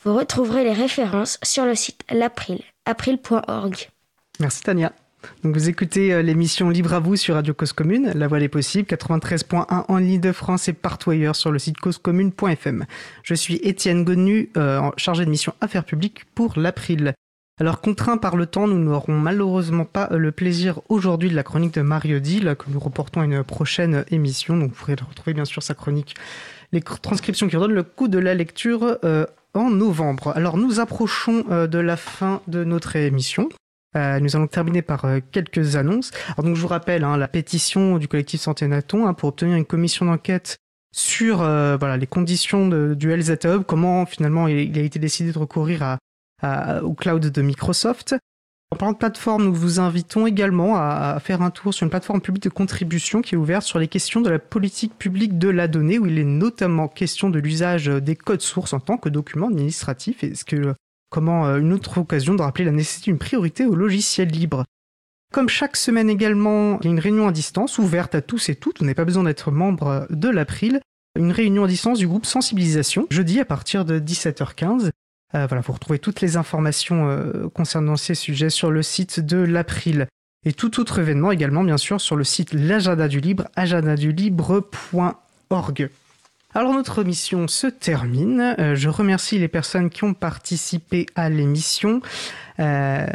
[0.03, 3.89] Vous retrouverez les références sur le site l'April, april.org.
[4.39, 4.91] Merci Tania.
[5.43, 8.49] Donc vous écoutez euh, l'émission Libre à vous sur Radio Cause Commune, La Voix des
[8.49, 12.85] Possibles, 93.1 en ligne de France et partout ailleurs sur le site causecommune.fm.
[13.23, 17.13] Je suis Étienne Gonu, euh, chargé de mission Affaires publiques pour l'April.
[17.59, 21.43] Alors contraints par le temps, nous n'aurons malheureusement pas euh, le plaisir aujourd'hui de la
[21.43, 24.57] chronique de Mario Dill que nous reportons à une prochaine émission.
[24.57, 26.15] Donc vous pourrez retrouver bien sûr sa chronique,
[26.71, 28.99] les transcriptions qui redonnent le coup de la lecture
[29.53, 30.33] en novembre.
[30.35, 33.49] Alors nous approchons de la fin de notre émission.
[33.97, 36.11] Euh, nous allons terminer par euh, quelques annonces.
[36.33, 39.55] Alors donc je vous rappelle hein, la pétition du collectif Santé Naton hein, pour obtenir
[39.55, 40.57] une commission d'enquête
[40.93, 45.31] sur euh, voilà les conditions de, du LZ Hub, comment finalement il, a été décidé
[45.31, 45.97] de recourir à,
[46.41, 48.15] à, au cloud de Microsoft.
[48.71, 52.19] En parlant de plateforme, nous vous invitons également à, faire un tour sur une plateforme
[52.19, 55.67] publique de contribution qui est ouverte sur les questions de la politique publique de la
[55.67, 59.47] donnée, où il est notamment question de l'usage des codes sources en tant que document
[59.47, 60.23] administratif.
[60.23, 60.75] Est-ce que
[61.09, 64.65] Comment euh, une autre occasion de rappeler la nécessité d'une priorité au logiciel libre.
[65.31, 68.55] Comme chaque semaine également, il y a une réunion à distance ouverte à tous et
[68.55, 70.81] toutes, vous n'avez pas besoin d'être membre de l'April,
[71.17, 74.91] une réunion à distance du groupe sensibilisation, jeudi à partir de 17h15.
[75.35, 79.37] Euh, voilà, vous retrouvez toutes les informations euh, concernant ces sujets sur le site de
[79.37, 80.07] l'April.
[80.45, 85.89] Et tout autre événement également, bien sûr, sur le site l'agenda du libre, agendadulibre.org.
[86.53, 88.55] Alors notre mission se termine.
[88.57, 92.01] Euh, je remercie les personnes qui ont participé à l'émission.
[92.59, 93.05] Euh,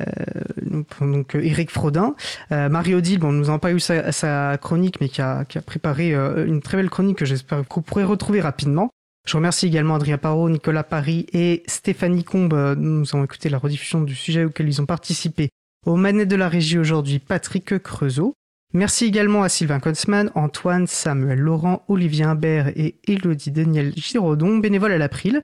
[1.00, 2.14] donc Eric Frodin,
[2.52, 6.46] euh, Marie Odile, bon, nous n'avons pas eu sa, chronique, mais qui a, préparé euh,
[6.46, 8.90] une très belle chronique que j'espère que vous pourrez retrouver rapidement.
[9.28, 12.74] Je remercie également Adrien Parot, Nicolas Paris et Stéphanie Combe.
[12.76, 15.48] Nous avons écouté la rediffusion du sujet auquel ils ont participé.
[15.86, 18.34] Aux manettes de la régie aujourd'hui, Patrick Creusot.
[18.74, 24.92] Merci également à Sylvain Kotzmann, Antoine, Samuel Laurent, Olivier Imbert et Elodie Daniel Giraudon, bénévoles
[24.92, 25.42] à l'April.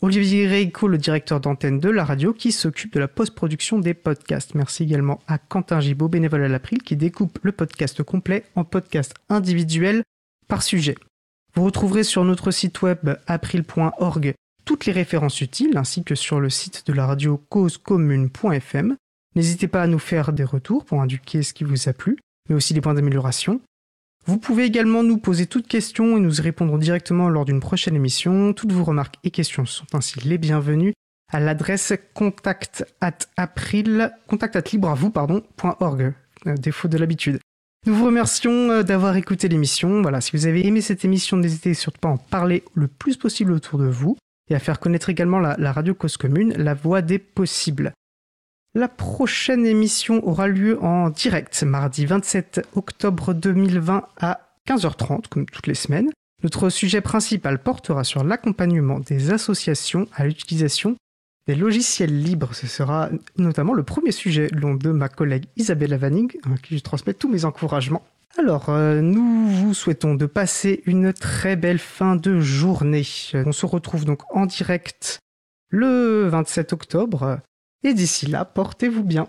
[0.00, 4.54] Olivier Reiko, le directeur d'antenne de la radio, qui s'occupe de la post-production des podcasts.
[4.54, 9.14] Merci également à Quentin Gibaud, bénévole à l'April, qui découpe le podcast complet en podcasts
[9.28, 10.02] individuels
[10.48, 10.94] par sujet.
[11.54, 16.50] Vous retrouverez sur notre site web april.org toutes les références utiles, ainsi que sur le
[16.50, 18.96] site de la radio causecommune.fm.
[19.34, 22.18] N'hésitez pas à nous faire des retours pour indiquer ce qui vous a plu
[22.50, 23.60] mais aussi des points d'amélioration.
[24.26, 27.96] Vous pouvez également nous poser toutes questions et nous y répondrons directement lors d'une prochaine
[27.96, 28.52] émission.
[28.52, 30.92] Toutes vos remarques et questions sont ainsi les bienvenues
[31.32, 33.18] à l'adresse contact at
[34.26, 34.62] contact at
[35.12, 36.12] pardon, .org,
[36.46, 37.38] euh, défaut de l'habitude.
[37.86, 40.02] Nous vous remercions euh, d'avoir écouté l'émission.
[40.02, 43.16] Voilà, si vous avez aimé cette émission, n'hésitez surtout pas à en parler le plus
[43.16, 44.18] possible autour de vous
[44.50, 47.92] et à faire connaître également la, la radio cause commune, la voix des possibles.
[48.74, 55.66] La prochaine émission aura lieu en direct mardi 27 octobre 2020 à 15h30 comme toutes
[55.66, 56.10] les semaines.
[56.42, 60.96] Notre sujet principal portera sur l'accompagnement des associations à l'utilisation
[61.46, 62.54] des logiciels libres.
[62.54, 66.82] Ce sera notamment le premier sujet long de ma collègue Isabelle Avaning, à qui je
[66.82, 68.02] transmets tous mes encouragements.
[68.38, 73.06] Alors, euh, nous vous souhaitons de passer une très belle fin de journée.
[73.34, 75.18] On se retrouve donc en direct
[75.68, 77.40] le 27 octobre
[77.82, 79.26] et d'ici là, portez-vous bien.